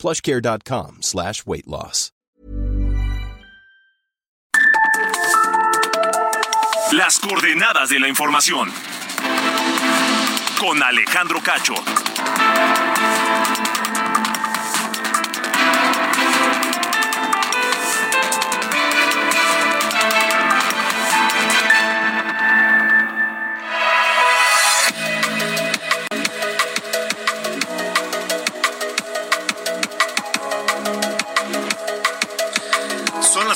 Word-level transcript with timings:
plushcare.com 0.00 0.98
slash 1.02 1.44
weight 1.46 1.66
loss. 1.66 2.10
Las 6.92 7.20
coordenadas 7.20 7.88
de 7.88 8.00
la 8.00 8.08
información. 8.08 8.68
Con 10.58 10.82
Alejandro 10.82 11.40
Cacho. 11.40 11.74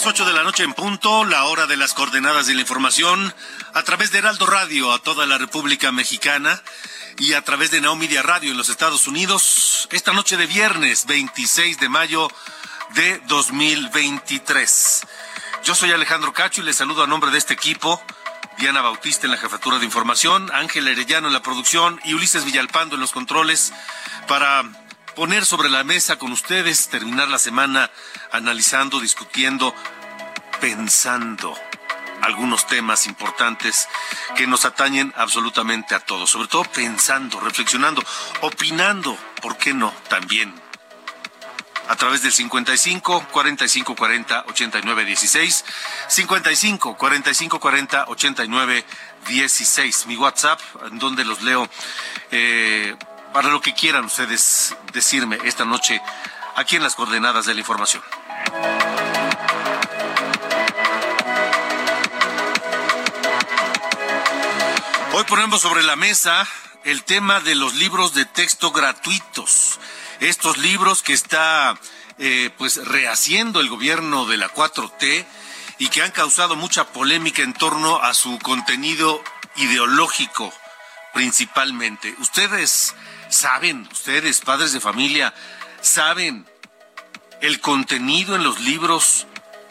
Las 0.04 0.12
8 0.12 0.26
de 0.26 0.32
la 0.34 0.42
noche 0.42 0.64
en 0.64 0.74
punto, 0.74 1.24
la 1.24 1.44
hora 1.44 1.66
de 1.66 1.78
las 1.78 1.94
coordenadas 1.94 2.46
de 2.46 2.52
la 2.52 2.60
información, 2.60 3.34
a 3.72 3.82
través 3.84 4.12
de 4.12 4.18
Heraldo 4.18 4.44
Radio 4.44 4.92
a 4.92 4.98
toda 4.98 5.24
la 5.24 5.38
República 5.38 5.92
Mexicana 5.92 6.62
y 7.16 7.32
a 7.32 7.40
través 7.40 7.70
de 7.70 7.80
Naomedia 7.80 8.20
Radio 8.20 8.50
en 8.50 8.58
los 8.58 8.68
Estados 8.68 9.06
Unidos, 9.06 9.88
esta 9.92 10.12
noche 10.12 10.36
de 10.36 10.46
viernes 10.46 11.06
26 11.06 11.80
de 11.80 11.88
mayo 11.88 12.28
de 12.94 13.18
2023. 13.28 15.06
Yo 15.64 15.74
soy 15.74 15.92
Alejandro 15.92 16.34
Cacho 16.34 16.60
y 16.60 16.64
les 16.64 16.76
saludo 16.76 17.02
a 17.02 17.06
nombre 17.06 17.30
de 17.30 17.38
este 17.38 17.54
equipo. 17.54 18.02
Diana 18.58 18.82
Bautista 18.82 19.26
en 19.26 19.30
la 19.30 19.38
jefatura 19.38 19.78
de 19.78 19.86
información, 19.86 20.50
Ángel 20.52 20.86
Arellano 20.86 21.28
en 21.28 21.32
la 21.32 21.42
producción 21.42 21.98
y 22.04 22.12
Ulises 22.12 22.44
Villalpando 22.44 22.96
en 22.96 23.00
los 23.00 23.12
controles 23.12 23.72
para 24.28 24.64
poner 25.14 25.46
sobre 25.46 25.68
la 25.68 25.84
mesa 25.84 26.16
con 26.16 26.32
ustedes, 26.32 26.88
terminar 26.88 27.28
la 27.28 27.38
semana 27.38 27.90
analizando, 28.32 29.00
discutiendo, 29.00 29.74
pensando 30.60 31.56
algunos 32.22 32.66
temas 32.66 33.06
importantes 33.06 33.88
que 34.34 34.46
nos 34.46 34.64
atañen 34.64 35.12
absolutamente 35.16 35.94
a 35.94 36.00
todos, 36.00 36.30
sobre 36.30 36.48
todo 36.48 36.64
pensando, 36.64 37.38
reflexionando, 37.40 38.02
opinando, 38.40 39.16
¿por 39.42 39.56
qué 39.56 39.74
no? 39.74 39.92
También. 40.08 40.54
A 41.86 41.96
través 41.96 42.22
del 42.22 42.32
55 42.32 43.26
45 43.30 43.94
40 43.94 44.44
89 44.48 45.04
16 45.04 45.64
55 46.08 46.96
45 46.96 47.60
40 47.60 48.04
89 48.08 48.84
16 49.28 50.06
mi 50.06 50.16
WhatsApp 50.16 50.58
en 50.86 50.98
donde 50.98 51.26
los 51.26 51.42
leo 51.42 51.68
eh, 52.30 52.96
para 53.34 53.48
lo 53.48 53.60
que 53.60 53.74
quieran 53.74 54.04
ustedes 54.04 54.76
decirme 54.92 55.36
esta 55.42 55.64
noche 55.64 56.00
aquí 56.54 56.76
en 56.76 56.84
las 56.84 56.94
coordenadas 56.94 57.46
de 57.46 57.54
la 57.54 57.60
información. 57.60 58.00
Hoy 65.12 65.24
ponemos 65.24 65.60
sobre 65.60 65.82
la 65.82 65.96
mesa 65.96 66.46
el 66.84 67.02
tema 67.02 67.40
de 67.40 67.56
los 67.56 67.74
libros 67.74 68.14
de 68.14 68.24
texto 68.24 68.70
gratuitos. 68.70 69.80
Estos 70.20 70.56
libros 70.58 71.02
que 71.02 71.12
está 71.12 71.76
eh, 72.18 72.50
pues 72.56 72.86
rehaciendo 72.86 73.60
el 73.60 73.68
gobierno 73.68 74.26
de 74.26 74.36
la 74.36 74.48
4T 74.48 75.26
y 75.78 75.88
que 75.88 76.02
han 76.02 76.12
causado 76.12 76.54
mucha 76.54 76.84
polémica 76.84 77.42
en 77.42 77.52
torno 77.52 78.00
a 78.00 78.14
su 78.14 78.38
contenido 78.38 79.20
ideológico 79.56 80.52
principalmente. 81.12 82.14
Ustedes 82.18 82.94
saben, 83.34 83.88
ustedes, 83.92 84.40
padres 84.40 84.72
de 84.72 84.80
familia, 84.80 85.34
saben 85.82 86.46
el 87.40 87.60
contenido 87.60 88.34
en 88.36 88.44
los 88.44 88.60
libros 88.60 89.26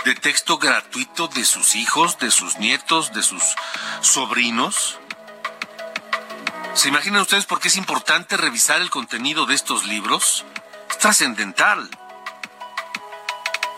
de 0.05 0.13
texto 0.15 0.57
gratuito 0.57 1.27
de 1.29 1.45
sus 1.45 1.75
hijos, 1.75 2.19
de 2.19 2.29
sus 2.29 2.57
nietos, 2.57 3.13
de 3.13 3.23
sus 3.23 3.41
sobrinos. 4.01 4.99
¿Se 6.73 6.89
imaginan 6.89 7.21
ustedes 7.21 7.45
por 7.45 7.59
qué 7.59 7.69
es 7.69 7.77
importante 7.77 8.35
revisar 8.37 8.81
el 8.81 8.89
contenido 8.89 9.45
de 9.45 9.55
estos 9.55 9.85
libros? 9.85 10.45
Es 10.89 10.97
trascendental. 10.99 11.89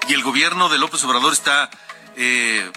Y 0.07 0.13
el 0.13 0.23
gobierno 0.23 0.69
de 0.69 0.77
López 0.77 1.03
Obrador 1.03 1.33
está 1.33 1.69
eh, 2.15 2.71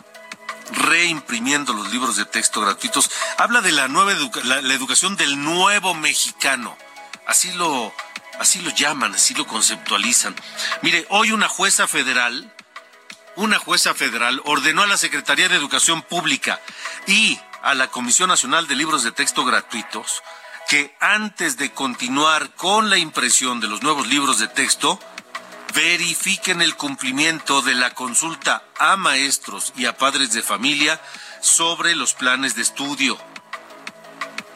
reimprimiendo 0.73 1.73
los 1.73 1.91
libros 1.91 2.17
de 2.17 2.25
texto 2.25 2.61
gratuitos. 2.61 3.11
Habla 3.39 3.61
de 3.61 3.73
la 3.73 3.89
nueva 3.89 4.13
la, 4.45 4.63
la 4.63 4.75
educación 4.75 5.17
del 5.17 5.43
nuevo 5.43 5.95
mexicano. 5.95 6.77
Así 7.29 7.53
lo, 7.53 7.95
así 8.41 8.61
lo 8.61 8.71
llaman, 8.71 9.15
así 9.15 9.35
lo 9.35 9.47
conceptualizan. 9.47 10.35
Mire, 10.83 11.07
hoy 11.11 11.31
una 11.31 11.47
jueza 11.47 11.87
federal, 11.87 12.53
una 13.37 13.59
jueza 13.59 13.95
federal 13.95 14.43
ordenó 14.45 14.83
a 14.83 14.89
la 14.89 14.97
Secretaría 14.97 15.49
de 15.49 15.55
Educación 15.55 16.03
Pública 16.03 16.61
y 17.07 17.39
a 17.63 17.75
la 17.75 17.87
Comisión 17.89 18.29
Nacional 18.29 18.67
de 18.67 18.75
Libros 18.75 19.05
de 19.05 19.13
Texto 19.13 19.45
Gratuitos 19.45 20.23
que 20.69 20.95
antes 21.01 21.57
de 21.57 21.71
continuar 21.73 22.55
con 22.55 22.91
la 22.91 22.99
impresión 22.99 23.59
de 23.59 23.69
los 23.69 23.83
nuevos 23.83 24.07
libros 24.07 24.39
de 24.39 24.49
texto, 24.49 25.01
verifiquen 25.75 26.61
el 26.61 26.77
cumplimiento 26.77 27.63
de 27.63 27.75
la 27.75 27.95
consulta 27.95 28.63
a 28.79 28.97
maestros 28.97 29.73
y 29.77 29.87
a 29.87 29.97
padres 29.97 30.35
de 30.35 30.43
familia 30.43 31.01
sobre 31.41 31.97
los 31.97 32.13
planes 32.13 32.55
de 32.55 32.63
estudio. 32.63 33.19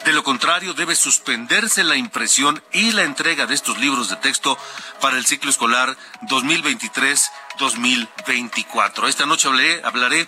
De 0.05 0.11
lo 0.11 0.23
contrario, 0.23 0.73
debe 0.73 0.95
suspenderse 0.95 1.83
la 1.83 1.95
impresión 1.95 2.61
y 2.73 2.91
la 2.91 3.03
entrega 3.03 3.45
de 3.45 3.55
estos 3.55 3.77
libros 3.77 4.09
de 4.09 4.17
texto 4.17 4.57
para 4.99 5.17
el 5.17 5.25
ciclo 5.25 5.49
escolar 5.49 5.95
2023-2024. 6.23 9.07
Esta 9.07 9.25
noche 9.25 9.47
hablaré, 9.83 10.27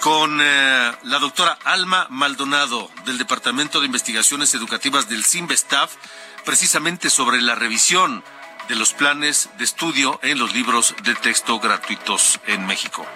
con 0.00 0.38
eh, 0.40 0.92
la 1.02 1.18
doctora 1.18 1.58
Alma 1.64 2.06
Maldonado 2.10 2.88
del 3.04 3.18
Departamento 3.18 3.80
de 3.80 3.86
Investigaciones 3.86 4.54
Educativas 4.54 5.08
del 5.08 5.24
CIMBESTAF, 5.24 5.96
precisamente 6.44 7.10
sobre 7.10 7.40
la 7.40 7.54
revisión 7.54 8.22
de 8.68 8.76
los 8.76 8.92
planes 8.92 9.48
de 9.58 9.64
estudio 9.64 10.20
en 10.22 10.38
los 10.38 10.54
libros 10.54 10.94
de 11.02 11.14
texto 11.16 11.58
gratuitos 11.60 12.40
en 12.46 12.66
México. 12.66 13.06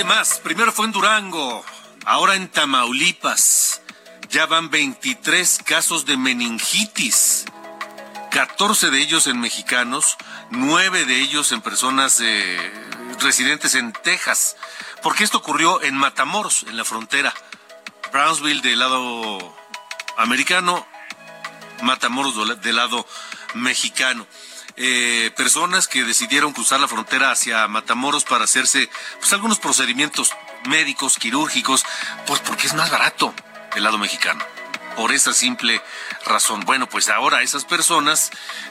Además, 0.00 0.40
primero 0.42 0.72
fue 0.72 0.86
en 0.86 0.92
Durango, 0.92 1.62
ahora 2.06 2.34
en 2.34 2.48
Tamaulipas. 2.48 3.82
Ya 4.30 4.46
van 4.46 4.70
23 4.70 5.60
casos 5.62 6.06
de 6.06 6.16
meningitis. 6.16 7.44
14 8.30 8.88
de 8.88 8.98
ellos 8.98 9.26
en 9.26 9.38
mexicanos, 9.38 10.16
9 10.52 11.04
de 11.04 11.20
ellos 11.20 11.52
en 11.52 11.60
personas 11.60 12.18
eh, 12.22 12.72
residentes 13.20 13.74
en 13.74 13.92
Texas. 13.92 14.56
Porque 15.02 15.22
esto 15.22 15.36
ocurrió 15.36 15.82
en 15.82 15.96
Matamoros, 15.96 16.62
en 16.62 16.78
la 16.78 16.86
frontera. 16.86 17.34
Brownsville 18.10 18.62
del 18.62 18.78
lado 18.78 19.54
americano, 20.16 20.86
Matamoros 21.82 22.62
del 22.62 22.76
lado 22.76 23.06
mexicano. 23.52 24.26
Eh, 24.82 25.30
personas 25.36 25.88
que 25.88 26.04
decidieron 26.04 26.54
cruzar 26.54 26.80
la 26.80 26.88
frontera 26.88 27.30
hacia 27.30 27.68
Matamoros 27.68 28.24
para 28.24 28.44
hacerse 28.44 28.88
pues 29.18 29.30
algunos 29.34 29.58
procedimientos 29.58 30.32
médicos, 30.70 31.18
quirúrgicos, 31.18 31.84
pues 32.26 32.40
porque 32.40 32.66
es 32.66 32.72
más 32.72 32.90
barato 32.90 33.34
del 33.74 33.84
lado 33.84 33.98
mexicano. 33.98 34.42
Por 34.96 35.12
esa 35.12 35.34
simple 35.34 35.82
razón. 36.24 36.62
Bueno, 36.64 36.88
pues 36.88 37.10
ahora 37.10 37.42
esas 37.42 37.66
personas 37.66 38.30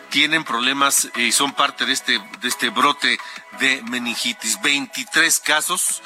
tienen 0.09 0.43
problemas 0.45 1.09
y 1.15 1.31
son 1.31 1.53
parte 1.53 1.85
de 1.85 1.93
este, 1.93 2.19
de 2.41 2.47
este 2.47 2.69
brote 2.69 3.19
de 3.59 3.83
meningitis. 3.83 4.59
23 4.63 5.39
casos 5.41 6.01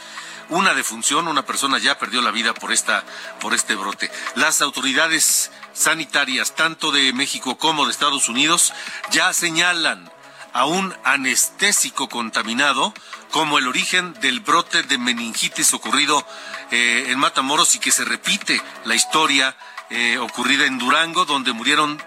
una 0.50 0.74
defunción, 0.74 1.30
una 1.30 1.46
persona 1.46 1.78
ya 1.78 1.98
perdió 1.98 2.22
la 2.22 2.32
vida 2.32 2.54
por 2.54 2.74
esta 2.74 3.06
por 3.40 3.54
este 3.54 3.76
brote. 3.76 4.12
Las 4.36 4.62
autoridades 4.62 5.50
sanitarias 5.74 6.56
tanto 6.56 6.92
de 6.92 7.12
México 7.14 7.58
como 7.58 7.86
de 7.86 7.92
Estados 7.92 8.30
Unidos 8.30 8.74
ya 9.12 9.34
señalan 9.34 10.12
a 10.54 10.66
un 10.66 10.96
anestésico 11.04 12.08
contaminado 12.08 12.94
como 13.32 13.58
el 13.58 13.68
origen 13.68 14.14
del 14.22 14.40
brote 14.40 14.84
de 14.84 15.00
meningitis 15.00 15.74
ocurrido 15.74 16.26
eh, 16.70 17.08
en 17.10 17.18
Matamoros 17.18 17.74
y 17.76 17.80
que 17.80 17.92
se 17.92 18.06
repite 18.06 18.62
la 18.86 18.94
historia 18.94 19.58
eh, 19.90 20.18
ocurrida 20.20 20.66
en 20.66 20.78
Durango, 20.78 21.26
donde 21.26 21.52
murieron 21.54 22.02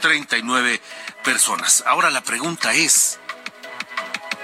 39 0.00 0.80
personas. 1.24 1.82
Ahora 1.86 2.10
la 2.10 2.22
pregunta 2.22 2.72
es, 2.72 3.18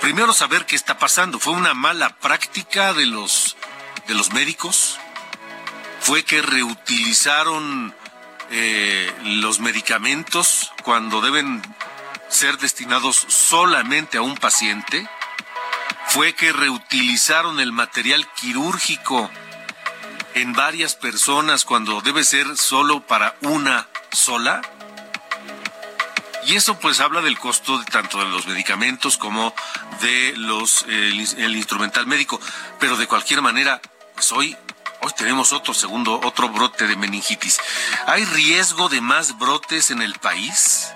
primero 0.00 0.32
saber 0.32 0.66
qué 0.66 0.74
está 0.74 0.98
pasando. 0.98 1.38
¿Fue 1.38 1.52
una 1.52 1.74
mala 1.74 2.10
práctica 2.18 2.92
de 2.92 3.06
los, 3.06 3.56
de 4.08 4.14
los 4.14 4.32
médicos? 4.32 4.98
¿Fue 6.00 6.24
que 6.24 6.42
reutilizaron 6.42 7.94
eh, 8.50 9.12
los 9.24 9.60
medicamentos 9.60 10.72
cuando 10.82 11.20
deben 11.20 11.62
ser 12.28 12.58
destinados 12.58 13.16
solamente 13.28 14.18
a 14.18 14.22
un 14.22 14.36
paciente? 14.36 15.08
¿Fue 16.08 16.34
que 16.34 16.52
reutilizaron 16.52 17.60
el 17.60 17.72
material 17.72 18.26
quirúrgico 18.34 19.30
en 20.34 20.52
varias 20.52 20.96
personas 20.96 21.64
cuando 21.64 22.00
debe 22.00 22.24
ser 22.24 22.56
solo 22.56 23.06
para 23.06 23.36
una 23.42 23.88
sola? 24.10 24.60
Y 26.46 26.56
eso 26.56 26.78
pues 26.78 27.00
habla 27.00 27.20
del 27.20 27.38
costo 27.38 27.78
de, 27.78 27.84
tanto 27.84 28.18
de 28.18 28.24
los 28.24 28.46
medicamentos 28.46 29.18
como 29.18 29.54
de 30.00 30.34
los 30.36 30.84
el, 30.88 31.56
instrumental 31.56 32.06
médico, 32.06 32.40
pero 32.78 32.96
de 32.96 33.06
cualquier 33.06 33.42
manera, 33.42 33.80
pues 34.14 34.32
hoy 34.32 34.56
hoy 35.02 35.12
tenemos 35.16 35.52
otro 35.52 35.74
segundo 35.74 36.20
otro 36.24 36.48
brote 36.48 36.86
de 36.86 36.96
meningitis. 36.96 37.60
¿Hay 38.06 38.24
riesgo 38.24 38.88
de 38.88 39.00
más 39.00 39.38
brotes 39.38 39.90
en 39.90 40.02
el 40.02 40.14
país? 40.14 40.92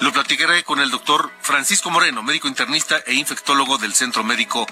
Lo 0.00 0.12
platicaré 0.12 0.64
con 0.64 0.80
el 0.80 0.90
doctor 0.90 1.30
Francisco 1.40 1.90
Moreno, 1.90 2.22
médico 2.22 2.48
internista 2.48 2.98
e 3.06 3.14
infectólogo 3.14 3.78
del 3.78 3.94
Centro 3.94 4.24
Médico 4.24 4.66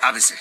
ABC. 0.00 0.34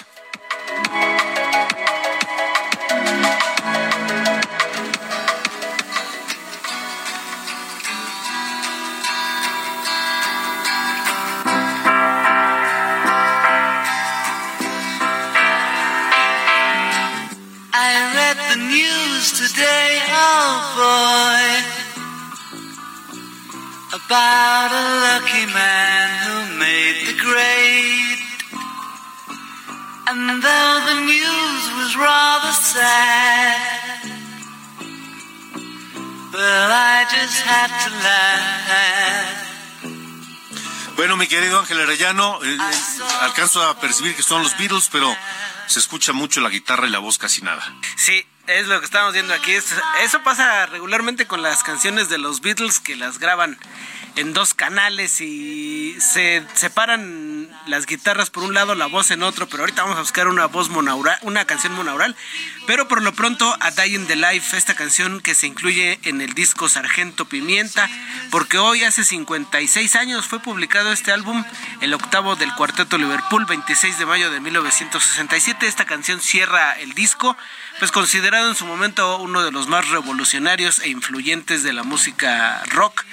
About 24.12 24.72
a 24.76 24.86
lucky 25.08 25.46
man 25.56 26.08
who 26.24 26.60
made 26.60 26.98
the 27.08 27.16
grade. 27.16 28.20
And 30.10 30.44
though 30.44 30.78
the 30.92 30.98
news 31.08 31.64
was 31.80 31.96
rather 31.96 32.52
sad, 32.52 34.04
but 36.36 36.68
I 36.92 37.08
just 37.16 37.40
had 37.48 37.72
to 37.84 37.90
laugh. 38.04 39.38
Bueno, 40.98 41.16
mi 41.16 41.28
querido 41.28 41.60
Ángel 41.60 41.80
Arellano, 41.80 42.44
eh, 42.44 42.54
eh, 42.54 43.04
alcanzo 43.22 43.64
a 43.64 43.80
percibir 43.80 44.14
que 44.14 44.24
son 44.24 44.44
los 44.44 44.58
Beatles, 44.58 44.90
pero 44.92 45.16
se 45.68 45.80
escucha 45.80 46.12
mucho 46.12 46.42
la 46.42 46.50
guitarra 46.50 46.86
y 46.86 46.90
la 46.90 47.00
voz 47.00 47.18
casi 47.18 47.42
nada. 47.44 47.64
Sí, 47.96 48.26
es 48.48 48.68
lo 48.68 48.80
que 48.80 48.86
estamos 48.86 49.14
viendo 49.14 49.34
aquí. 49.34 49.52
Eso 49.54 50.24
pasa 50.24 50.66
regularmente 50.66 51.28
con 51.28 51.42
las 51.42 51.64
canciones 51.64 52.10
de 52.10 52.18
los 52.18 52.42
Beatles 52.42 52.80
que 52.80 52.96
las 52.96 53.20
graban 53.20 53.58
en 54.16 54.34
dos 54.34 54.54
canales 54.54 55.22
y 55.22 55.96
se 56.00 56.44
separan 56.54 57.50
las 57.68 57.86
guitarras 57.86 58.30
por 58.30 58.44
un 58.44 58.54
lado, 58.54 58.76
la 58.76 58.88
voz 58.88 59.12
en 59.12 59.24
otro, 59.24 59.48
pero 59.48 59.64
ahorita 59.64 59.84
vamos 59.84 59.98
a 59.98 60.02
buscar 60.02 60.28
una 60.28 60.48
voz 60.48 60.70
monaural, 60.70 61.18
una 61.22 61.46
canción 61.46 61.74
monaural, 61.74 62.16
pero 62.68 62.88
por 62.88 63.02
lo 63.02 63.14
pronto 63.14 63.56
a 63.60 63.72
Dying 63.72 64.08
the 64.08 64.16
Life, 64.16 64.58
esta 64.58 64.76
canción 64.76 65.22
que 65.22 65.36
se 65.36 65.48
incluye 65.48 66.00
en 66.04 66.22
el 66.22 66.34
disco 66.34 66.70
Sargento 66.70 67.26
Pimienta, 67.26 67.90
porque 68.30 68.58
hoy 68.58 68.84
hace 68.84 69.04
56 69.04 69.96
años 69.96 70.28
fue 70.28 70.40
publicado 70.40 70.92
este 70.92 71.12
álbum, 71.12 71.44
el 71.82 71.94
octavo 71.94 72.36
del 72.36 72.54
Cuarteto 72.56 72.98
Liverpool, 72.98 73.46
26 73.46 73.98
de 73.98 74.06
mayo 74.06 74.32
de 74.32 74.40
1967, 74.40 75.68
esta 75.68 75.86
canción 75.86 76.20
cierra 76.22 76.80
el 76.80 76.94
disco, 76.94 77.38
pues 77.80 77.92
considerado 77.92 78.50
en 78.50 78.56
su 78.56 78.66
momento 78.66 79.18
uno 79.18 79.44
de 79.44 79.52
los 79.52 79.68
más 79.68 79.90
revolucionarios 79.90 80.80
e 80.80 80.90
influyentes 80.90 81.64
de 81.64 81.74
la 81.74 81.84
música 81.84 82.62
rock. 82.72 83.06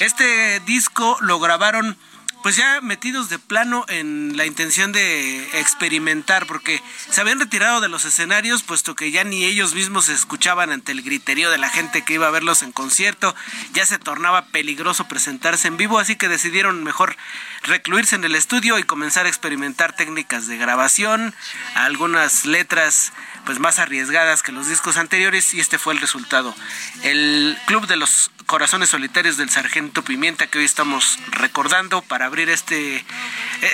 Este 0.00 0.60
disco 0.60 1.16
lo 1.20 1.38
grabaron 1.38 1.96
pues 2.42 2.56
ya 2.56 2.80
metidos 2.80 3.28
de 3.28 3.38
plano 3.38 3.84
en 3.88 4.36
la 4.36 4.46
intención 4.46 4.90
de 4.90 5.44
experimentar, 5.60 6.46
porque 6.46 6.82
se 7.08 7.20
habían 7.20 7.38
retirado 7.38 7.80
de 7.80 7.88
los 7.88 8.04
escenarios, 8.04 8.64
puesto 8.64 8.96
que 8.96 9.12
ya 9.12 9.22
ni 9.22 9.44
ellos 9.44 9.74
mismos 9.74 10.06
se 10.06 10.12
escuchaban 10.12 10.72
ante 10.72 10.90
el 10.90 11.02
griterío 11.02 11.50
de 11.50 11.58
la 11.58 11.68
gente 11.68 12.02
que 12.02 12.14
iba 12.14 12.26
a 12.26 12.32
verlos 12.32 12.62
en 12.62 12.72
concierto, 12.72 13.34
ya 13.74 13.86
se 13.86 13.98
tornaba 13.98 14.46
peligroso 14.46 15.06
presentarse 15.06 15.68
en 15.68 15.76
vivo, 15.76 16.00
así 16.00 16.16
que 16.16 16.28
decidieron 16.28 16.82
mejor 16.82 17.16
recluirse 17.62 18.16
en 18.16 18.24
el 18.24 18.34
estudio 18.34 18.78
y 18.78 18.82
comenzar 18.82 19.26
a 19.26 19.28
experimentar 19.28 19.94
técnicas 19.94 20.46
de 20.46 20.56
grabación, 20.56 21.34
algunas 21.74 22.44
letras 22.44 23.12
pues 23.44 23.58
más 23.58 23.78
arriesgadas 23.78 24.42
que 24.42 24.52
los 24.52 24.68
discos 24.68 24.96
anteriores 24.96 25.54
y 25.54 25.60
este 25.60 25.78
fue 25.78 25.94
el 25.94 26.00
resultado. 26.00 26.54
El 27.02 27.58
Club 27.66 27.86
de 27.86 27.96
los 27.96 28.30
Corazones 28.46 28.90
Solitarios 28.90 29.36
del 29.36 29.50
Sargento 29.50 30.02
Pimienta 30.02 30.46
que 30.46 30.58
hoy 30.58 30.64
estamos 30.64 31.18
recordando 31.30 32.02
para 32.02 32.26
abrir 32.26 32.48
este 32.48 33.04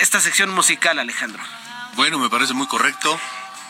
esta 0.01 0.19
sección 0.19 0.49
musical, 0.51 0.99
Alejandro. 0.99 1.41
Bueno, 1.95 2.19
me 2.19 2.29
parece 2.29 2.53
muy 2.53 2.67
correcto. 2.67 3.19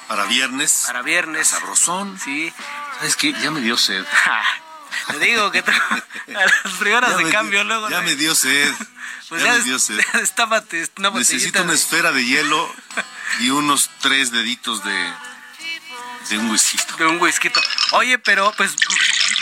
Para 0.07 0.25
viernes. 0.25 0.85
Para 0.87 1.01
viernes. 1.01 1.47
Sabrosón. 1.49 2.19
Sí. 2.19 2.51
¿Sabes 2.97 3.15
qué? 3.15 3.33
Ya 3.33 3.51
me 3.51 3.61
dio 3.61 3.77
sed. 3.77 4.05
Te 5.07 5.19
digo 5.19 5.51
que 5.51 5.59
a 5.59 6.03
las 6.27 6.77
primeras 6.79 7.17
de 7.17 7.29
cambio 7.29 7.63
luego. 7.63 7.89
Ya 7.89 8.01
me 8.01 8.15
dio 8.15 8.35
sed. 8.35 8.73
Pues 9.29 9.43
ya, 9.43 9.53
me 9.53 9.59
dio 9.59 9.77
sed. 9.77 9.99
Necesito 11.13 11.61
una 11.61 11.73
esfera 11.73 12.11
de 12.11 12.25
hielo 12.25 12.67
y 13.41 13.51
unos 13.51 13.91
tres 14.01 14.31
deditos 14.31 14.83
de, 14.83 15.13
de 16.31 16.37
un 16.39 16.49
whisky. 16.49 16.79
De 16.97 17.05
un 17.05 17.21
whisky. 17.21 17.51
Oye, 17.91 18.17
pero 18.17 18.51
pues 18.57 18.75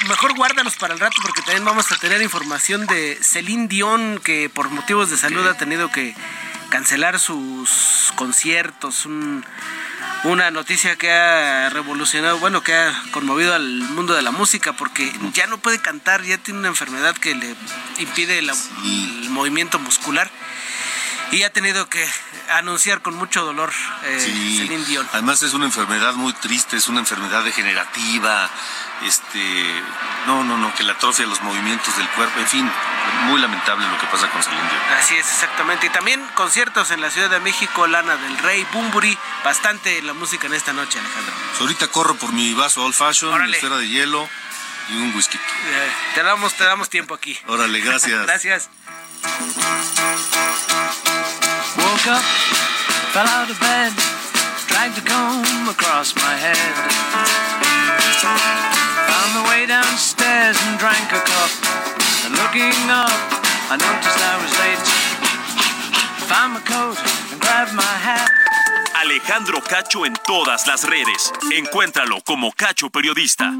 mejor 0.09 0.35
guárdalos 0.35 0.75
para 0.75 0.93
el 0.93 0.99
rato 0.99 1.15
porque 1.21 1.41
también 1.41 1.63
vamos 1.63 1.89
a 1.93 1.95
tener 1.95 2.21
información 2.21 2.85
de 2.85 3.17
Celine 3.21 3.69
Dion 3.69 4.19
que 4.21 4.49
por 4.49 4.69
motivos 4.69 5.09
de 5.09 5.15
salud 5.15 5.47
ha 5.47 5.53
tenido 5.53 5.89
que 5.89 6.13
cancelar 6.69 7.17
sus 7.17 8.11
conciertos. 8.15 9.07
Una 10.23 10.51
noticia 10.51 10.95
que 10.95 11.11
ha 11.11 11.69
revolucionado, 11.69 12.39
bueno, 12.39 12.63
que 12.63 12.73
ha 12.73 12.93
conmovido 13.11 13.53
al 13.53 13.65
mundo 13.65 14.13
de 14.13 14.21
la 14.21 14.31
música 14.31 14.73
porque 14.73 15.11
ya 15.33 15.47
no 15.47 15.57
puede 15.57 15.79
cantar, 15.79 16.23
ya 16.23 16.37
tiene 16.37 16.59
una 16.59 16.69
enfermedad 16.69 17.15
que 17.15 17.35
le 17.35 17.55
impide 17.99 18.39
el 18.39 18.51
movimiento 19.29 19.79
muscular 19.79 20.29
y 21.31 21.43
ha 21.43 21.51
tenido 21.51 21.89
que 21.89 22.07
anunciar 22.51 23.01
con 23.01 23.15
mucho 23.15 23.43
dolor 23.43 23.71
eh, 24.03 24.19
Celine 24.19 24.85
Dion. 24.85 25.07
Además 25.13 25.43
es 25.43 25.53
una 25.53 25.65
enfermedad 25.65 26.13
muy 26.13 26.33
triste, 26.33 26.77
es 26.77 26.87
una 26.87 26.99
enfermedad 26.99 27.43
degenerativa, 27.43 28.49
este, 29.05 29.83
no, 30.25 30.43
no, 30.43 30.57
no, 30.57 30.73
que 30.75 30.83
la 30.83 30.93
atrofia 30.93 31.25
los 31.25 31.41
movimientos 31.41 31.95
del 31.97 32.07
cuerpo, 32.09 32.39
en 32.39 32.47
fin, 32.47 32.71
muy 33.25 33.41
lamentable 33.41 33.87
lo 33.87 33.99
que 33.99 34.07
pasa 34.07 34.29
con 34.29 34.41
Celine 34.41 34.69
Dion. 34.69 34.81
Así 34.97 35.15
es, 35.15 35.27
exactamente. 35.27 35.87
Y 35.87 35.89
también 35.89 36.25
conciertos 36.35 36.91
en 36.91 37.01
la 37.01 37.11
Ciudad 37.11 37.29
de 37.29 37.39
México, 37.39 37.87
Lana 37.87 38.15
del 38.15 38.37
Rey, 38.37 38.65
Bumburi, 38.71 39.17
bastante 39.43 40.01
la 40.01 40.13
música 40.13 40.47
en 40.47 40.53
esta 40.53 40.73
noche, 40.73 40.99
Alejandro. 40.99 41.33
Pues 41.49 41.61
ahorita 41.61 41.87
corro 41.89 42.15
por 42.15 42.31
mi 42.31 42.53
vaso 42.53 42.83
old 42.83 42.95
fashion, 42.95 43.43
mi 43.45 43.51
esfera 43.51 43.77
de 43.77 43.87
hielo 43.87 44.29
y 44.89 44.95
un 44.95 45.13
whisky. 45.15 45.37
Eh, 45.37 45.91
te 46.15 46.23
damos, 46.23 46.53
te 46.53 46.63
damos 46.63 46.89
tiempo 46.89 47.13
aquí. 47.13 47.37
Órale, 47.47 47.81
gracias. 47.81 48.21
gracias. 48.25 48.69
Woke 51.97 52.13
up, 52.13 52.23
fell 53.09 53.25
out 53.25 53.49
of 53.49 53.59
bed, 53.59 53.91
dragged 54.67 54.99
a 54.99 55.01
comb 55.01 55.67
across 55.67 56.13
my 56.15 56.37
head. 56.37 56.55
Found 59.09 59.31
the 59.33 59.49
way 59.49 59.65
downstairs 59.65 60.57
and 60.67 60.77
drank 60.77 61.09
a 61.09 61.21
cup. 61.25 61.51
And 62.23 62.37
looking 62.37 62.77
up, 62.93 63.09
I 63.73 63.81
noticed 63.81 64.19
I 64.21 64.37
was 64.37 64.53
late. 64.61 64.85
Found 66.29 66.53
my 66.53 66.59
coat 66.61 67.01
and 67.31 67.41
grabbed 67.41 67.73
my 67.73 67.81
hat. 67.81 68.29
Alejandro 69.01 69.59
Cacho 69.61 70.05
en 70.05 70.13
todas 70.23 70.67
las 70.67 70.83
redes. 70.83 71.33
Encuéntralo 71.51 72.21
como 72.21 72.51
Cacho 72.51 72.91
Periodista. 72.91 73.53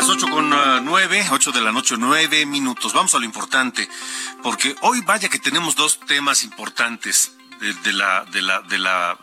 Las 0.00 0.08
8 0.08 0.30
con 0.30 0.48
9, 0.48 1.26
uh, 1.28 1.34
8 1.34 1.52
de 1.52 1.60
la 1.60 1.72
noche, 1.72 1.94
9 1.98 2.46
minutos. 2.46 2.94
Vamos 2.94 3.14
a 3.14 3.18
lo 3.18 3.26
importante, 3.26 3.86
porque 4.42 4.74
hoy 4.80 5.02
vaya 5.02 5.28
que 5.28 5.38
tenemos 5.38 5.76
dos 5.76 6.00
temas 6.00 6.42
importantes 6.42 7.32
de, 7.60 7.92
la, 7.92 8.24
de, 8.24 8.40
la, 8.40 8.62
de, 8.62 8.78
la, 8.78 9.18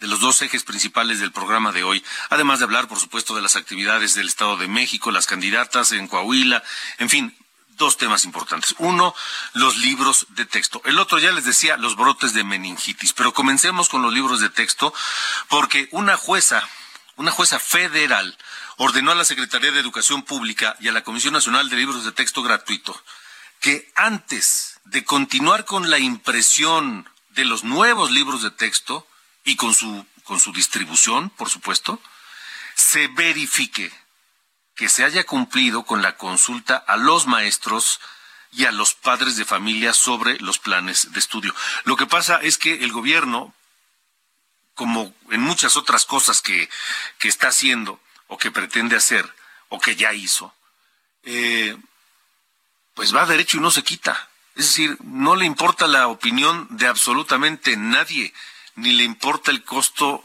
de 0.00 0.08
los 0.08 0.18
dos 0.18 0.42
ejes 0.42 0.64
principales 0.64 1.20
del 1.20 1.30
programa 1.30 1.70
de 1.70 1.84
hoy. 1.84 2.04
Además 2.28 2.58
de 2.58 2.64
hablar, 2.64 2.88
por 2.88 2.98
supuesto, 2.98 3.36
de 3.36 3.40
las 3.40 3.54
actividades 3.54 4.14
del 4.14 4.26
Estado 4.26 4.56
de 4.56 4.66
México, 4.66 5.12
las 5.12 5.26
candidatas 5.26 5.92
en 5.92 6.08
Coahuila, 6.08 6.60
en 6.98 7.08
fin, 7.08 7.36
dos 7.76 7.96
temas 7.96 8.24
importantes. 8.24 8.74
Uno, 8.78 9.14
los 9.52 9.76
libros 9.76 10.26
de 10.30 10.44
texto. 10.44 10.82
El 10.86 10.98
otro, 10.98 11.20
ya 11.20 11.30
les 11.30 11.44
decía, 11.44 11.76
los 11.76 11.94
brotes 11.94 12.34
de 12.34 12.42
meningitis. 12.42 13.12
Pero 13.12 13.32
comencemos 13.32 13.88
con 13.88 14.02
los 14.02 14.12
libros 14.12 14.40
de 14.40 14.50
texto, 14.50 14.92
porque 15.48 15.88
una 15.92 16.16
jueza, 16.16 16.68
una 17.14 17.30
jueza 17.30 17.60
federal, 17.60 18.36
ordenó 18.76 19.12
a 19.12 19.14
la 19.14 19.24
Secretaría 19.24 19.72
de 19.72 19.80
Educación 19.80 20.22
Pública 20.22 20.76
y 20.80 20.88
a 20.88 20.92
la 20.92 21.02
Comisión 21.02 21.32
Nacional 21.32 21.68
de 21.68 21.76
Libros 21.76 22.04
de 22.04 22.12
Texto 22.12 22.42
Gratuito 22.42 23.00
que 23.60 23.90
antes 23.94 24.80
de 24.84 25.04
continuar 25.04 25.64
con 25.64 25.90
la 25.90 25.98
impresión 25.98 27.08
de 27.30 27.44
los 27.44 27.64
nuevos 27.64 28.10
libros 28.10 28.42
de 28.42 28.50
texto 28.50 29.06
y 29.44 29.56
con 29.56 29.74
su, 29.74 30.06
con 30.24 30.40
su 30.40 30.52
distribución, 30.52 31.30
por 31.30 31.50
supuesto, 31.50 32.00
se 32.74 33.08
verifique 33.08 33.92
que 34.74 34.88
se 34.88 35.04
haya 35.04 35.24
cumplido 35.24 35.84
con 35.84 36.02
la 36.02 36.16
consulta 36.16 36.76
a 36.76 36.96
los 36.96 37.26
maestros 37.26 38.00
y 38.52 38.66
a 38.66 38.72
los 38.72 38.94
padres 38.94 39.36
de 39.36 39.44
familia 39.44 39.92
sobre 39.92 40.38
los 40.38 40.58
planes 40.58 41.12
de 41.12 41.18
estudio. 41.18 41.54
Lo 41.84 41.96
que 41.96 42.06
pasa 42.06 42.38
es 42.42 42.58
que 42.58 42.84
el 42.84 42.92
gobierno, 42.92 43.54
como 44.74 45.14
en 45.30 45.40
muchas 45.40 45.76
otras 45.76 46.04
cosas 46.04 46.42
que, 46.42 46.68
que 47.18 47.28
está 47.28 47.48
haciendo 47.48 48.00
o 48.28 48.38
que 48.38 48.50
pretende 48.50 48.96
hacer 48.96 49.30
o 49.68 49.80
que 49.80 49.96
ya 49.96 50.12
hizo, 50.12 50.54
eh, 51.24 51.76
pues 52.94 53.14
va 53.14 53.26
derecho 53.26 53.58
y 53.58 53.60
no 53.60 53.70
se 53.70 53.82
quita. 53.82 54.28
Es 54.54 54.66
decir, 54.68 54.96
no 55.02 55.36
le 55.36 55.44
importa 55.44 55.86
la 55.86 56.08
opinión 56.08 56.66
de 56.70 56.86
absolutamente 56.86 57.76
nadie, 57.76 58.32
ni 58.76 58.92
le 58.92 59.04
importa 59.04 59.50
el 59.50 59.62
costo 59.64 60.22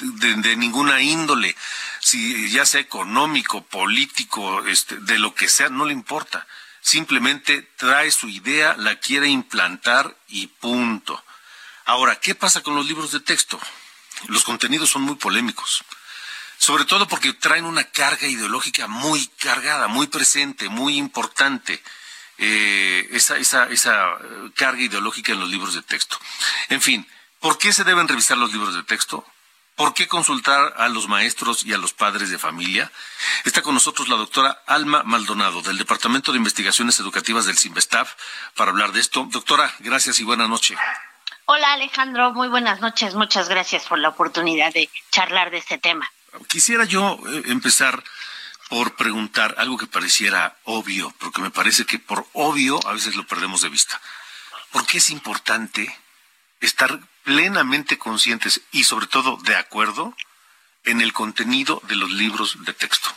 de, 0.00 0.56
ninguna 0.56 1.00
índole, 1.02 1.56
si 2.00 2.50
ya 2.50 2.64
sea 2.64 2.80
económico, 2.80 3.62
político, 3.62 4.64
este, 4.66 4.96
de 4.96 5.18
lo 5.18 5.34
que 5.34 5.48
sea, 5.48 5.68
no 5.68 5.84
le 5.84 5.92
importa. 5.92 6.46
Simplemente 6.80 7.62
trae 7.76 8.10
su 8.10 8.28
idea, 8.28 8.74
la 8.76 8.96
quiere 8.96 9.28
implantar 9.28 10.16
y 10.28 10.46
punto. 10.46 11.22
Ahora, 11.84 12.16
¿qué 12.16 12.34
pasa 12.34 12.62
con 12.62 12.74
los 12.74 12.86
libros 12.86 13.12
de 13.12 13.20
texto? 13.20 13.60
Los 14.28 14.44
contenidos 14.44 14.90
son 14.90 15.02
muy 15.02 15.16
polémicos, 15.16 15.84
sobre 16.60 16.84
todo 16.84 17.08
porque 17.08 17.32
traen 17.32 17.64
una 17.64 17.84
carga 17.84 18.26
ideológica 18.26 18.86
muy 18.86 19.26
cargada, 19.38 19.88
muy 19.88 20.08
presente, 20.08 20.68
muy 20.68 20.98
importante. 20.98 21.82
Eh, 22.36 23.08
esa, 23.12 23.38
esa, 23.38 23.64
esa 23.70 24.18
carga 24.54 24.82
ideológica 24.82 25.32
en 25.32 25.40
los 25.40 25.48
libros 25.48 25.74
de 25.74 25.80
texto. 25.80 26.18
En 26.68 26.82
fin, 26.82 27.08
¿por 27.38 27.56
qué 27.56 27.72
se 27.72 27.82
deben 27.84 28.06
revisar 28.06 28.36
los 28.36 28.52
libros 28.52 28.74
de 28.74 28.82
texto? 28.82 29.24
¿Por 29.74 29.94
qué 29.94 30.06
consultar 30.06 30.74
a 30.76 30.90
los 30.90 31.08
maestros 31.08 31.64
y 31.64 31.72
a 31.72 31.78
los 31.78 31.94
padres 31.94 32.28
de 32.28 32.36
familia? 32.36 32.92
Está 33.44 33.62
con 33.62 33.72
nosotros 33.72 34.08
la 34.08 34.16
doctora 34.16 34.62
Alma 34.66 35.02
Maldonado 35.02 35.62
del 35.62 35.78
Departamento 35.78 36.30
de 36.30 36.38
Investigaciones 36.38 37.00
Educativas 37.00 37.46
del 37.46 37.56
CIMBESTAF 37.56 38.12
para 38.54 38.70
hablar 38.70 38.92
de 38.92 39.00
esto. 39.00 39.26
Doctora, 39.30 39.72
gracias 39.78 40.20
y 40.20 40.24
buena 40.24 40.46
noche. 40.46 40.76
Hola 41.46 41.72
Alejandro, 41.72 42.32
muy 42.34 42.48
buenas 42.48 42.80
noches. 42.82 43.14
Muchas 43.14 43.48
gracias 43.48 43.86
por 43.86 43.98
la 43.98 44.10
oportunidad 44.10 44.74
de 44.74 44.90
charlar 45.10 45.50
de 45.50 45.56
este 45.56 45.78
tema. 45.78 46.06
Quisiera 46.48 46.84
yo 46.84 47.18
eh, 47.28 47.42
empezar 47.46 48.02
por 48.68 48.94
preguntar 48.94 49.56
algo 49.58 49.76
que 49.76 49.86
pareciera 49.86 50.56
obvio, 50.64 51.12
porque 51.18 51.40
me 51.40 51.50
parece 51.50 51.84
que 51.84 51.98
por 51.98 52.26
obvio 52.34 52.78
a 52.86 52.92
veces 52.92 53.16
lo 53.16 53.26
perdemos 53.26 53.62
de 53.62 53.68
vista. 53.68 54.00
¿Por 54.70 54.86
qué 54.86 54.98
es 54.98 55.10
importante 55.10 55.98
estar 56.60 57.00
plenamente 57.24 57.98
conscientes 57.98 58.60
y 58.70 58.84
sobre 58.84 59.06
todo 59.06 59.38
de 59.38 59.56
acuerdo 59.56 60.14
en 60.84 61.00
el 61.00 61.12
contenido 61.12 61.82
de 61.88 61.96
los 61.96 62.10
libros 62.10 62.64
de 62.64 62.72
texto? 62.72 63.10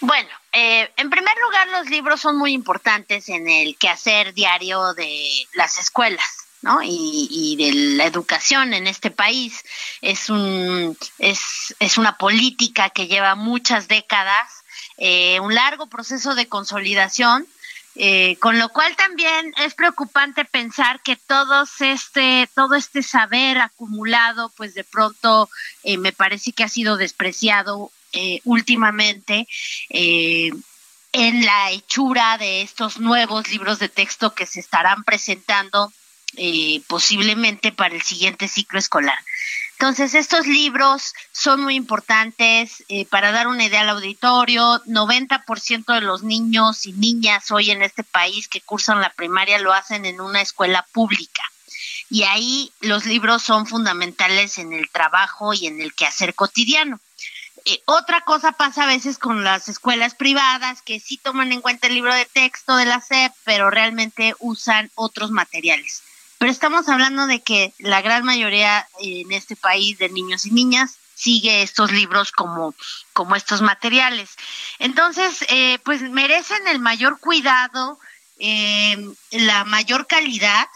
Bueno, 0.00 0.30
eh, 0.52 0.92
en 0.96 1.10
primer 1.10 1.36
lugar, 1.38 1.68
los 1.68 1.88
libros 1.88 2.20
son 2.20 2.36
muy 2.36 2.52
importantes 2.52 3.28
en 3.28 3.48
el 3.48 3.76
quehacer 3.76 4.34
diario 4.34 4.94
de 4.94 5.46
las 5.54 5.78
escuelas. 5.78 6.41
¿No? 6.62 6.80
Y, 6.82 7.56
de 7.58 7.72
la 7.96 8.06
educación 8.06 8.72
en 8.72 8.86
este 8.86 9.10
país. 9.10 9.62
Es, 10.00 10.30
un, 10.30 10.96
es, 11.18 11.74
es 11.78 11.98
una 11.98 12.16
política 12.16 12.90
que 12.90 13.08
lleva 13.08 13.34
muchas 13.34 13.88
décadas, 13.88 14.64
eh, 14.96 15.38
un 15.40 15.54
largo 15.54 15.88
proceso 15.88 16.34
de 16.34 16.48
consolidación. 16.48 17.46
Eh, 17.94 18.38
con 18.40 18.58
lo 18.58 18.70
cual 18.70 18.96
también 18.96 19.52
es 19.58 19.74
preocupante 19.74 20.46
pensar 20.46 21.02
que 21.02 21.14
todo 21.16 21.64
este, 21.80 22.48
todo 22.54 22.74
este 22.74 23.02
saber 23.02 23.58
acumulado, 23.58 24.50
pues 24.56 24.72
de 24.72 24.82
pronto 24.82 25.50
eh, 25.82 25.98
me 25.98 26.10
parece 26.10 26.52
que 26.52 26.64
ha 26.64 26.70
sido 26.70 26.96
despreciado 26.96 27.92
últimamente 28.44 29.46
en 29.90 31.44
la 31.46 31.70
hechura 31.70 32.36
de 32.36 32.60
estos 32.60 32.98
nuevos 32.98 33.48
libros 33.48 33.78
de 33.78 33.88
texto 33.88 34.34
que 34.34 34.44
se 34.44 34.60
estarán 34.60 35.02
presentando 35.04 35.92
eh, 36.36 36.80
posiblemente 36.86 37.72
para 37.72 37.94
el 37.94 38.02
siguiente 38.02 38.48
ciclo 38.48 38.78
escolar. 38.78 39.18
Entonces, 39.82 40.14
estos 40.14 40.46
libros 40.46 41.12
son 41.32 41.60
muy 41.60 41.74
importantes. 41.74 42.84
Eh, 42.88 43.04
para 43.06 43.32
dar 43.32 43.48
una 43.48 43.64
idea 43.64 43.80
al 43.80 43.88
auditorio, 43.88 44.80
90% 44.84 45.92
de 45.92 46.00
los 46.00 46.22
niños 46.22 46.86
y 46.86 46.92
niñas 46.92 47.50
hoy 47.50 47.72
en 47.72 47.82
este 47.82 48.04
país 48.04 48.46
que 48.46 48.60
cursan 48.60 49.00
la 49.00 49.10
primaria 49.10 49.58
lo 49.58 49.72
hacen 49.72 50.06
en 50.06 50.20
una 50.20 50.40
escuela 50.40 50.86
pública. 50.92 51.42
Y 52.08 52.22
ahí 52.22 52.70
los 52.80 53.06
libros 53.06 53.42
son 53.42 53.66
fundamentales 53.66 54.58
en 54.58 54.72
el 54.72 54.88
trabajo 54.88 55.52
y 55.52 55.66
en 55.66 55.80
el 55.80 55.92
quehacer 55.94 56.34
cotidiano. 56.36 57.00
Eh, 57.64 57.82
otra 57.86 58.20
cosa 58.20 58.52
pasa 58.52 58.84
a 58.84 58.86
veces 58.86 59.18
con 59.18 59.42
las 59.42 59.68
escuelas 59.68 60.14
privadas 60.14 60.80
que 60.82 61.00
sí 61.00 61.16
toman 61.16 61.50
en 61.50 61.60
cuenta 61.60 61.88
el 61.88 61.94
libro 61.94 62.14
de 62.14 62.26
texto 62.26 62.76
de 62.76 62.86
la 62.86 63.00
SEP, 63.00 63.32
pero 63.42 63.68
realmente 63.68 64.36
usan 64.38 64.92
otros 64.94 65.32
materiales 65.32 66.04
pero 66.42 66.50
estamos 66.50 66.88
hablando 66.88 67.28
de 67.28 67.40
que 67.40 67.72
la 67.78 68.02
gran 68.02 68.24
mayoría 68.24 68.88
en 68.98 69.30
este 69.30 69.54
país 69.54 69.96
de 69.98 70.08
niños 70.08 70.44
y 70.44 70.50
niñas 70.50 70.98
sigue 71.14 71.62
estos 71.62 71.92
libros 71.92 72.32
como, 72.32 72.74
como 73.12 73.36
estos 73.36 73.62
materiales. 73.62 74.28
Entonces, 74.80 75.44
eh, 75.50 75.78
pues 75.84 76.02
merecen 76.02 76.66
el 76.66 76.80
mayor 76.80 77.20
cuidado, 77.20 77.96
eh, 78.40 78.96
la 79.30 79.62
mayor 79.66 80.08
calidad. 80.08 80.66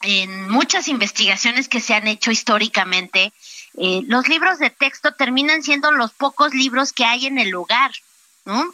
En 0.00 0.48
muchas 0.48 0.88
investigaciones 0.88 1.68
que 1.68 1.80
se 1.80 1.92
han 1.92 2.08
hecho 2.08 2.30
históricamente, 2.30 3.34
eh, 3.76 4.00
los 4.06 4.26
libros 4.26 4.58
de 4.58 4.70
texto 4.70 5.12
terminan 5.12 5.62
siendo 5.62 5.90
los 5.90 6.12
pocos 6.12 6.54
libros 6.54 6.94
que 6.94 7.04
hay 7.04 7.26
en 7.26 7.36
el 7.36 7.54
hogar. 7.54 7.92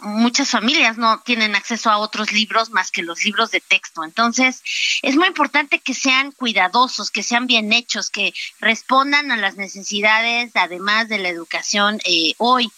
Muchas 0.03 0.51
familias 0.51 0.99
no 0.99 1.21
tienen 1.21 1.57
acceso 1.57 1.91
a 1.91 1.99
otros 1.99 2.33
libros 2.33 2.71
más 2.71 2.93
que 2.93 3.03
los 3.03 3.25
libros 3.25 3.51
de 3.51 3.61
texto. 3.61 4.05
Entonces, 4.05 4.63
es 5.03 5.17
muy 5.17 5.27
importante 5.27 5.81
que 5.81 5.95
sean 5.95 6.31
cuidadosos, 6.33 7.11
que 7.11 7.25
sean 7.25 7.47
bien 7.47 7.73
hechos, 7.73 8.09
que 8.09 8.33
respondan 8.61 9.33
a 9.33 9.37
las 9.37 9.57
necesidades, 9.57 10.53
además 10.55 11.09
de 11.09 11.19
la 11.19 11.29
educación 11.29 12.01
eh, 12.05 12.35
hoy. 12.39 12.71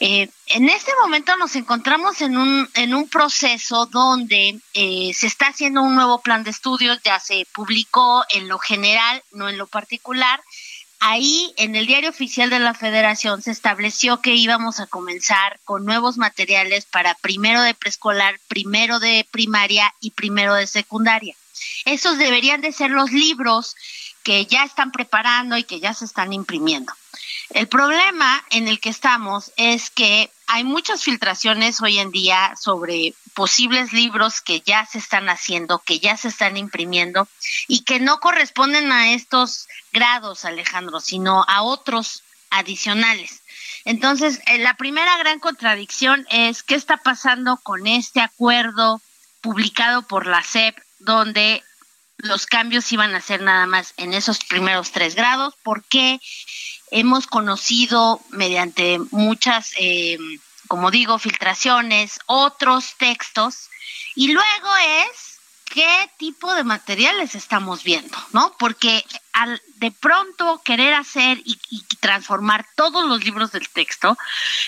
Eh, 0.00 0.28
en 0.46 0.68
este 0.68 0.92
momento 1.00 1.36
nos 1.36 1.56
encontramos 1.56 2.20
en 2.20 2.36
un, 2.36 2.68
en 2.74 2.94
un 2.94 3.08
proceso 3.08 3.86
donde 3.86 4.60
eh, 4.74 5.12
se 5.14 5.26
está 5.26 5.48
haciendo 5.48 5.82
un 5.82 5.94
nuevo 5.94 6.20
plan 6.20 6.44
de 6.44 6.50
estudios, 6.50 7.00
ya 7.04 7.18
se 7.20 7.46
publicó 7.52 8.24
en 8.30 8.48
lo 8.48 8.58
general, 8.58 9.22
no 9.32 9.48
en 9.48 9.58
lo 9.58 9.66
particular, 9.66 10.40
Ahí 11.00 11.54
en 11.56 11.76
el 11.76 11.86
diario 11.86 12.10
oficial 12.10 12.50
de 12.50 12.58
la 12.58 12.74
federación 12.74 13.40
se 13.40 13.52
estableció 13.52 14.20
que 14.20 14.34
íbamos 14.34 14.80
a 14.80 14.86
comenzar 14.86 15.60
con 15.64 15.84
nuevos 15.84 16.16
materiales 16.16 16.86
para 16.86 17.14
primero 17.14 17.62
de 17.62 17.74
preescolar, 17.74 18.40
primero 18.48 18.98
de 18.98 19.26
primaria 19.30 19.94
y 20.00 20.10
primero 20.10 20.54
de 20.54 20.66
secundaria. 20.66 21.36
Esos 21.84 22.18
deberían 22.18 22.60
de 22.60 22.72
ser 22.72 22.90
los 22.90 23.12
libros 23.12 23.76
que 24.24 24.46
ya 24.46 24.64
están 24.64 24.90
preparando 24.90 25.56
y 25.56 25.64
que 25.64 25.80
ya 25.80 25.94
se 25.94 26.04
están 26.04 26.32
imprimiendo. 26.32 26.92
El 27.50 27.66
problema 27.66 28.44
en 28.50 28.68
el 28.68 28.78
que 28.78 28.90
estamos 28.90 29.52
es 29.56 29.90
que 29.90 30.30
hay 30.46 30.64
muchas 30.64 31.02
filtraciones 31.02 31.80
hoy 31.80 31.98
en 31.98 32.10
día 32.10 32.54
sobre 32.60 33.14
posibles 33.34 33.92
libros 33.92 34.40
que 34.40 34.60
ya 34.60 34.84
se 34.84 34.98
están 34.98 35.28
haciendo, 35.28 35.78
que 35.78 35.98
ya 35.98 36.16
se 36.16 36.28
están 36.28 36.56
imprimiendo 36.56 37.28
y 37.66 37.84
que 37.84 38.00
no 38.00 38.20
corresponden 38.20 38.92
a 38.92 39.12
estos 39.12 39.68
grados, 39.92 40.44
Alejandro, 40.44 41.00
sino 41.00 41.44
a 41.48 41.62
otros 41.62 42.22
adicionales. 42.50 43.42
Entonces, 43.84 44.40
eh, 44.46 44.58
la 44.58 44.74
primera 44.74 45.16
gran 45.18 45.38
contradicción 45.38 46.26
es 46.30 46.62
qué 46.62 46.74
está 46.74 46.98
pasando 46.98 47.58
con 47.62 47.86
este 47.86 48.20
acuerdo 48.20 49.00
publicado 49.40 50.02
por 50.02 50.26
la 50.26 50.42
SEP, 50.42 50.76
donde 50.98 51.62
los 52.18 52.46
cambios 52.46 52.90
iban 52.92 53.14
a 53.14 53.20
ser 53.20 53.42
nada 53.42 53.66
más 53.66 53.94
en 53.96 54.12
esos 54.12 54.40
primeros 54.40 54.90
tres 54.90 55.14
grados, 55.14 55.54
porque 55.62 56.20
hemos 56.90 57.26
conocido 57.26 58.20
mediante 58.30 58.98
muchas, 59.10 59.72
eh, 59.78 60.18
como 60.66 60.90
digo, 60.90 61.18
filtraciones, 61.18 62.20
otros 62.26 62.94
textos, 62.98 63.70
y 64.14 64.32
luego 64.32 64.76
es 65.10 65.38
qué 65.68 66.10
tipo 66.18 66.54
de 66.54 66.64
materiales 66.64 67.34
estamos 67.34 67.84
viendo, 67.84 68.16
¿no? 68.32 68.54
Porque 68.58 69.04
al 69.32 69.60
de 69.76 69.90
pronto 69.92 70.60
querer 70.64 70.94
hacer 70.94 71.40
y, 71.44 71.58
transformar 72.00 72.64
todos 72.76 73.04
los 73.08 73.24
libros 73.24 73.50
del 73.50 73.68
texto 73.68 74.16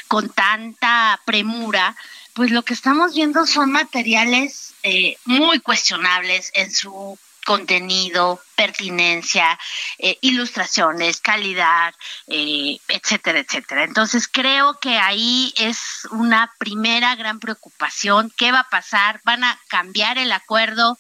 con 0.08 0.28
tanta 0.30 1.20
premura, 1.24 1.96
pues 2.34 2.50
lo 2.50 2.62
que 2.62 2.74
estamos 2.74 3.14
viendo 3.14 3.46
son 3.46 3.70
materiales 3.70 4.74
eh, 4.82 5.16
muy 5.24 5.60
cuestionables 5.60 6.50
en 6.54 6.72
su 6.72 7.18
contenido, 7.50 8.40
pertinencia, 8.54 9.58
eh, 9.98 10.16
ilustraciones, 10.20 11.20
calidad, 11.20 11.92
eh, 12.28 12.78
etcétera, 12.86 13.40
etcétera. 13.40 13.82
Entonces 13.82 14.28
creo 14.28 14.78
que 14.78 14.98
ahí 14.98 15.52
es 15.56 16.06
una 16.12 16.52
primera 16.60 17.16
gran 17.16 17.40
preocupación. 17.40 18.32
¿Qué 18.36 18.52
va 18.52 18.60
a 18.60 18.70
pasar? 18.70 19.20
¿Van 19.24 19.42
a 19.42 19.58
cambiar 19.66 20.16
el 20.16 20.30
acuerdo? 20.30 20.96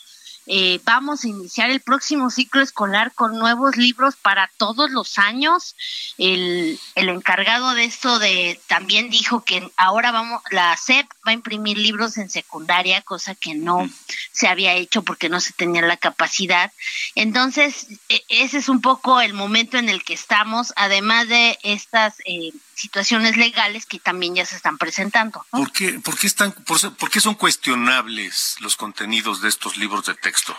Eh, 0.52 0.80
vamos 0.82 1.22
a 1.22 1.28
iniciar 1.28 1.70
el 1.70 1.80
próximo 1.80 2.28
ciclo 2.28 2.60
escolar 2.60 3.14
con 3.14 3.38
nuevos 3.38 3.76
libros 3.76 4.16
para 4.16 4.50
todos 4.56 4.90
los 4.90 5.16
años. 5.16 5.76
El, 6.18 6.76
el 6.96 7.08
encargado 7.08 7.72
de 7.74 7.84
esto 7.84 8.18
de 8.18 8.60
también 8.66 9.10
dijo 9.10 9.44
que 9.44 9.70
ahora 9.76 10.10
vamos, 10.10 10.42
la 10.50 10.76
SEP 10.76 11.06
va 11.24 11.30
a 11.30 11.34
imprimir 11.34 11.78
libros 11.78 12.18
en 12.18 12.28
secundaria, 12.30 13.00
cosa 13.02 13.36
que 13.36 13.54
no 13.54 13.84
mm. 13.84 13.92
se 14.32 14.48
había 14.48 14.74
hecho 14.74 15.02
porque 15.02 15.28
no 15.28 15.38
se 15.38 15.52
tenía 15.52 15.82
la 15.82 15.96
capacidad. 15.96 16.72
Entonces, 17.14 17.86
e, 18.08 18.24
ese 18.28 18.58
es 18.58 18.68
un 18.68 18.80
poco 18.80 19.20
el 19.20 19.34
momento 19.34 19.78
en 19.78 19.88
el 19.88 20.02
que 20.02 20.14
estamos, 20.14 20.72
además 20.74 21.28
de 21.28 21.60
estas 21.62 22.18
eh, 22.24 22.50
situaciones 22.80 23.36
legales 23.36 23.84
que 23.86 23.98
también 23.98 24.34
ya 24.34 24.46
se 24.46 24.56
están 24.56 24.78
presentando. 24.78 25.44
¿Por, 25.50 25.70
qué, 25.72 26.00
por, 26.00 26.18
qué 26.18 26.26
están, 26.26 26.52
por, 26.52 27.10
qué 27.10 27.20
son 27.20 27.34
cuestionables 27.34 28.56
los 28.60 28.76
contenidos 28.76 29.42
de 29.42 29.48
estos 29.48 29.76
libros 29.76 30.06
de 30.06 30.14
texto? 30.14 30.56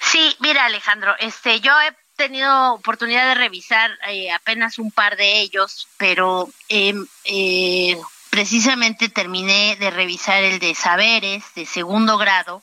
Sí, 0.00 0.36
mira 0.40 0.64
Alejandro, 0.64 1.14
este, 1.18 1.60
yo 1.60 1.72
he 1.80 1.94
tenido 2.16 2.74
oportunidad 2.74 3.26
de 3.28 3.34
revisar 3.34 3.90
eh, 4.08 4.30
apenas 4.32 4.78
un 4.78 4.90
par 4.90 5.16
de 5.16 5.40
ellos, 5.40 5.88
pero 5.96 6.48
em, 6.68 7.06
eh, 7.24 7.98
precisamente 8.30 9.08
terminé 9.08 9.76
de 9.76 9.90
revisar 9.90 10.42
el 10.44 10.58
de 10.58 10.74
saberes 10.74 11.44
de 11.54 11.66
segundo 11.66 12.16
grado 12.18 12.62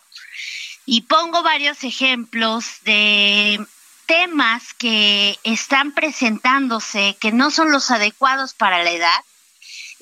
y 0.86 1.02
pongo 1.02 1.42
varios 1.44 1.84
ejemplos 1.84 2.66
de 2.84 3.66
temas 4.06 4.74
que 4.74 5.38
están 5.44 5.94
presentándose 5.94 7.16
que 7.20 7.32
no 7.32 7.52
son 7.52 7.72
los 7.72 7.92
adecuados 7.92 8.54
para 8.54 8.84
la 8.84 8.92
edad, 8.92 9.22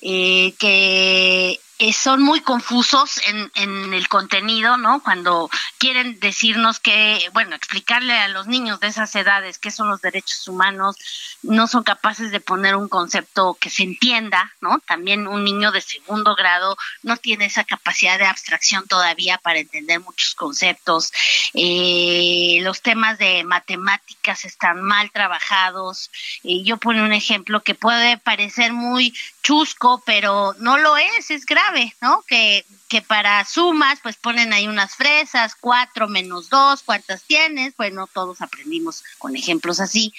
eh, 0.02 0.54
que 0.60 1.60
eh, 1.84 1.92
son 1.92 2.22
muy 2.22 2.40
confusos 2.40 3.20
en, 3.28 3.52
en, 3.56 3.94
el 3.94 4.08
contenido, 4.08 4.78
¿no? 4.78 5.04
Cuando 5.04 5.50
quieren 5.78 6.18
decirnos 6.22 6.80
que, 6.80 7.30
bueno, 7.34 7.58
explicarle 7.58 8.14
a 8.14 8.30
los 8.30 8.48
niños 8.48 8.80
de 8.80 8.88
esas 8.88 9.14
edades 9.16 9.60
qué 9.60 9.70
son 9.70 9.90
los 9.90 10.02
derechos 10.02 10.48
humanos, 10.48 10.96
no 11.42 11.68
son 11.68 11.84
capaces 11.84 12.32
de 12.32 12.40
poner 12.40 12.78
un 12.78 12.88
concepto 12.88 13.58
que 13.60 13.70
se 13.70 13.84
entienda, 13.84 14.54
¿no? 14.62 14.80
También 14.80 15.28
un 15.28 15.44
niño 15.44 15.74
de 15.74 15.82
segundo 15.82 16.36
grado 16.36 16.78
no 17.02 17.18
tiene 17.18 17.46
esa 17.46 17.66
capacidad 17.66 18.18
de 18.18 18.28
abstracción 18.28 18.88
todavía 18.88 19.38
para 19.38 19.60
entender 19.60 20.00
muchos 20.00 20.36
conceptos. 20.36 21.12
Eh, 21.54 22.60
los 22.62 22.82
temas 22.82 23.18
de 23.18 23.44
matemáticas 23.44 24.46
están 24.46 24.82
mal 24.82 25.12
trabajados. 25.12 26.10
y 26.44 26.64
yo 26.64 26.78
pongo 26.78 27.04
un 27.04 27.12
ejemplo 27.12 27.62
que 27.62 27.76
puede 27.76 28.18
parecer 28.18 28.72
muy 28.72 29.14
chusco, 29.42 30.02
pero 30.06 30.56
no 30.60 30.78
lo 30.78 30.96
es, 30.96 31.30
es 31.30 31.46
grave, 31.46 31.73
¿no? 32.02 32.24
Que, 32.28 32.66
para 33.08 33.44
sumas, 33.46 34.00
pues 34.04 34.18
ponen 34.18 34.54
ahí 34.54 34.68
unas 34.68 34.96
fresas, 34.96 35.56
cuatro 35.60 36.08
menos 36.08 36.50
dos, 36.50 36.84
¿cuántas 36.84 37.24
tienes? 37.24 37.76
Bueno, 37.76 38.08
todos 38.08 38.42
aprendimos 38.42 39.04
con 39.18 39.36
ejemplos 39.36 39.80
así, 39.80 40.14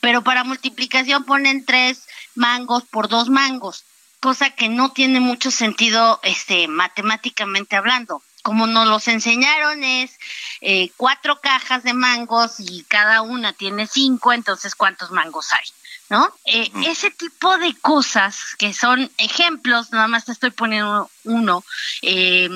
pero 0.00 0.22
para 0.22 0.44
multiplicación 0.44 1.24
ponen 1.24 1.64
tres 1.64 2.06
mangos 2.36 2.84
por 2.84 3.08
dos 3.08 3.28
mangos, 3.28 3.84
cosa 4.20 4.50
que 4.50 4.68
no 4.68 4.92
tiene 4.92 5.18
mucho 5.18 5.50
sentido, 5.50 6.20
este, 6.22 6.68
matemáticamente 6.68 7.74
hablando. 7.76 8.22
Como 8.42 8.66
nos 8.66 8.86
los 8.86 9.08
enseñaron 9.08 9.82
es 9.84 10.16
eh, 10.60 10.90
cuatro 10.96 11.40
cajas 11.40 11.82
de 11.82 11.94
mangos 11.94 12.54
y 12.58 12.84
cada 12.84 13.22
una 13.22 13.52
tiene 13.52 13.86
cinco, 13.86 14.32
entonces 14.32 14.74
¿cuántos 14.74 15.10
mangos 15.10 15.52
hay? 15.52 15.66
¿No? 16.10 16.28
Eh, 16.44 16.70
ese 16.86 17.10
tipo 17.12 17.56
de 17.56 17.72
cosas 17.76 18.56
que 18.58 18.74
son 18.74 19.10
ejemplos, 19.16 19.92
nada 19.92 20.08
más 20.08 20.26
te 20.26 20.32
estoy 20.32 20.50
poniendo 20.50 21.08
uno, 21.24 21.64
eh, 22.02 22.50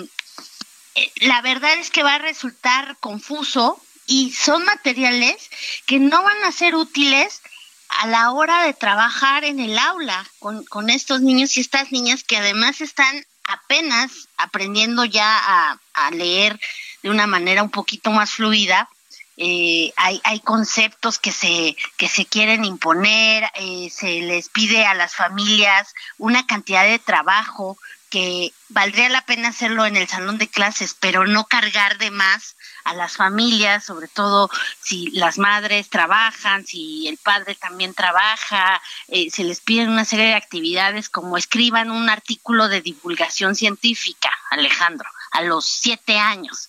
eh, 0.97 1.12
la 1.23 1.40
verdad 1.40 1.75
es 1.79 1.90
que 1.90 2.03
va 2.03 2.17
a 2.17 2.19
resultar 2.19 2.97
confuso 2.99 3.81
y 4.07 4.33
son 4.33 4.64
materiales 4.64 5.51
que 5.87 6.01
no 6.01 6.23
van 6.23 6.43
a 6.45 6.53
ser 6.53 6.75
útiles 6.75 7.40
a 7.88 8.09
la 8.09 8.33
hora 8.33 8.64
de 8.64 8.75
trabajar 8.75 9.45
en 9.45 9.61
el 9.61 9.79
aula 9.79 10.27
con, 10.40 10.64
con 10.64 10.90
estos 10.90 11.21
niños 11.21 11.57
y 11.57 11.61
estas 11.61 11.93
niñas 11.93 12.25
que 12.25 12.37
además 12.37 12.81
están 12.81 13.25
apenas 13.47 14.29
aprendiendo 14.37 15.05
ya 15.05 15.38
a, 15.38 15.81
a 15.95 16.11
leer 16.11 16.59
de 17.03 17.11
una 17.11 17.29
manera 17.29 17.62
un 17.62 17.71
poquito 17.71 18.11
más 18.11 18.33
fluida 18.33 18.88
eh, 19.37 19.92
hay, 19.97 20.20
hay 20.25 20.40
conceptos 20.40 21.18
que 21.18 21.33
se, 21.33 21.77
que 21.97 22.09
se 22.09 22.27
quieren 22.27 22.64
imponer, 22.64 23.51
eh, 23.55 23.90
se 23.90 24.20
les 24.20 24.49
pide 24.49 24.87
a 24.87 24.94
las 24.94 25.14
familias 25.14 25.94
una 26.18 26.47
cantidad 26.47 26.85
de 26.85 26.99
trabajo 26.99 27.77
que 28.11 28.53
valdría 28.68 29.09
la 29.09 29.27
pena 29.27 29.49
hacerlo 29.49 29.87
en 29.87 29.97
el 29.97 30.07
salón 30.07 30.38
de 30.38 30.47
clases, 30.47 30.94
pero 31.01 31.27
no 31.27 31.47
cargar 31.47 31.99
de 31.99 32.12
más 32.12 32.55
a 32.85 32.94
las 32.94 33.16
familias, 33.16 33.85
sobre 33.85 34.07
todo 34.07 34.49
si 34.81 35.11
las 35.11 35.37
madres 35.37 35.90
trabajan, 35.90 36.64
si 36.64 37.09
el 37.09 37.18
padre 37.18 37.57
también 37.57 37.92
trabaja, 37.92 38.81
eh, 39.09 39.31
se 39.33 39.42
les 39.42 39.61
piden 39.61 39.88
una 39.88 40.05
serie 40.05 40.27
de 40.27 40.35
actividades 40.35 41.09
como 41.09 41.37
escriban 41.37 41.90
un 41.90 42.09
artículo 42.09 42.68
de 42.68 42.83
divulgación 42.83 43.57
científica, 43.57 44.31
Alejandro, 44.51 45.11
a 45.33 45.42
los 45.42 45.66
siete 45.66 46.16
años 46.16 46.68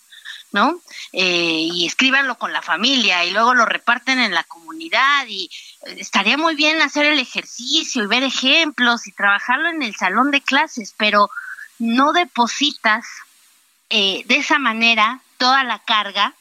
¿no? 0.55 0.79
Eh, 1.11 1.67
y 1.73 1.85
escríbanlo 1.85 2.37
con 2.37 2.53
la 2.53 2.61
familia 2.61 3.25
y 3.25 3.31
luego 3.31 3.53
lo 3.53 3.65
reparten 3.65 4.19
en 4.19 4.33
la 4.33 4.45
comunidad 4.45 5.27
y 5.27 5.51
estaría 5.97 6.37
muy 6.37 6.55
bien 6.55 6.81
hacer 6.81 7.05
el 7.05 7.19
ejercicio 7.19 8.01
y 8.01 8.07
ver 8.07 8.23
ejemplos 8.23 9.05
y 9.05 9.11
trabajarlo 9.11 9.69
en 9.69 9.83
el 9.83 9.93
salón 9.97 10.31
de 10.31 10.39
clases, 10.39 10.95
pero 10.97 11.29
no 11.77 12.13
depositas 12.13 13.05
eh, 13.89 14.23
de 14.27 14.37
esa 14.37 14.57
manera 14.57 15.19
toda 15.37 15.65
la 15.65 15.79
carga 15.79 16.33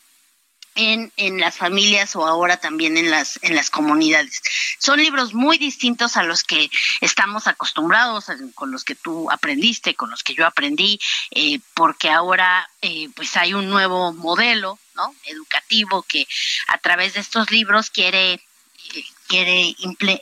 en, 0.75 1.13
en 1.17 1.41
las 1.41 1.57
familias 1.57 2.17
o 2.17 2.27
ahora 2.27 2.57
también 2.59 2.97
en 2.97 3.11
las, 3.11 3.39
en 3.43 3.55
las 3.55 3.71
comunidades. 3.71 4.43
Son 4.79 4.99
libros 4.99 5.35
muy 5.35 5.59
distintos 5.59 6.17
a 6.17 6.23
los 6.23 6.43
que 6.45 6.71
estamos 7.01 7.47
acostumbrados, 7.47 8.27
con 8.55 8.71
los 8.71 8.85
que 8.85 8.95
tú 8.95 9.31
aprendiste, 9.31 9.95
con 9.95 10.11
los 10.11 10.23
que 10.23 10.35
yo 10.35 10.47
aprendí, 10.47 10.99
eh, 11.31 11.61
porque 11.75 12.11
ahora 12.11 12.69
eh, 12.83 13.09
pues 13.15 13.37
hay 13.37 13.55
un 13.55 13.69
nuevo 13.69 14.13
modelo 14.13 14.79
educativo 15.25 16.03
que 16.03 16.27
a 16.69 16.79
través 16.79 17.15
de 17.15 17.21
estos 17.21 17.51
libros 17.51 17.91
quiere, 17.91 18.35
eh, 18.35 19.05
quiere 19.27 19.75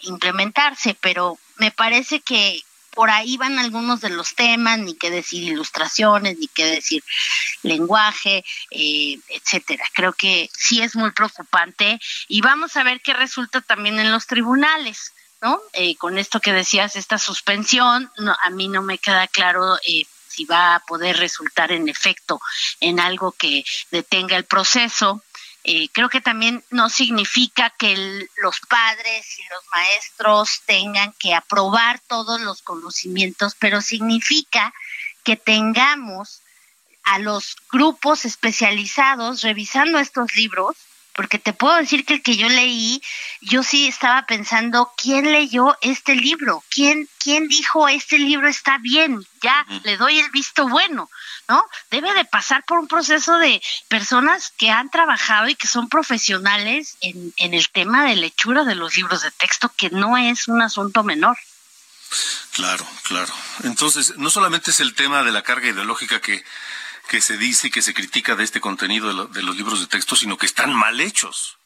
implementarse, 0.02 0.96
pero 1.00 1.38
me 1.56 1.70
parece 1.70 2.20
que 2.20 2.62
por 2.94 3.10
ahí 3.10 3.36
van 3.36 3.58
algunos 3.58 4.00
de 4.00 4.10
los 4.10 4.34
temas, 4.34 4.78
ni 4.78 4.94
qué 4.94 5.10
decir 5.10 5.42
ilustraciones, 5.42 6.38
ni 6.38 6.48
qué 6.48 6.66
decir 6.66 7.02
lenguaje, 7.62 8.44
eh, 8.70 9.18
etcétera. 9.28 9.84
Creo 9.94 10.12
que 10.12 10.50
sí 10.52 10.82
es 10.82 10.94
muy 10.94 11.10
preocupante 11.12 12.00
y 12.28 12.40
vamos 12.40 12.76
a 12.76 12.82
ver 12.82 13.00
qué 13.00 13.14
resulta 13.14 13.60
también 13.60 13.98
en 13.98 14.12
los 14.12 14.26
tribunales. 14.26 15.12
¿No? 15.40 15.60
Eh, 15.72 15.96
con 15.96 16.18
esto 16.18 16.38
que 16.38 16.52
decías, 16.52 16.94
esta 16.94 17.18
suspensión, 17.18 18.08
no, 18.18 18.36
a 18.44 18.50
mí 18.50 18.68
no 18.68 18.80
me 18.80 18.98
queda 18.98 19.26
claro 19.26 19.76
eh, 19.84 20.04
si 20.28 20.44
va 20.44 20.76
a 20.76 20.80
poder 20.80 21.16
resultar 21.16 21.72
en 21.72 21.88
efecto 21.88 22.40
en 22.78 23.00
algo 23.00 23.32
que 23.32 23.64
detenga 23.90 24.36
el 24.36 24.44
proceso. 24.44 25.22
Eh, 25.64 25.88
creo 25.92 26.08
que 26.08 26.20
también 26.20 26.64
no 26.70 26.90
significa 26.90 27.70
que 27.70 28.26
los 28.42 28.60
padres 28.68 29.38
y 29.38 29.42
los 29.48 29.64
maestros 29.70 30.62
tengan 30.66 31.14
que 31.18 31.34
aprobar 31.34 32.00
todos 32.08 32.40
los 32.40 32.62
conocimientos, 32.62 33.54
pero 33.58 33.80
significa 33.80 34.74
que 35.22 35.36
tengamos 35.36 36.42
a 37.04 37.18
los 37.20 37.56
grupos 37.70 38.24
especializados 38.24 39.42
revisando 39.42 39.98
estos 39.98 40.34
libros 40.34 40.76
porque 41.14 41.38
te 41.38 41.52
puedo 41.52 41.76
decir 41.76 42.04
que 42.04 42.14
el 42.14 42.22
que 42.22 42.36
yo 42.36 42.48
leí, 42.48 43.02
yo 43.40 43.62
sí 43.62 43.86
estaba 43.86 44.26
pensando, 44.26 44.92
¿quién 44.96 45.30
leyó 45.30 45.76
este 45.80 46.14
libro? 46.14 46.62
¿Quién, 46.70 47.08
quién 47.18 47.48
dijo 47.48 47.88
este 47.88 48.18
libro 48.18 48.48
está 48.48 48.78
bien? 48.78 49.24
Ya 49.42 49.66
le 49.84 49.96
doy 49.96 50.18
el 50.18 50.30
visto 50.30 50.68
bueno, 50.68 51.10
¿no? 51.48 51.66
Debe 51.90 52.14
de 52.14 52.24
pasar 52.24 52.64
por 52.64 52.78
un 52.78 52.88
proceso 52.88 53.38
de 53.38 53.62
personas 53.88 54.52
que 54.56 54.70
han 54.70 54.90
trabajado 54.90 55.48
y 55.48 55.54
que 55.54 55.68
son 55.68 55.88
profesionales 55.88 56.96
en, 57.00 57.32
en 57.36 57.54
el 57.54 57.68
tema 57.70 58.04
de 58.04 58.16
lectura 58.16 58.64
de 58.64 58.74
los 58.74 58.96
libros 58.96 59.22
de 59.22 59.30
texto, 59.32 59.70
que 59.76 59.90
no 59.90 60.16
es 60.16 60.48
un 60.48 60.62
asunto 60.62 61.02
menor. 61.02 61.36
Claro, 62.52 62.86
claro. 63.02 63.32
Entonces, 63.64 64.16
no 64.18 64.30
solamente 64.30 64.70
es 64.70 64.80
el 64.80 64.94
tema 64.94 65.22
de 65.22 65.32
la 65.32 65.42
carga 65.42 65.68
ideológica 65.68 66.20
que 66.20 66.44
que 67.08 67.20
se 67.20 67.36
dice 67.36 67.68
y 67.68 67.70
que 67.70 67.82
se 67.82 67.94
critica 67.94 68.34
de 68.34 68.44
este 68.44 68.60
contenido 68.60 69.28
de, 69.28 69.42
los 69.42 69.56
libros 69.56 69.80
de 69.80 69.86
texto, 69.86 70.16
sino 70.16 70.36
que 70.36 70.46
están 70.46 70.72
mal 70.72 71.00
hechos. 71.00 71.58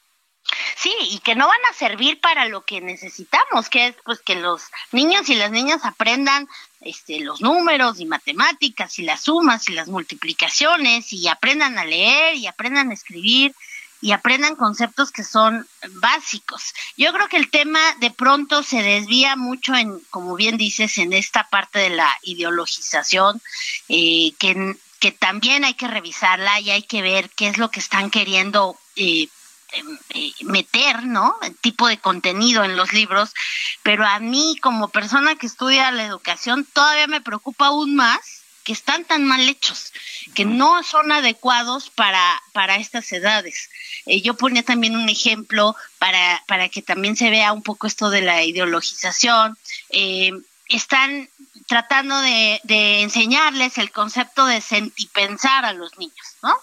Sí, 0.77 0.94
y 1.11 1.18
que 1.18 1.35
no 1.35 1.49
van 1.49 1.64
a 1.68 1.75
servir 1.75 2.20
para 2.20 2.46
lo 2.46 2.64
que 2.64 2.81
necesitamos, 2.81 3.68
que 3.68 3.88
es 3.88 3.96
pues 4.05 4.20
que 4.20 4.37
los 4.37 4.62
niños 4.92 5.29
y 5.29 5.35
las 5.35 5.51
niñas 5.51 5.85
aprendan 5.85 6.49
este, 6.81 7.20
los 7.20 7.40
números 7.40 7.99
y 7.99 8.07
matemáticas 8.07 8.99
y 8.99 9.03
las 9.03 9.22
sumas 9.22 9.68
y 9.68 9.72
las 9.72 9.88
multiplicaciones 9.88 11.12
y 11.12 11.27
aprendan 11.27 11.79
a 11.79 11.85
leer 11.85 12.37
y 12.37 12.46
aprendan 12.46 12.90
a 12.90 12.94
escribir 12.94 13.55
y 14.01 14.12
aprendan 14.12 14.57
conceptos 14.57 15.11
que 15.11 15.25
son 15.25 15.66
básicos. 15.94 16.75
Yo 16.96 17.12
creo 17.12 17.29
que 17.29 17.38
el 17.38 17.51
tema 17.51 17.81
de 17.99 18.11
pronto 18.11 18.62
se 18.62 18.83
desvía 18.83 19.37
mucho 19.37 19.75
en, 19.75 19.99
como 20.11 20.37
bien 20.37 20.57
dices, 20.57 20.99
en 20.99 21.12
esta 21.12 21.49
parte 21.49 21.79
de 21.79 21.90
la 21.90 22.14
ideologización, 22.22 23.40
eh, 23.88 24.33
que, 24.38 24.77
que 25.00 25.12
también 25.12 25.64
hay 25.64 25.74
que 25.74 25.88
revisarla 25.88 26.61
y 26.61 26.70
hay 26.70 26.82
que 26.82 27.02
ver 27.02 27.30
qué 27.30 27.48
es 27.48 27.59
lo 27.59 27.70
que 27.70 27.80
están 27.80 28.11
queriendo 28.11 28.78
eh, 28.96 29.28
em, 29.72 29.98
eh, 30.11 30.32
meter, 30.42 31.04
¿no? 31.04 31.37
El 31.42 31.56
tipo 31.56 31.88
de 31.88 31.98
contenido 31.98 32.64
en 32.64 32.76
los 32.76 32.92
libros, 32.92 33.35
pero 33.82 34.06
a 34.06 34.18
mí 34.20 34.56
como 34.62 34.88
persona 34.88 35.37
que 35.37 35.46
estudia 35.46 35.90
la 35.90 36.04
educación 36.04 36.66
todavía 36.72 37.06
me 37.06 37.20
preocupa 37.20 37.66
aún 37.66 37.94
más 37.94 38.42
que 38.66 38.72
están 38.72 39.04
tan 39.04 39.24
mal 39.24 39.48
hechos, 39.48 39.92
que 40.35 40.44
no 40.44 40.82
son 40.82 41.12
adecuados 41.12 41.88
para, 41.88 42.42
para 42.52 42.74
estas 42.74 43.12
edades. 43.12 43.70
Eh, 44.06 44.22
yo 44.22 44.35
ponía 44.35 44.64
también 44.64 44.96
un 44.96 45.09
ejemplo 45.09 45.76
para, 46.00 46.42
para 46.48 46.68
que 46.68 46.82
también 46.82 47.14
se 47.14 47.30
vea 47.30 47.52
un 47.52 47.62
poco 47.62 47.87
esto 47.87 48.11
de 48.11 48.22
la 48.22 48.42
ideologización. 48.42 49.56
Eh, 49.90 50.32
están 50.68 51.30
tratando 51.66 52.20
de, 52.20 52.61
de, 52.64 53.02
enseñarles 53.02 53.79
el 53.79 53.90
concepto 53.90 54.46
de 54.46 54.61
sentipensar 54.61 55.64
a 55.64 55.72
los 55.72 55.96
niños, 55.98 56.37
¿no? 56.42 56.57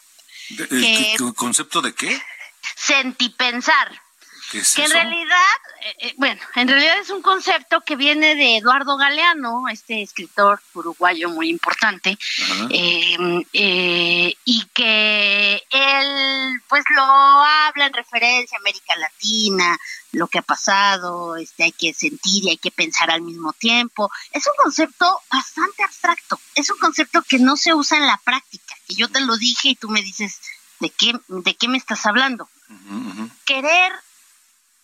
¿El, 0.72 1.34
concepto 1.36 1.82
de 1.82 1.94
qué? 1.94 2.22
Sentipensar 2.76 4.03
que 4.54 4.84
en 4.84 4.92
realidad, 4.92 5.58
eh, 5.82 5.96
eh, 6.00 6.14
bueno, 6.18 6.40
en 6.56 6.68
realidad 6.68 7.00
es 7.00 7.10
un 7.10 7.24
concepto 7.24 7.82
que 7.82 7.96
viene 7.96 8.36
de 8.36 8.58
Eduardo 8.58 8.98
Galeano, 8.98 9.68
este 9.68 10.04
escritor 10.04 10.62
uruguayo 10.76 11.30
muy 11.30 11.50
importante, 11.50 12.18
em, 12.70 13.44
eh, 13.52 14.36
y 14.46 14.66
que 14.74 15.64
él 15.72 16.62
pues 16.70 16.84
lo 16.96 17.04
habla 17.04 17.88
en 17.88 17.94
referencia 17.94 18.58
a 18.58 18.62
América 18.62 18.96
Latina, 18.98 19.78
lo 20.12 20.28
que 20.28 20.38
ha 20.38 20.44
pasado, 20.44 21.36
este 21.36 21.64
hay 21.64 21.72
que 21.72 21.94
sentir 21.94 22.44
y 22.44 22.50
hay 22.52 22.58
que 22.58 22.70
pensar 22.70 23.10
al 23.10 23.24
mismo 23.24 23.54
tiempo. 23.54 24.12
Es 24.32 24.46
un 24.46 24.54
concepto 24.56 25.20
bastante 25.32 25.84
abstracto, 25.84 26.40
es 26.54 26.70
un 26.70 26.78
concepto 26.78 27.24
que 27.24 27.40
no 27.40 27.58
se 27.58 27.74
usa 27.74 27.98
en 27.98 28.06
la 28.06 28.22
práctica, 28.24 28.76
que 28.88 28.94
yo 28.94 29.10
te 29.10 29.22
lo 29.22 29.36
dije 29.36 29.70
y 29.70 29.76
tú 29.76 29.90
me 29.90 30.04
dices, 30.04 30.40
¿de 30.80 30.92
qué, 30.92 31.20
de 31.28 31.56
qué 31.56 31.68
me 31.68 31.78
estás 31.80 32.06
hablando? 32.06 32.48
Querer 33.46 33.94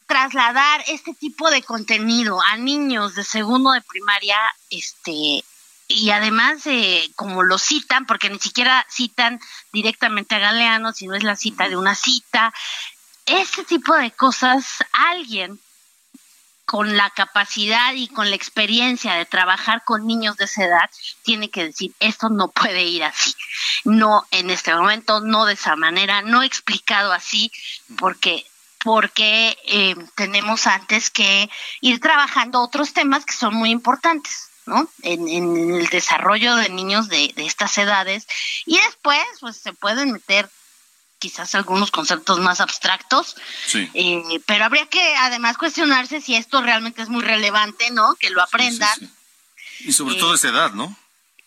trasladar 0.09 0.83
este 0.87 1.13
tipo 1.13 1.51
de 1.51 1.61
contenido 1.61 2.41
a 2.41 2.57
niños 2.57 3.13
de 3.13 3.23
segundo 3.23 3.71
de 3.73 3.81
primaria, 3.81 4.37
este, 4.71 5.45
y 5.87 6.09
además 6.09 6.65
eh, 6.65 7.11
como 7.15 7.43
lo 7.43 7.59
citan, 7.59 8.07
porque 8.07 8.31
ni 8.31 8.39
siquiera 8.39 8.85
citan 8.89 9.39
directamente 9.71 10.33
a 10.33 10.39
Galeano, 10.39 10.93
sino 10.93 11.13
es 11.13 11.21
la 11.21 11.35
cita 11.35 11.69
de 11.69 11.77
una 11.77 11.93
cita, 11.93 12.51
este 13.27 13.63
tipo 13.63 13.93
de 13.93 14.09
cosas, 14.09 14.83
alguien 14.93 15.59
con 16.65 16.97
la 16.97 17.11
capacidad 17.11 17.93
y 17.93 18.07
con 18.07 18.31
la 18.31 18.35
experiencia 18.35 19.13
de 19.13 19.25
trabajar 19.27 19.83
con 19.85 20.07
niños 20.07 20.37
de 20.37 20.45
esa 20.45 20.65
edad, 20.65 20.89
tiene 21.21 21.51
que 21.51 21.65
decir, 21.65 21.93
esto 21.99 22.29
no 22.29 22.47
puede 22.47 22.83
ir 22.83 23.03
así, 23.03 23.35
no 23.83 24.25
en 24.31 24.49
este 24.49 24.73
momento, 24.73 25.21
no 25.21 25.45
de 25.45 25.53
esa 25.53 25.75
manera, 25.75 26.23
no 26.23 26.41
explicado 26.41 27.11
así, 27.11 27.51
porque 27.99 28.43
porque 28.83 29.57
eh, 29.65 29.95
tenemos 30.15 30.67
antes 30.67 31.09
que 31.09 31.49
ir 31.81 31.99
trabajando 31.99 32.61
otros 32.61 32.93
temas 32.93 33.25
que 33.25 33.33
son 33.33 33.53
muy 33.53 33.69
importantes, 33.71 34.49
¿no? 34.65 34.89
En, 35.01 35.27
el 35.27 35.87
desarrollo 35.87 36.55
de 36.55 36.69
niños 36.69 37.09
de, 37.09 37.33
estas 37.37 37.77
edades 37.77 38.27
y 38.65 38.77
después, 38.77 39.23
pues 39.39 39.57
se 39.57 39.73
pueden 39.73 40.11
meter 40.11 40.49
quizás 41.17 41.53
algunos 41.55 41.91
conceptos 41.91 42.39
más 42.39 42.61
abstractos, 42.61 43.35
sí. 43.67 43.89
eh, 43.93 44.39
pero 44.45 44.63
habría 44.63 44.85
que 44.85 45.15
además 45.17 45.57
cuestionarse 45.57 46.21
si 46.21 46.35
esto 46.35 46.61
realmente 46.61 47.01
es 47.01 47.09
muy 47.09 47.21
relevante, 47.21 47.91
¿no? 47.91 48.15
Que 48.15 48.29
lo 48.29 48.41
aprendan. 48.41 48.97
y 49.79 49.91
sobre 49.91 50.15
todo 50.15 50.31
a 50.31 50.35
esa 50.35 50.47
edad, 50.47 50.71
¿no? 50.71 50.95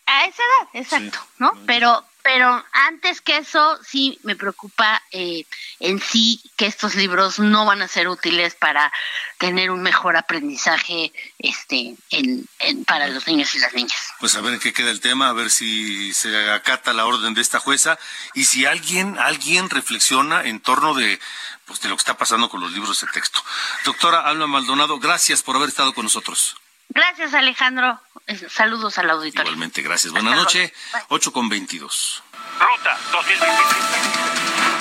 A 0.05 0.27
esa 0.27 0.43
edad, 0.43 0.69
exacto, 0.75 1.19
¿no? 1.39 1.53
Pero 1.65 2.05
pero 2.23 2.65
antes 2.73 3.21
que 3.21 3.39
eso, 3.39 3.79
sí 3.85 4.19
me 4.23 4.37
preocupa 4.37 5.03
eh, 5.11 5.45
en 5.81 6.01
sí 6.01 6.41
que 6.57 6.67
estos 6.67 6.95
libros 6.95 7.39
no 7.39 7.67
van 7.67 7.83
a 7.83 7.89
ser 7.89 8.09
útiles 8.09 8.55
para 8.55 8.93
tener 9.39 9.71
un 9.71 9.83
mejor 9.83 10.17
aprendizaje 10.17 11.13
este, 11.39 11.97
en, 12.11 12.49
para 12.87 13.09
los 13.09 13.27
niños 13.27 13.55
y 13.55 13.59
las 13.59 13.75
niñas. 13.75 13.99
Pues 14.21 14.35
a 14.37 14.41
ver 14.41 14.55
en 14.55 14.61
qué 14.61 14.73
queda 14.73 14.91
el 14.91 15.01
tema, 15.01 15.29
a 15.29 15.33
ver 15.33 15.51
si 15.51 16.13
se 16.13 16.51
acata 16.51 16.93
la 16.93 17.07
orden 17.07 17.35
de 17.35 17.41
esta 17.43 17.59
jueza 17.59 17.99
y 18.35 18.45
si 18.45 18.67
alguien, 18.67 19.19
alguien 19.19 19.69
reflexiona 19.69 20.45
en 20.45 20.61
torno 20.61 20.95
de, 20.95 21.19
pues, 21.67 21.81
de 21.81 21.89
lo 21.89 21.97
que 21.97 22.01
está 22.01 22.17
pasando 22.17 22.49
con 22.49 22.61
los 22.61 22.73
libros 22.73 23.01
de 23.01 23.07
texto. 23.09 23.43
Doctora 23.85 24.21
Alma 24.21 24.47
Maldonado, 24.47 24.99
gracias 24.99 25.43
por 25.43 25.57
haber 25.57 25.71
estado 25.71 25.93
con 25.93 26.05
nosotros. 26.05 26.57
Gracias, 26.95 27.35
Alejandro. 27.35 28.01
Saludos 28.49 28.99
al 28.99 29.11
auditorio. 29.11 29.51
Igualmente, 29.51 29.83
gracias. 29.83 30.13
Buenas 30.13 30.37
noches. 30.37 30.73
8 31.09 31.33
con 31.33 31.49
22. 31.49 32.23
Ruta 32.61 32.99
2023. 33.13 34.23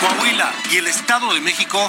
Coahuila 0.02 0.54
y 0.72 0.78
el 0.78 0.88
Estado 0.88 1.34
de 1.34 1.42
México 1.42 1.88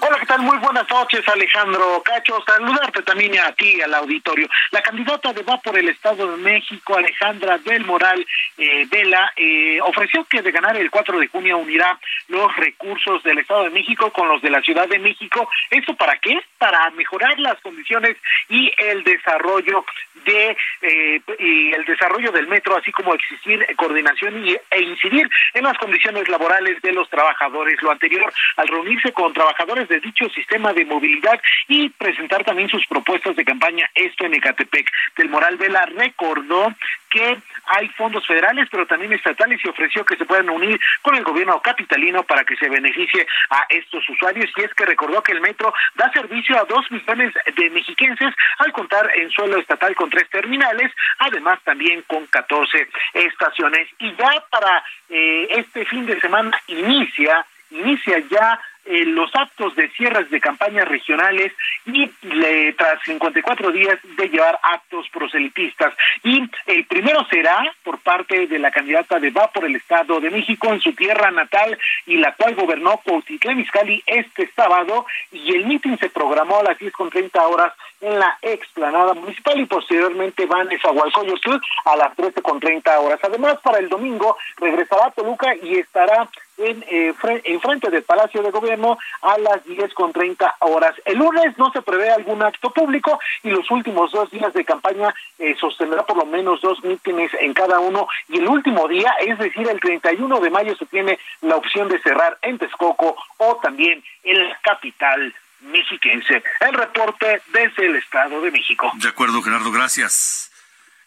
Hola, 0.07 0.19
¿qué 0.21 0.27
tal? 0.27 0.43
Muy 0.43 0.59
buenas 0.59 0.87
noches, 0.91 1.27
Alejandro 1.27 2.03
Cacho. 2.05 2.39
Saludarte 2.47 3.01
también 3.05 3.39
a 3.39 3.53
ti, 3.53 3.81
al 3.81 3.95
auditorio. 3.95 4.47
La 4.71 4.83
candidata 4.83 5.33
de 5.33 5.43
Va 5.43 5.59
por 5.63 5.79
el 5.79 5.89
Estado 5.89 6.31
de 6.31 6.43
México, 6.43 6.95
Alejandra 6.95 7.57
del 7.57 7.87
Moral 7.87 8.27
eh, 8.59 8.87
Vela, 8.91 9.33
eh, 9.35 9.81
ofreció 9.81 10.25
que 10.25 10.43
de 10.43 10.51
ganar 10.51 10.77
el 10.77 10.91
4 10.91 11.19
de 11.19 11.29
junio 11.29 11.57
unirá 11.57 11.99
los 12.29 12.55
recursos 12.57 13.23
del 13.23 13.39
Estado 13.39 13.65
de 13.65 13.71
México 13.71 14.13
con 14.13 14.29
los 14.29 14.43
de 14.43 14.51
la 14.51 14.61
Ciudad 14.61 14.87
de 14.87 14.99
México. 14.99 15.49
¿Esto 15.71 15.97
para 15.97 16.19
qué? 16.19 16.39
Para 16.59 16.91
mejorar 16.91 17.41
las 17.41 17.59
condiciones 17.63 18.19
y 18.51 18.71
el 18.77 19.05
desarrollo 19.05 19.87
de 20.27 20.57
eh, 20.83 21.21
y 21.39 21.73
el 21.73 21.85
desarrollo 21.87 22.31
del 22.31 22.47
metro, 22.47 22.77
así 22.77 22.93
como 22.93 23.15
existir 23.15 23.65
coordinación 23.77 24.47
y, 24.47 24.55
e 24.71 24.81
incidir 24.83 25.31
en 25.55 25.65
las 25.65 25.79
condiciones 25.79 26.29
laborales 26.29 26.81
de 26.83 26.93
los 26.93 27.09
trabajadores. 27.09 27.81
Lo 27.83 27.91
anterior, 27.91 28.31
al 28.57 28.69
reunirse 28.69 29.13
con 29.13 29.33
trabajadores 29.33 29.89
de 29.89 29.94
dicho 30.01 30.29
sistema 30.31 30.73
de 30.73 30.85
movilidad 30.85 31.41
y 31.69 31.89
presentar 31.91 32.45
también 32.45 32.69
sus 32.69 32.87
propuestas 32.87 33.37
de 33.37 33.45
campaña, 33.45 33.89
esto 33.95 34.25
en 34.25 34.35
Ecatepec. 34.35 34.91
Del 35.17 35.29
Moral 35.29 35.57
Vela 35.57 35.87
recordó 35.87 36.75
que 37.11 37.39
hay 37.67 37.89
fondos 37.91 38.27
federales, 38.27 38.69
pero 38.71 38.87
también 38.87 39.13
estatales 39.13 39.61
y 39.65 39.69
ofreció 39.69 40.05
que 40.05 40.17
se 40.17 40.25
puedan 40.25 40.51
unir 40.51 40.81
con 41.03 41.15
el 41.15 41.23
gobierno 41.23 41.61
capitalino 41.61 42.25
para 42.25 42.45
que 42.45 42.57
se 42.57 42.69
beneficie 42.69 43.27
a 43.51 43.65
estos 43.69 44.09
usuarios. 44.09 44.51
Y 44.57 44.63
es 44.63 44.75
que 44.75 44.85
recordó 44.85 45.23
que 45.23 45.33
el 45.33 45.41
metro 45.41 45.73
da 45.95 46.11
servicio 46.13 46.59
a 46.59 46.65
dos 46.65 46.91
millones 46.91 47.33
de 47.57 47.71
mexiquenses 47.71 48.35
al 48.59 48.73
contar 48.73 49.11
en 49.17 49.31
suelo 49.31 49.59
estatal 49.59 49.95
con 49.95 50.11
tres 50.11 50.29
terminales, 50.29 50.93
además 51.19 51.61
también 51.65 52.03
con 52.07 52.27
14 52.27 52.89
estaciones. 53.15 53.89
Y 53.99 54.15
ya 54.17 54.45
para 54.51 54.85
eh, 55.09 55.49
este 55.51 55.85
fin 55.85 56.07
de 56.07 56.21
semana 56.21 56.61
inicia 56.67 57.47
inicia 57.71 58.19
ya 58.31 58.61
eh, 58.87 59.05
los 59.07 59.35
actos 59.35 59.75
de 59.77 59.89
cierres 59.91 60.31
de 60.31 60.41
campañas 60.41 60.87
regionales 60.87 61.53
y 61.87 62.11
le, 62.23 62.73
tras 62.75 63.03
54 63.05 63.71
días 63.73 63.99
de 64.17 64.29
llevar 64.29 64.59
actos 64.63 65.09
proselitistas. 65.11 65.95
Y 66.23 66.43
el 66.67 66.85
primero 66.87 67.25
será 67.31 67.73
por 67.83 67.99
parte 68.01 68.47
de 68.47 68.59
la 68.59 68.71
candidata 68.71 69.19
de 69.19 69.31
Va 69.31 69.51
por 69.51 69.65
el 69.65 69.77
Estado 69.77 70.21
de 70.21 70.31
México 70.31 70.73
en 70.73 70.81
su 70.81 70.93
tierra 70.93 71.31
natal 71.31 71.79
y 72.07 72.17
la 72.17 72.33
cual 72.35 72.55
gobernó 72.55 72.99
Cuautitlán 72.99 73.61
Izcalli 73.61 74.03
este 74.07 74.51
sábado 74.55 75.07
y 75.33 75.55
el 75.55 75.67
mitin 75.67 75.99
se 75.99 76.11
programó 76.11 76.59
a 76.59 76.65
las 76.65 76.79
10 76.79 76.93
con 76.93 77.11
30 77.11 77.47
horas 77.47 77.73
en 78.01 78.19
la 78.19 78.39
explanada 78.43 79.15
municipal 79.15 79.59
y 79.59 79.67
posteriormente 79.67 80.47
van 80.47 80.69
a 80.71 80.79
Zahualcoyotl 80.79 81.57
a 81.87 81.97
las 81.97 82.15
13 82.17 82.43
con 82.43 82.61
30 82.61 83.01
horas. 83.01 83.21
Además, 83.23 83.59
para 83.63 83.79
el 83.79 83.89
domingo 83.89 84.37
regresará 84.59 85.07
a 85.07 85.11
Toluca 85.11 85.55
y 85.63 85.79
estará 85.79 86.29
en, 86.59 86.85
eh, 86.89 87.15
en 87.23 87.61
frente 87.61 87.91
del 87.91 88.03
Palacio 88.03 88.43
de 88.43 88.51
Gobierno 88.51 88.99
a 89.23 89.39
las 89.39 89.65
10 89.65 89.93
con 89.95 90.13
30 90.13 90.57
horas. 90.61 90.95
El 91.05 91.19
lunes 91.19 91.57
no 91.59 91.71
se 91.73 91.83
prevé 91.83 92.11
algún 92.11 92.43
acto 92.43 92.71
público 92.71 93.19
y 93.43 93.51
los 93.51 93.71
últimos 93.71 94.13
dos 94.13 94.31
días 94.31 94.53
de 94.53 94.65
campaña 94.65 95.15
eh, 95.39 95.55
sostendrá 95.59 96.05
por 96.05 96.17
lo 96.17 96.27
menos 96.27 96.61
dos 96.61 96.83
mítines 96.85 97.31
en 97.41 97.55
cada 97.55 97.81
uno 97.81 98.09
y 98.29 98.39
el 98.39 98.49
último 98.49 98.89
día, 98.89 99.15
es 99.21 99.39
decir, 99.39 99.69
el 99.69 99.81
31 99.81 100.41
de 100.41 100.51
mayo 100.51 100.77
se 100.77 100.87
tiene 100.87 101.19
la 101.43 101.57
opción 101.57 101.89
de 101.89 102.01
cerrar 102.01 102.39
en 102.43 102.59
Texcoco 102.59 103.17
o 103.39 103.57
también 103.57 104.03
en 104.23 104.49
la 104.49 104.59
capital 104.63 105.35
mexiquense. 105.61 106.43
El 106.61 106.75
reporte 106.75 107.43
desde 107.53 107.87
el 107.87 107.97
Estado 107.97 108.41
de 108.41 108.51
México. 108.51 108.91
De 108.95 109.09
acuerdo, 109.09 109.43
Gerardo, 109.43 109.71
gracias. 109.71 110.51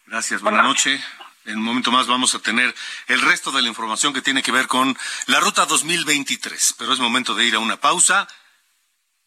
Gracias, 0.06 0.40
buenas 0.42 0.64
noches. 0.64 1.04
En 1.48 1.56
un 1.56 1.64
momento 1.64 1.90
más 1.90 2.06
vamos 2.06 2.34
a 2.34 2.40
tener 2.40 2.74
el 3.06 3.20
resto 3.22 3.50
de 3.50 3.62
la 3.62 3.68
información 3.68 4.12
que 4.12 4.20
tiene 4.20 4.42
que 4.42 4.52
ver 4.52 4.66
con 4.66 4.96
la 5.26 5.40
ruta 5.40 5.64
2023. 5.64 6.74
Pero 6.76 6.92
es 6.92 6.98
momento 7.00 7.34
de 7.34 7.46
ir 7.46 7.54
a 7.54 7.58
una 7.58 7.78
pausa 7.80 8.28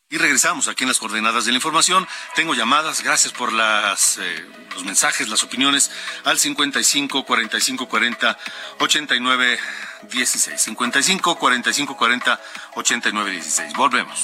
y 0.07 0.17
regresamos 0.17 0.67
aquí 0.67 0.83
en 0.83 0.89
las 0.89 0.99
coordenadas 0.99 1.45
de 1.45 1.51
la 1.51 1.57
información. 1.57 2.07
Tengo 2.35 2.53
llamadas, 2.53 3.01
gracias 3.01 3.33
por 3.33 3.51
las, 3.51 4.19
eh, 4.19 4.45
los 4.75 4.83
mensajes, 4.83 5.29
las 5.29 5.43
opiniones 5.43 5.89
al 6.23 6.37
55 6.37 7.25
45 7.25 7.87
40 7.87 8.37
89 8.79 9.59
16. 10.11 10.61
55 10.61 11.39
45 11.39 11.97
40 11.97 12.41
89 12.75 13.31
16. 13.31 13.73
Volvemos. 13.73 14.23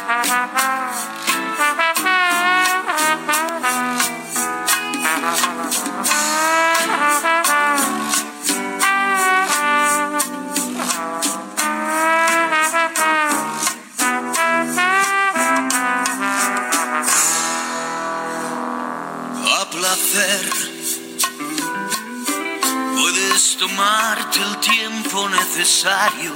Tiempo 25.11 25.29
necesario, 25.29 26.33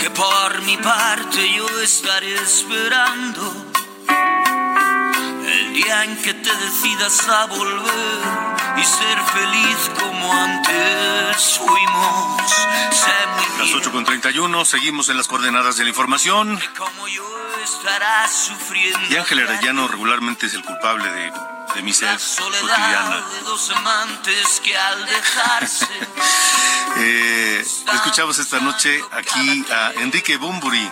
que 0.00 0.10
por 0.10 0.62
mi 0.62 0.76
parte 0.78 1.52
yo 1.56 1.68
estaré 1.80 2.34
esperando 2.34 3.72
el 5.46 5.72
día 5.72 6.04
en 6.04 6.16
que 6.16 6.34
te 6.34 6.52
decidas 6.56 7.28
a 7.28 7.46
volver 7.46 8.18
y 8.76 8.84
ser 8.84 9.18
feliz 9.20 9.90
como 10.00 10.32
antes 10.32 11.58
fuimos. 11.58 12.42
Sé 12.90 13.26
muy 13.36 13.58
Las 13.58 13.66
bien 13.66 13.78
8 13.78 13.92
con 13.92 14.04
31, 14.04 14.64
seguimos 14.64 15.08
en 15.10 15.16
las 15.16 15.28
coordenadas 15.28 15.76
de 15.76 15.84
la 15.84 15.90
información. 15.90 16.58
como 16.76 17.06
yo 17.08 17.24
estarás 17.62 18.32
sufriendo. 18.32 19.00
Y 19.10 19.16
Ángel 19.16 19.40
Arellano 19.40 19.86
regularmente 19.86 20.46
es 20.46 20.54
el 20.54 20.64
culpable 20.64 21.08
de, 21.08 21.32
de 21.74 21.82
mi 21.82 21.92
soledad 21.92 22.18
cotidiana. 22.60 23.24
Eh, 27.00 27.64
escuchamos 27.94 28.38
esta 28.38 28.58
noche 28.58 29.04
aquí 29.12 29.64
a 29.70 29.92
Enrique 30.00 30.36
Bumburi, 30.36 30.90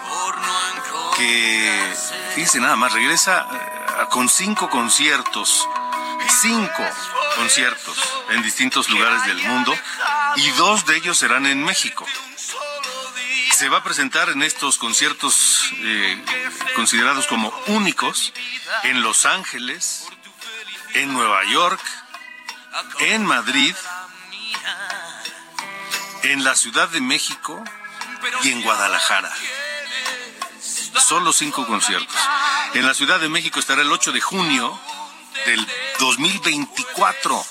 que, 1.16 1.94
fíjese 2.34 2.60
nada 2.60 2.76
más, 2.76 2.92
regresa 2.92 3.48
eh, 3.50 4.04
con 4.10 4.28
cinco 4.28 4.70
conciertos, 4.70 5.66
cinco 6.40 6.84
conciertos 7.34 7.96
en 8.30 8.42
distintos 8.42 8.88
lugares 8.88 9.24
del 9.26 9.38
mundo 9.48 9.74
y 10.36 10.48
dos 10.50 10.86
de 10.86 10.96
ellos 10.96 11.18
serán 11.18 11.46
en 11.46 11.64
México. 11.64 12.06
Se 13.52 13.68
va 13.68 13.78
a 13.78 13.82
presentar 13.82 14.28
en 14.28 14.42
estos 14.42 14.76
conciertos 14.78 15.72
eh, 15.78 16.22
considerados 16.76 17.26
como 17.26 17.52
únicos 17.68 18.32
en 18.84 19.02
Los 19.02 19.24
Ángeles, 19.24 20.06
en 20.94 21.12
Nueva 21.12 21.44
York, 21.44 21.80
en 23.00 23.24
Madrid, 23.24 23.74
en 26.22 26.44
la 26.44 26.54
Ciudad 26.54 26.88
de 26.88 27.00
México 27.00 27.62
y 28.42 28.50
en 28.50 28.62
Guadalajara. 28.62 29.32
Solo 31.06 31.32
cinco 31.32 31.66
conciertos. 31.66 32.16
En 32.74 32.86
la 32.86 32.94
Ciudad 32.94 33.20
de 33.20 33.28
México 33.28 33.60
estará 33.60 33.82
el 33.82 33.92
8 33.92 34.12
de 34.12 34.20
junio 34.20 34.78
del 35.44 35.66
2024. 35.98 37.46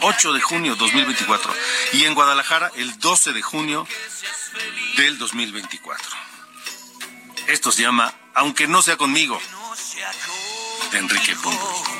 8 0.00 0.32
de 0.32 0.40
junio 0.40 0.76
2024. 0.76 1.54
Y 1.92 2.04
en 2.04 2.14
Guadalajara 2.14 2.70
el 2.76 2.98
12 2.98 3.32
de 3.32 3.42
junio 3.42 3.86
del 4.96 5.18
2024. 5.18 6.08
Esto 7.46 7.72
se 7.72 7.82
llama 7.82 8.12
Aunque 8.34 8.66
no 8.66 8.82
sea 8.82 8.96
conmigo, 8.96 9.40
de 10.90 10.98
Enrique 10.98 11.36
Pombo. 11.36 11.99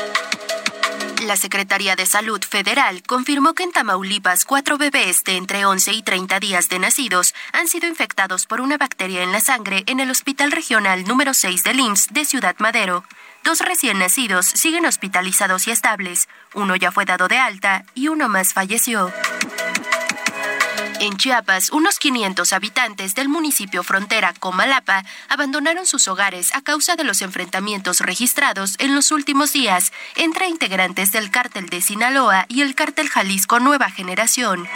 La 1.21 1.37
Secretaría 1.37 1.95
de 1.95 2.07
Salud 2.07 2.41
Federal 2.43 3.03
confirmó 3.03 3.53
que 3.53 3.61
en 3.61 3.71
Tamaulipas 3.71 4.43
cuatro 4.43 4.79
bebés 4.79 5.23
de 5.23 5.37
entre 5.37 5.65
11 5.65 5.93
y 5.93 6.01
30 6.01 6.39
días 6.39 6.67
de 6.67 6.79
nacidos 6.79 7.35
han 7.53 7.67
sido 7.67 7.87
infectados 7.87 8.47
por 8.47 8.59
una 8.59 8.79
bacteria 8.79 9.21
en 9.21 9.31
la 9.31 9.39
sangre 9.39 9.83
en 9.85 9.99
el 9.99 10.09
Hospital 10.09 10.51
Regional 10.51 11.03
número 11.03 11.35
6 11.35 11.63
del 11.63 11.79
IMSS 11.79 12.07
de 12.11 12.25
Ciudad 12.25 12.55
Madero. 12.57 13.03
dos 13.43 13.59
recién 13.59 13.99
nacidos 13.99 14.47
siguen 14.47 14.87
hospitalizados 14.87 15.67
y 15.67 15.71
estables, 15.71 16.27
uno 16.55 16.75
ya 16.75 16.91
fue 16.91 17.05
dado 17.05 17.27
de 17.27 17.37
alta 17.37 17.85
y 17.93 18.07
uno 18.07 18.27
más 18.27 18.53
falleció. 18.53 19.11
En 21.01 21.17
Chiapas, 21.17 21.71
unos 21.71 21.97
500 21.97 22.53
habitantes 22.53 23.15
del 23.15 23.27
municipio 23.27 23.81
frontera 23.81 24.35
Comalapa 24.39 25.03
abandonaron 25.29 25.87
sus 25.87 26.07
hogares 26.07 26.53
a 26.53 26.61
causa 26.61 26.95
de 26.95 27.03
los 27.03 27.23
enfrentamientos 27.23 28.01
registrados 28.01 28.75
en 28.77 28.93
los 28.93 29.11
últimos 29.11 29.51
días 29.51 29.91
entre 30.15 30.47
integrantes 30.47 31.11
del 31.11 31.31
cártel 31.31 31.69
de 31.69 31.81
Sinaloa 31.81 32.45
y 32.49 32.61
el 32.61 32.75
cártel 32.75 33.09
Jalisco 33.09 33.59
Nueva 33.59 33.89
Generación. 33.89 34.69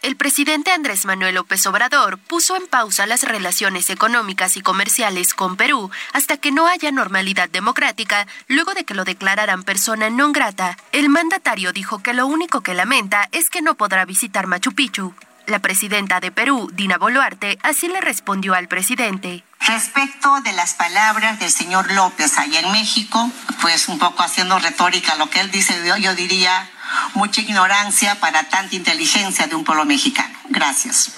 El 0.00 0.16
presidente 0.16 0.70
Andrés 0.70 1.04
Manuel 1.06 1.34
López 1.34 1.66
Obrador 1.66 2.18
puso 2.18 2.56
en 2.56 2.68
pausa 2.68 3.04
las 3.06 3.24
relaciones 3.24 3.90
económicas 3.90 4.56
y 4.56 4.60
comerciales 4.60 5.34
con 5.34 5.56
Perú 5.56 5.90
hasta 6.12 6.36
que 6.36 6.52
no 6.52 6.68
haya 6.68 6.92
normalidad 6.92 7.48
democrática, 7.48 8.28
luego 8.46 8.74
de 8.74 8.84
que 8.84 8.94
lo 8.94 9.04
declararan 9.04 9.64
persona 9.64 10.08
non 10.08 10.30
grata. 10.30 10.78
El 10.92 11.08
mandatario 11.10 11.72
dijo 11.72 11.98
que 11.98 12.14
lo 12.14 12.28
único 12.28 12.60
que 12.60 12.78
lamenta 12.78 13.28
es 13.32 13.50
que 13.50 13.60
no 13.60 13.74
podrá 13.74 14.04
visitar 14.04 14.46
Machu 14.46 14.70
Picchu. 14.70 15.14
La 15.46 15.58
presidenta 15.58 16.20
de 16.20 16.30
Perú, 16.30 16.70
Dina 16.72 16.96
Boluarte, 16.96 17.58
así 17.62 17.88
le 17.88 18.00
respondió 18.00 18.54
al 18.54 18.68
presidente. 18.68 19.42
Respecto 19.66 20.40
de 20.42 20.52
las 20.52 20.74
palabras 20.74 21.40
del 21.40 21.50
señor 21.50 21.90
López 21.92 22.38
allá 22.38 22.60
en 22.60 22.70
México, 22.70 23.28
pues 23.60 23.88
un 23.88 23.98
poco 23.98 24.22
haciendo 24.22 24.58
retórica 24.60 25.16
lo 25.16 25.28
que 25.28 25.40
él 25.40 25.50
dice, 25.50 25.74
yo 26.00 26.14
diría 26.14 26.70
mucha 27.14 27.40
ignorancia 27.40 28.18
para 28.20 28.44
tanta 28.44 28.74
inteligencia 28.74 29.46
de 29.46 29.54
un 29.54 29.64
pueblo 29.64 29.84
mexicano. 29.84 30.36
Gracias. 30.48 31.12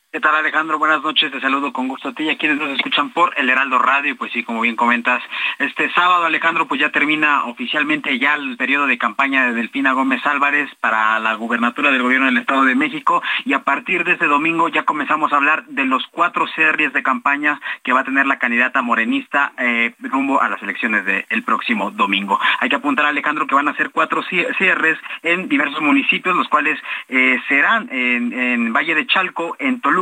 ¿Qué 0.09 0.21
tal 0.21 0.35
Alejandro? 0.35 0.79
Buenas 0.79 1.03
noches, 1.03 1.33
te 1.33 1.41
saludo 1.41 1.73
con 1.73 1.89
gusto 1.89 2.07
a 2.07 2.13
ti 2.13 2.23
y 2.23 2.29
a 2.29 2.37
quienes 2.37 2.57
nos 2.57 2.69
escuchan 2.69 3.09
por 3.09 3.33
el 3.35 3.49
Heraldo 3.49 3.77
Radio 3.77 4.15
pues 4.15 4.31
sí, 4.31 4.41
como 4.41 4.61
bien 4.61 4.77
comentas, 4.77 5.21
este 5.59 5.91
sábado 5.91 6.23
Alejandro 6.23 6.65
pues 6.65 6.79
ya 6.79 6.93
termina 6.93 7.43
oficialmente 7.43 8.17
ya 8.17 8.35
el 8.35 8.55
periodo 8.55 8.87
de 8.87 8.97
campaña 8.97 9.47
de 9.47 9.53
Delfina 9.53 9.91
Gómez 9.91 10.25
Álvarez 10.25 10.73
para 10.79 11.19
la 11.19 11.33
gubernatura 11.33 11.91
del 11.91 12.03
gobierno 12.03 12.27
del 12.27 12.37
Estado 12.37 12.63
de 12.63 12.73
México 12.73 13.21
y 13.43 13.51
a 13.51 13.65
partir 13.65 14.05
de 14.05 14.13
este 14.13 14.27
domingo 14.27 14.69
ya 14.69 14.83
comenzamos 14.83 15.33
a 15.33 15.35
hablar 15.35 15.65
de 15.65 15.83
los 15.83 16.07
cuatro 16.09 16.47
series 16.55 16.93
de 16.93 17.03
campaña 17.03 17.59
que 17.83 17.91
va 17.91 17.99
a 17.99 18.05
tener 18.05 18.27
la 18.27 18.39
candidata 18.39 18.81
morenista 18.81 19.51
eh, 19.57 19.93
rumbo 19.99 20.41
a 20.41 20.47
las 20.47 20.63
elecciones 20.63 21.03
del 21.03 21.43
próximo 21.43 21.91
domingo. 21.91 22.39
Hay 22.61 22.69
que 22.69 22.77
apuntar 22.77 23.05
Alejandro 23.05 23.45
que 23.45 23.55
van 23.55 23.67
a 23.67 23.75
ser 23.75 23.89
cuatro 23.89 24.23
cierres 24.23 24.97
en 25.21 25.49
diversos 25.49 25.81
municipios, 25.81 26.33
los 26.33 26.47
cuales 26.47 26.79
eh, 27.09 27.37
serán 27.49 27.89
en, 27.91 28.31
en 28.31 28.71
Valle 28.71 28.95
de 28.95 29.05
Chalco, 29.05 29.57
en 29.59 29.81
Toluca, 29.81 29.96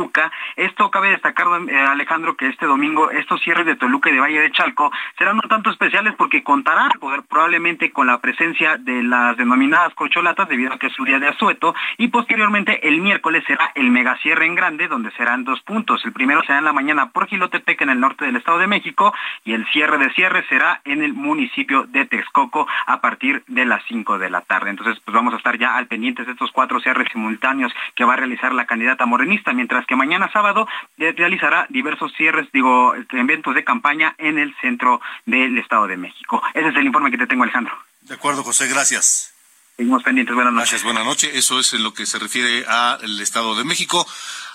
esto 0.56 0.90
cabe 0.90 1.10
destacar, 1.10 1.46
eh, 1.68 1.78
Alejandro, 1.78 2.36
que 2.36 2.48
este 2.48 2.66
domingo 2.66 3.10
estos 3.10 3.40
cierres 3.40 3.64
de 3.64 3.76
Toluca 3.76 4.10
y 4.10 4.14
de 4.14 4.20
Valle 4.20 4.40
de 4.40 4.52
Chalco 4.52 4.90
serán 5.16 5.36
un 5.36 5.48
tanto 5.48 5.70
especiales 5.70 6.14
porque 6.18 6.42
contarán 6.42 6.90
probablemente 7.28 7.90
con 7.92 8.06
la 8.06 8.18
presencia 8.18 8.76
de 8.76 9.02
las 9.02 9.36
denominadas 9.36 9.94
corcholatas 9.94 10.48
debido 10.48 10.72
a 10.72 10.78
que 10.78 10.88
es 10.88 10.92
su 10.92 11.04
día 11.04 11.18
de 11.18 11.28
asueto 11.28 11.74
y 11.96 12.08
posteriormente 12.08 12.86
el 12.86 13.00
miércoles 13.00 13.44
será 13.46 13.72
el 13.74 13.90
megacierre 13.90 14.44
en 14.44 14.54
grande 14.54 14.88
donde 14.88 15.10
serán 15.12 15.44
dos 15.44 15.60
puntos. 15.62 16.04
El 16.04 16.12
primero 16.12 16.42
será 16.42 16.58
en 16.58 16.64
la 16.64 16.72
mañana 16.72 17.10
por 17.10 17.26
Gilotepec 17.26 17.80
en 17.80 17.90
el 17.90 18.00
norte 18.00 18.26
del 18.26 18.36
Estado 18.36 18.58
de 18.58 18.66
México 18.66 19.14
y 19.44 19.54
el 19.54 19.66
cierre 19.68 19.98
de 19.98 20.12
cierre 20.12 20.44
será 20.48 20.80
en 20.84 21.02
el 21.02 21.14
municipio 21.14 21.84
de 21.84 22.04
Texcoco 22.04 22.66
a 22.86 23.00
partir 23.00 23.42
de 23.46 23.64
las 23.64 23.82
5 23.88 24.18
de 24.18 24.30
la 24.30 24.42
tarde. 24.42 24.70
Entonces, 24.70 25.00
pues 25.04 25.14
vamos 25.14 25.32
a 25.32 25.38
estar 25.38 25.58
ya 25.58 25.76
al 25.76 25.86
pendientes 25.86 26.26
de 26.26 26.32
estos 26.32 26.52
cuatro 26.52 26.80
cierres 26.80 27.08
simultáneos 27.12 27.72
que 27.94 28.04
va 28.04 28.14
a 28.14 28.16
realizar 28.16 28.52
la 28.52 28.66
candidata 28.66 29.06
morenista, 29.06 29.52
mientras 29.52 29.85
que 29.86 29.96
mañana 29.96 30.30
sábado 30.32 30.68
realizará 30.96 31.66
diversos 31.70 32.12
cierres, 32.16 32.48
digo, 32.52 32.94
eventos 33.12 33.54
de 33.54 33.64
campaña 33.64 34.14
en 34.18 34.38
el 34.38 34.54
centro 34.60 35.00
del 35.24 35.58
Estado 35.58 35.86
de 35.86 35.96
México. 35.96 36.42
Ese 36.54 36.68
es 36.68 36.76
el 36.76 36.86
informe 36.86 37.10
que 37.10 37.18
te 37.18 37.26
tengo, 37.26 37.44
Alejandro. 37.44 37.76
De 38.02 38.14
acuerdo, 38.14 38.44
José, 38.44 38.68
gracias. 38.68 39.34
Seguimos 39.76 40.02
pendientes, 40.02 40.34
buenas 40.34 40.54
noches. 40.54 40.70
Gracias, 40.70 40.84
buenas 40.84 41.04
noches. 41.04 41.34
Eso 41.34 41.60
es 41.60 41.74
en 41.74 41.82
lo 41.82 41.92
que 41.92 42.06
se 42.06 42.18
refiere 42.18 42.64
al 42.66 43.20
Estado 43.20 43.54
de 43.56 43.64
México. 43.64 44.06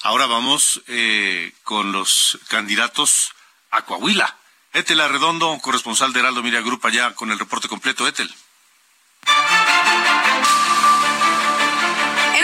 Ahora 0.04 0.26
vamos 0.26 0.82
eh, 0.88 1.54
con 1.63 1.91
los 1.91 2.39
candidatos 2.50 3.34
a 3.70 3.84
Coahuila. 3.84 4.36
Etel 4.74 5.02
Arredondo, 5.02 5.60
corresponsal 5.62 6.12
de 6.13 6.22
Heraldo 6.22 6.41
Miria 6.41 6.62
Group, 6.62 6.86
allá 6.86 7.13
con 7.13 7.30
el 7.30 7.38
reporte 7.38 7.67
completo. 7.67 8.08
Etel. 8.08 8.34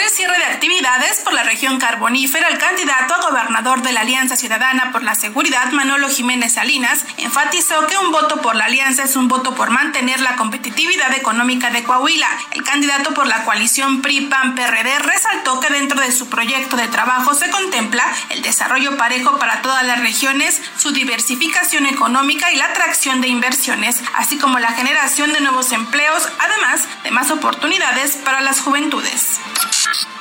Cierre 0.09 0.37
de 0.37 0.45
actividades 0.45 1.19
por 1.19 1.33
la 1.33 1.43
región 1.43 1.79
carbonífera, 1.79 2.47
el 2.47 2.57
candidato 2.57 3.13
a 3.13 3.29
gobernador 3.29 3.81
de 3.81 3.91
la 3.91 4.01
Alianza 4.01 4.35
Ciudadana 4.35 4.91
por 4.91 5.03
la 5.03 5.15
Seguridad, 5.15 5.71
Manolo 5.71 6.09
Jiménez 6.09 6.53
Salinas, 6.53 7.05
enfatizó 7.17 7.85
que 7.87 7.97
un 7.97 8.11
voto 8.11 8.41
por 8.41 8.55
la 8.55 8.65
alianza 8.65 9.03
es 9.03 9.15
un 9.15 9.27
voto 9.27 9.55
por 9.55 9.69
mantener 9.69 10.19
la 10.21 10.35
competitividad 10.35 11.13
económica 11.13 11.69
de 11.69 11.83
Coahuila. 11.83 12.27
El 12.51 12.63
candidato 12.63 13.13
por 13.13 13.27
la 13.27 13.43
coalición 13.43 14.01
PRI-PAN-PRD 14.01 14.99
resaltó 14.99 15.59
que 15.59 15.69
dentro 15.69 15.99
de 15.99 16.11
su 16.11 16.29
proyecto 16.29 16.77
de 16.77 16.87
trabajo 16.87 17.33
se 17.33 17.49
contempla 17.49 18.05
el 18.29 18.41
desarrollo 18.41 18.97
parejo 18.97 19.37
para 19.37 19.61
todas 19.61 19.85
las 19.85 19.99
regiones, 19.99 20.61
su 20.77 20.91
diversificación 20.91 21.85
económica 21.85 22.51
y 22.51 22.55
la 22.55 22.65
atracción 22.65 23.21
de 23.21 23.27
inversiones, 23.27 24.01
así 24.15 24.37
como 24.37 24.59
la 24.59 24.71
generación 24.71 25.33
de 25.33 25.41
nuevos 25.41 25.71
empleos, 25.71 26.27
además 26.39 26.87
de 27.03 27.11
más 27.11 27.31
oportunidades 27.31 28.17
para 28.17 28.41
las 28.41 28.61
juventudes. 28.61 29.39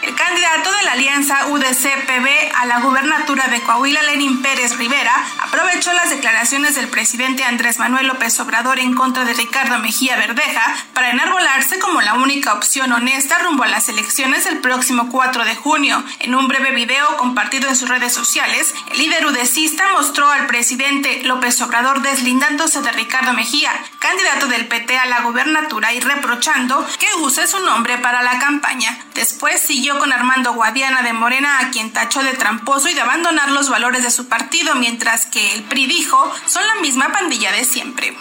El 0.03 0.15
candidato 0.15 0.71
de 0.73 0.83
la 0.85 0.93
alianza 0.93 1.47
UDC-PB 1.49 2.53
a 2.55 2.67
la 2.67 2.81
gubernatura 2.81 3.49
de 3.49 3.61
Coahuila, 3.61 4.03
Lenín 4.03 4.41
Pérez 4.41 4.77
Rivera, 4.77 5.13
aprovechó 5.41 5.93
las 5.93 6.11
declaraciones 6.11 6.77
del 6.77 6.89
presidente 6.89 7.45
Andrés 7.45 7.79
Manuel 7.79 8.07
López 8.07 8.39
Obrador 8.39 8.79
en 8.79 8.95
contra 8.95 9.25
de 9.25 9.35
Ricardo 9.35 9.79
Mejía 9.79 10.17
Verdeja 10.17 10.75
para 10.95 11.11
enarbolarse 11.11 11.79
como 11.79 12.01
la 12.03 12.15
única 12.15 12.53
opción 12.55 12.93
honesta 12.93 13.39
rumbo 13.39 13.65
a 13.65 13.69
las 13.69 13.89
elecciones 13.89 14.45
del 14.45 14.59
próximo 14.59 15.09
4 15.11 15.45
de 15.45 15.57
junio. 15.57 16.03
En 16.21 16.35
un 16.35 16.47
breve 16.47 16.71
video 16.71 17.17
compartido 17.17 17.69
en 17.69 17.77
sus 17.77 17.89
redes 17.89 18.15
sociales, 18.15 18.75
el 18.93 18.99
líder 18.99 19.27
udecista 19.27 19.85
mostró 19.93 20.31
al 20.31 20.47
presidente 20.47 21.23
López 21.25 21.61
Obrador 21.63 22.03
deslindándose 22.03 22.81
de 22.81 22.93
Ricardo 22.93 23.33
Mejía, 23.33 23.73
candidato 23.99 24.47
del 24.47 24.69
PT 24.69 24.97
a 24.97 25.07
la 25.07 25.23
gubernatura, 25.23 25.93
y 25.93 26.01
reprochando 26.01 26.87
que 26.99 27.13
use 27.23 27.47
su 27.47 27.59
nombre 27.61 27.99
para 27.99 28.23
la 28.23 28.39
campaña. 28.39 28.97
Después 29.15 29.66
siguió 29.67 29.99
con 29.99 30.13
Armando 30.13 30.55
Guadiana 30.55 31.03
de 31.03 31.13
Morena, 31.13 31.59
a 31.59 31.71
quien 31.71 31.93
tachó 31.93 32.23
de 32.23 32.35
tramposo 32.35 32.89
y 32.89 32.95
de 32.95 33.01
abandonar 33.01 33.51
los 33.51 33.69
valores 33.69 34.03
de 34.03 34.11
su 34.11 34.29
partido, 34.29 34.75
mientras 34.77 35.27
que 35.27 35.55
el 35.55 35.65
PRI 35.65 35.87
dijo 35.87 36.33
son 36.47 36.67
la 36.67 36.77
misma 36.77 37.13
pandilla 37.13 37.53
de 37.53 37.65
siempre. 37.65 38.17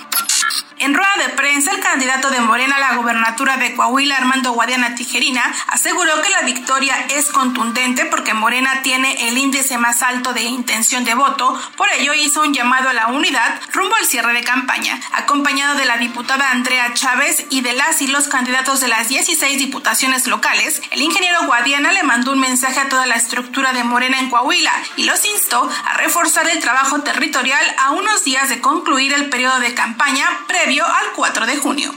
En 0.77 0.93
rueda 0.93 1.15
de 1.17 1.29
prensa, 1.29 1.71
el 1.71 1.79
candidato 1.79 2.29
de 2.29 2.41
Morena 2.41 2.75
a 2.75 2.79
la 2.79 2.95
gobernatura 2.95 3.55
de 3.55 3.73
Coahuila, 3.75 4.17
Armando 4.17 4.51
Guadiana 4.51 4.93
Tijerina, 4.93 5.41
aseguró 5.67 6.21
que 6.21 6.29
la 6.29 6.41
victoria 6.41 7.05
es 7.09 7.27
contundente 7.27 8.05
porque 8.05 8.33
Morena 8.33 8.81
tiene 8.81 9.29
el 9.29 9.37
índice 9.37 9.77
más 9.77 10.01
alto 10.01 10.33
de 10.33 10.43
intención 10.43 11.05
de 11.05 11.13
voto, 11.13 11.57
por 11.77 11.87
ello 11.97 12.13
hizo 12.13 12.41
un 12.41 12.53
llamado 12.53 12.89
a 12.89 12.93
la 12.93 13.07
unidad 13.07 13.61
rumbo 13.71 13.95
al 13.95 14.05
cierre 14.05 14.33
de 14.33 14.43
campaña, 14.43 14.99
acompañado 15.13 15.75
de 15.75 15.85
la 15.85 15.97
diputada 15.97 16.51
Andrea 16.51 16.93
Chávez 16.93 17.45
y 17.49 17.61
de 17.61 17.71
las 17.71 18.01
y 18.01 18.07
los 18.07 18.27
candidatos 18.27 18.81
de 18.81 18.89
las 18.89 19.07
16 19.07 19.57
diputaciones 19.57 20.27
locales. 20.27 20.81
El 20.91 21.01
ingeniero 21.01 21.34
Guadiana 21.43 21.91
le 21.91 22.03
mandó 22.03 22.31
un 22.31 22.39
mensaje 22.39 22.79
a 22.79 22.89
toda 22.89 23.05
la 23.05 23.15
estructura 23.15 23.73
de 23.73 23.83
Morena 23.83 24.19
en 24.19 24.29
Coahuila 24.29 24.71
y 24.95 25.03
los 25.03 25.25
instó 25.25 25.69
a 25.85 25.93
reforzar 25.97 26.47
el 26.47 26.59
trabajo 26.59 27.01
territorial 27.01 27.65
a 27.77 27.91
unos 27.91 28.23
días 28.23 28.49
de 28.49 28.61
concluir 28.61 29.13
el 29.13 29.29
periodo 29.29 29.59
de 29.59 29.73
campaña 29.73 30.25
previo 30.47 30.85
al 30.85 31.13
4 31.15 31.45
de 31.45 31.57
junio. 31.57 31.93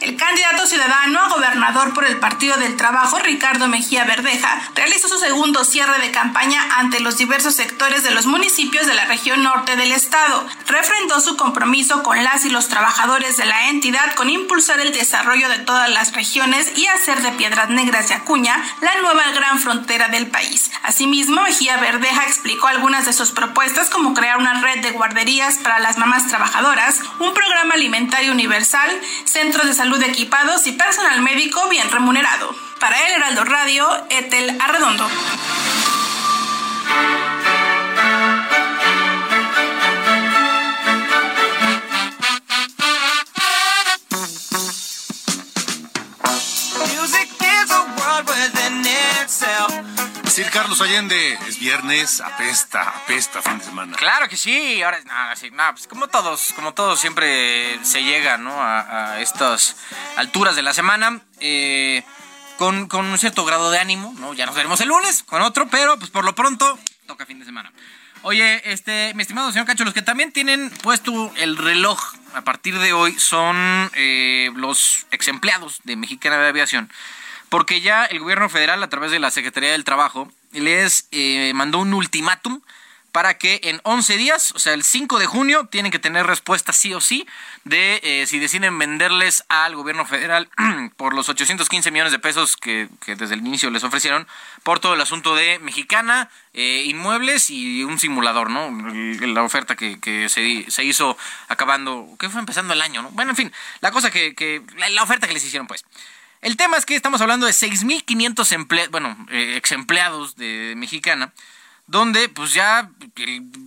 El 0.00 0.16
candidato 0.16 0.64
ciudadano 0.64 1.18
a 1.18 1.28
gobernador 1.28 1.92
por 1.92 2.04
el 2.04 2.20
Partido 2.20 2.56
del 2.56 2.76
Trabajo, 2.76 3.18
Ricardo 3.18 3.66
Mejía 3.66 4.04
Verdeja, 4.04 4.60
realizó 4.76 5.08
su 5.08 5.18
segundo 5.18 5.64
cierre 5.64 5.98
de 5.98 6.12
campaña 6.12 6.62
ante 6.76 7.00
los 7.00 7.16
diversos 7.18 7.56
sectores 7.56 8.04
de 8.04 8.12
los 8.12 8.26
municipios 8.26 8.86
de 8.86 8.94
la 8.94 9.06
región 9.06 9.42
norte 9.42 9.74
del 9.74 9.90
estado. 9.90 10.46
Refrendó 10.68 11.20
su 11.20 11.36
compromiso 11.36 12.04
con 12.04 12.22
las 12.22 12.44
y 12.44 12.50
los 12.50 12.68
trabajadores 12.68 13.36
de 13.36 13.46
la 13.46 13.70
entidad 13.70 14.14
con 14.14 14.30
impulsar 14.30 14.78
el 14.78 14.92
desarrollo 14.92 15.48
de 15.48 15.58
todas 15.58 15.90
las 15.90 16.14
regiones 16.14 16.78
y 16.78 16.86
hacer 16.86 17.20
de 17.20 17.32
Piedras 17.32 17.70
Negras 17.70 18.10
y 18.10 18.14
Acuña 18.14 18.54
la 18.80 19.00
nueva 19.00 19.32
gran 19.32 19.58
frontera 19.58 20.06
del 20.08 20.28
país. 20.28 20.70
Asimismo, 20.84 21.42
Mejía 21.42 21.76
Verdeja 21.78 22.22
explicó 22.24 22.68
algunas 22.68 23.04
de 23.04 23.12
sus 23.12 23.32
propuestas 23.32 23.90
como 23.90 24.14
crear 24.14 24.38
una 24.38 24.60
red 24.60 24.80
de 24.80 24.92
guarderías 24.92 25.56
para 25.56 25.80
las 25.80 25.98
mamás 25.98 26.28
trabajadoras, 26.28 27.00
un 27.18 27.34
programa 27.34 27.74
alimentario 27.74 28.30
universal, 28.30 28.90
centros 29.24 29.66
de 29.66 29.74
salud 29.74 29.87
equipados 29.96 30.66
y 30.66 30.72
personal 30.72 31.20
médico 31.22 31.68
bien 31.68 31.90
remunerado. 31.90 32.54
Para 32.78 33.06
el 33.06 33.14
Heraldo 33.14 33.44
Radio, 33.44 33.88
Etel 34.10 34.56
Arredondo. 34.60 35.08
Decir 50.38 50.52
Carlos 50.52 50.80
Allende, 50.80 51.36
es 51.48 51.58
viernes, 51.58 52.20
apesta, 52.20 52.82
apesta 52.82 53.42
fin 53.42 53.58
de 53.58 53.64
semana. 53.64 53.96
Claro 53.96 54.28
que 54.28 54.36
sí, 54.36 54.80
ahora 54.84 55.00
nada, 55.02 55.34
sí, 55.34 55.50
nada, 55.50 55.72
pues 55.72 55.88
como 55.88 56.06
todos, 56.06 56.52
como 56.54 56.74
todos 56.74 57.00
siempre 57.00 57.84
se 57.84 58.04
llega, 58.04 58.38
¿no? 58.38 58.52
A, 58.52 59.14
a 59.14 59.20
estas 59.20 59.74
alturas 60.14 60.54
de 60.54 60.62
la 60.62 60.72
semana. 60.72 61.22
Eh, 61.40 62.04
con, 62.56 62.86
con 62.86 63.06
un 63.06 63.18
cierto 63.18 63.44
grado 63.44 63.72
de 63.72 63.80
ánimo, 63.80 64.14
¿no? 64.18 64.32
Ya 64.32 64.46
nos 64.46 64.54
veremos 64.54 64.80
el 64.80 64.86
lunes 64.86 65.24
con 65.24 65.42
otro, 65.42 65.66
pero 65.66 65.98
pues 65.98 66.12
por 66.12 66.24
lo 66.24 66.36
pronto 66.36 66.78
toca 67.06 67.26
fin 67.26 67.40
de 67.40 67.44
semana. 67.44 67.72
Oye, 68.22 68.62
este, 68.70 69.14
mi 69.14 69.22
estimado 69.22 69.50
señor 69.50 69.66
Cacho, 69.66 69.84
los 69.84 69.94
que 69.94 70.02
también 70.02 70.30
tienen 70.30 70.70
puesto 70.70 71.32
el 71.34 71.56
reloj 71.56 72.14
a 72.34 72.42
partir 72.42 72.78
de 72.78 72.92
hoy 72.92 73.18
son 73.18 73.90
eh, 73.94 74.52
los 74.54 75.04
ex 75.10 75.26
empleados 75.26 75.80
de 75.82 75.96
Mexicana 75.96 76.38
de 76.38 76.48
Aviación, 76.48 76.92
porque 77.48 77.80
ya 77.80 78.04
el 78.04 78.20
gobierno 78.20 78.48
federal, 78.48 78.82
a 78.82 78.88
través 78.88 79.10
de 79.10 79.18
la 79.18 79.30
Secretaría 79.30 79.72
del 79.72 79.84
Trabajo, 79.84 80.30
les 80.52 81.08
eh, 81.12 81.52
mandó 81.54 81.78
un 81.78 81.94
ultimátum 81.94 82.60
para 83.12 83.38
que 83.38 83.60
en 83.64 83.80
11 83.84 84.16
días, 84.16 84.52
o 84.54 84.58
sea, 84.58 84.74
el 84.74 84.84
5 84.84 85.18
de 85.18 85.26
junio, 85.26 85.66
tienen 85.70 85.90
que 85.90 85.98
tener 85.98 86.26
respuesta 86.26 86.72
sí 86.72 86.92
o 86.94 87.00
sí 87.00 87.26
de 87.64 88.00
eh, 88.02 88.26
si 88.26 88.38
deciden 88.38 88.78
venderles 88.78 89.44
al 89.48 89.74
gobierno 89.74 90.04
federal 90.06 90.48
por 90.96 91.14
los 91.14 91.28
815 91.28 91.90
millones 91.90 92.12
de 92.12 92.18
pesos 92.18 92.56
que, 92.56 92.88
que 93.04 93.16
desde 93.16 93.34
el 93.34 93.40
inicio 93.40 93.70
les 93.70 93.82
ofrecieron 93.82 94.26
por 94.62 94.78
todo 94.78 94.94
el 94.94 95.00
asunto 95.00 95.34
de 95.34 95.58
Mexicana, 95.58 96.30
eh, 96.52 96.84
inmuebles 96.86 97.50
y 97.50 97.82
un 97.82 97.98
simulador, 97.98 98.50
¿no? 98.50 98.70
La 99.26 99.42
oferta 99.42 99.74
que, 99.74 99.98
que 100.00 100.28
se, 100.28 100.70
se 100.70 100.84
hizo 100.84 101.16
acabando, 101.48 102.08
que 102.18 102.28
fue 102.28 102.40
empezando 102.40 102.74
el 102.74 102.82
año, 102.82 103.02
¿no? 103.02 103.10
Bueno, 103.10 103.32
en 103.32 103.36
fin, 103.36 103.52
la 103.80 103.90
cosa 103.90 104.10
que, 104.10 104.34
que 104.34 104.62
la, 104.76 104.88
la 104.90 105.02
oferta 105.02 105.26
que 105.26 105.34
les 105.34 105.44
hicieron, 105.44 105.66
pues. 105.66 105.84
El 106.40 106.56
tema 106.56 106.76
es 106.76 106.86
que 106.86 106.94
estamos 106.94 107.20
hablando 107.20 107.46
de 107.46 107.52
6.500 107.52 108.52
emple 108.52 108.88
bueno, 108.88 109.16
eh, 109.30 109.54
ex 109.56 109.72
empleados 109.72 110.36
de 110.36 110.74
Mexicana, 110.76 111.32
donde 111.86 112.28
pues 112.28 112.54
ya 112.54 112.90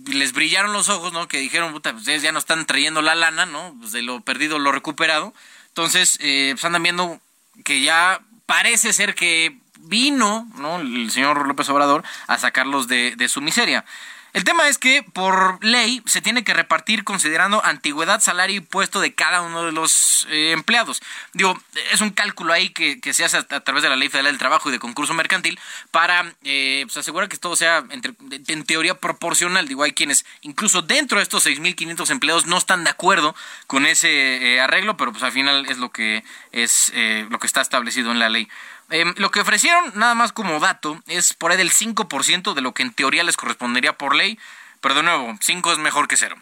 les 0.06 0.32
brillaron 0.32 0.72
los 0.72 0.88
ojos, 0.88 1.12
¿no? 1.12 1.28
Que 1.28 1.38
dijeron, 1.38 1.72
puta, 1.72 1.92
pues, 1.92 2.02
ustedes 2.02 2.22
ya 2.22 2.32
no 2.32 2.38
están 2.38 2.64
trayendo 2.66 3.02
la 3.02 3.14
lana, 3.14 3.44
¿no? 3.44 3.74
Pues 3.78 3.92
de 3.92 4.02
lo 4.02 4.20
perdido 4.20 4.58
lo 4.58 4.72
recuperado. 4.72 5.34
Entonces, 5.68 6.18
eh, 6.20 6.50
pues 6.54 6.64
andan 6.64 6.82
viendo 6.82 7.20
que 7.64 7.82
ya 7.82 8.20
parece 8.46 8.92
ser 8.92 9.14
que 9.14 9.58
vino, 9.80 10.48
¿no? 10.56 10.80
El 10.80 11.10
señor 11.10 11.46
López 11.46 11.68
Obrador 11.68 12.04
a 12.26 12.38
sacarlos 12.38 12.88
de, 12.88 13.16
de 13.16 13.28
su 13.28 13.42
miseria. 13.42 13.84
El 14.32 14.44
tema 14.44 14.66
es 14.68 14.78
que 14.78 15.02
por 15.02 15.62
ley 15.62 16.02
se 16.06 16.22
tiene 16.22 16.42
que 16.42 16.54
repartir 16.54 17.04
considerando 17.04 17.62
antigüedad, 17.64 18.20
salario 18.20 18.56
y 18.56 18.60
puesto 18.60 19.00
de 19.00 19.14
cada 19.14 19.42
uno 19.42 19.64
de 19.64 19.72
los 19.72 20.26
eh, 20.30 20.52
empleados. 20.52 21.02
Digo, 21.34 21.60
es 21.92 22.00
un 22.00 22.10
cálculo 22.10 22.54
ahí 22.54 22.70
que, 22.70 22.98
se 23.12 23.24
hace 23.24 23.36
a, 23.36 23.42
través 23.60 23.82
de 23.82 23.90
la 23.90 23.96
ley 23.96 24.08
federal 24.08 24.32
del 24.32 24.38
trabajo 24.38 24.70
y 24.70 24.72
de 24.72 24.78
concurso 24.78 25.12
mercantil 25.12 25.60
para 25.90 26.32
eh, 26.44 26.82
pues, 26.86 26.96
asegurar 26.96 27.28
que 27.28 27.36
todo 27.36 27.56
sea 27.56 27.84
entre- 27.90 28.14
en 28.48 28.64
teoría 28.64 28.94
proporcional. 28.94 29.68
Digo, 29.68 29.82
hay 29.82 29.92
quienes 29.92 30.24
incluso 30.40 30.80
dentro 30.80 31.18
de 31.18 31.24
estos 31.24 31.44
6.500 31.46 32.10
empleados 32.10 32.46
no 32.46 32.56
están 32.56 32.84
de 32.84 32.90
acuerdo 32.90 33.34
con 33.66 33.84
ese 33.84 34.54
eh, 34.54 34.60
arreglo, 34.60 34.96
pero 34.96 35.12
pues 35.12 35.24
al 35.24 35.32
final 35.32 35.66
es 35.68 35.76
lo 35.76 35.90
que 35.90 36.24
es 36.52 36.90
eh, 36.94 37.26
lo 37.28 37.38
que 37.38 37.46
está 37.46 37.60
establecido 37.60 38.10
en 38.12 38.18
la 38.18 38.30
ley. 38.30 38.48
Em, 38.92 39.14
lo 39.16 39.30
que 39.30 39.40
ofrecieron, 39.40 39.92
nada 39.94 40.14
más 40.14 40.32
como 40.32 40.60
dato, 40.60 41.02
es 41.06 41.32
por 41.32 41.50
ahí 41.50 41.56
del 41.56 41.70
5% 41.72 42.52
de 42.54 42.60
lo 42.60 42.74
que 42.74 42.82
en 42.82 42.92
teoría 42.92 43.24
les 43.24 43.36
correspondería 43.38 43.96
por 43.96 44.14
ley, 44.14 44.38
pero 44.80 44.94
de 44.94 45.02
nuevo, 45.02 45.34
5 45.40 45.72
es 45.72 45.78
mejor 45.78 46.08
que 46.08 46.16
cero. 46.16 46.36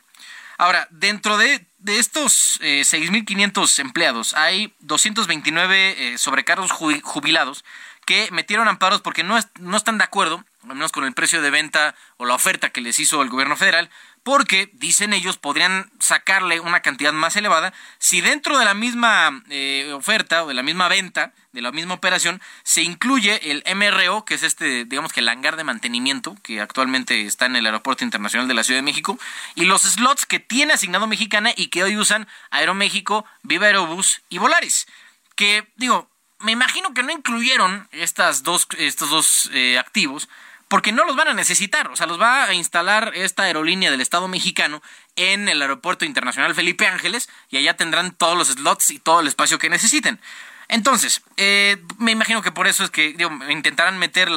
Ahora, 0.58 0.88
dentro 0.90 1.38
de, 1.38 1.64
de 1.78 1.98
estos 1.98 2.58
eh, 2.60 2.82
6.500 2.84 3.78
empleados, 3.78 4.34
hay 4.34 4.74
229 4.80 5.94
eh, 6.14 6.18
sobrecargos 6.18 6.70
ju- 6.70 7.00
jubilados 7.02 7.64
que 8.06 8.28
metieron 8.32 8.68
amparos 8.68 9.00
porque 9.00 9.22
no, 9.22 9.38
no 9.58 9.76
están 9.76 9.98
de 9.98 10.04
acuerdo, 10.04 10.44
al 10.62 10.74
menos 10.74 10.92
con 10.92 11.04
el 11.04 11.14
precio 11.14 11.40
de 11.40 11.50
venta 11.50 11.94
o 12.16 12.26
la 12.26 12.34
oferta 12.34 12.70
que 12.70 12.80
les 12.80 12.98
hizo 12.98 13.22
el 13.22 13.30
gobierno 13.30 13.56
federal, 13.56 13.90
porque, 14.22 14.68
dicen 14.74 15.14
ellos, 15.14 15.38
podrían 15.38 15.90
sacarle 15.98 16.60
una 16.60 16.80
cantidad 16.80 17.12
más 17.12 17.36
elevada 17.36 17.72
si 17.98 18.20
dentro 18.20 18.58
de 18.58 18.66
la 18.66 18.74
misma 18.74 19.42
eh, 19.48 19.90
oferta 19.94 20.44
o 20.44 20.48
de 20.48 20.54
la 20.54 20.62
misma 20.62 20.88
venta, 20.88 21.32
de 21.52 21.62
la 21.62 21.72
misma 21.72 21.94
operación, 21.94 22.42
se 22.62 22.82
incluye 22.82 23.50
el 23.50 23.64
MRO, 23.74 24.26
que 24.26 24.34
es 24.34 24.42
este, 24.42 24.84
digamos 24.84 25.12
que 25.12 25.20
el 25.20 25.28
hangar 25.28 25.56
de 25.56 25.64
mantenimiento, 25.64 26.36
que 26.42 26.60
actualmente 26.60 27.24
está 27.24 27.46
en 27.46 27.56
el 27.56 27.64
Aeropuerto 27.64 28.04
Internacional 28.04 28.46
de 28.46 28.54
la 28.54 28.62
Ciudad 28.62 28.78
de 28.78 28.82
México, 28.82 29.18
y 29.54 29.64
los 29.64 29.82
slots 29.82 30.26
que 30.26 30.38
tiene 30.38 30.74
asignado 30.74 31.06
Mexicana 31.06 31.52
y 31.56 31.68
que 31.68 31.82
hoy 31.82 31.96
usan 31.96 32.28
Aeroméxico, 32.50 33.24
Viva 33.42 33.66
Aerobús 33.66 34.20
y 34.28 34.36
Volaris. 34.36 34.86
Que, 35.34 35.66
digo, 35.76 36.09
me 36.40 36.52
imagino 36.52 36.92
que 36.94 37.02
no 37.02 37.12
incluyeron 37.12 37.88
estas 37.92 38.42
dos, 38.42 38.66
estos 38.78 39.10
dos 39.10 39.50
eh, 39.52 39.78
activos 39.78 40.28
porque 40.68 40.92
no 40.92 41.04
los 41.04 41.16
van 41.16 41.26
a 41.26 41.34
necesitar. 41.34 41.88
O 41.88 41.96
sea, 41.96 42.06
los 42.06 42.20
va 42.20 42.44
a 42.44 42.54
instalar 42.54 43.12
esta 43.16 43.42
aerolínea 43.42 43.90
del 43.90 44.00
Estado 44.00 44.28
mexicano 44.28 44.80
en 45.16 45.48
el 45.48 45.60
Aeropuerto 45.60 46.04
Internacional 46.04 46.54
Felipe 46.54 46.86
Ángeles 46.86 47.28
y 47.50 47.56
allá 47.56 47.76
tendrán 47.76 48.12
todos 48.12 48.38
los 48.38 48.48
slots 48.48 48.92
y 48.92 49.00
todo 49.00 49.20
el 49.20 49.26
espacio 49.26 49.58
que 49.58 49.68
necesiten. 49.68 50.20
Entonces, 50.68 51.22
eh, 51.36 51.82
me 51.98 52.12
imagino 52.12 52.42
que 52.42 52.52
por 52.52 52.68
eso 52.68 52.84
es 52.84 52.90
que 52.90 53.16
intentarán 53.48 53.98
meter 53.98 54.28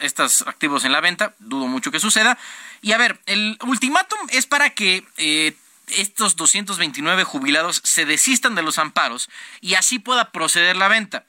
estos 0.00 0.42
activos 0.42 0.84
en 0.84 0.90
la 0.90 1.00
venta. 1.00 1.36
Dudo 1.38 1.68
mucho 1.68 1.92
que 1.92 2.00
suceda. 2.00 2.36
Y 2.82 2.90
a 2.90 2.98
ver, 2.98 3.20
el 3.26 3.56
ultimátum 3.64 4.18
es 4.30 4.46
para 4.46 4.70
que 4.70 5.04
eh, 5.16 5.54
estos 5.90 6.36
229 6.36 7.24
jubilados 7.24 7.80
se 7.84 8.04
desistan 8.04 8.54
de 8.54 8.62
los 8.62 8.78
amparos 8.78 9.28
y 9.60 9.74
así 9.74 9.98
pueda 9.98 10.30
proceder 10.32 10.76
la 10.76 10.88
venta. 10.88 11.24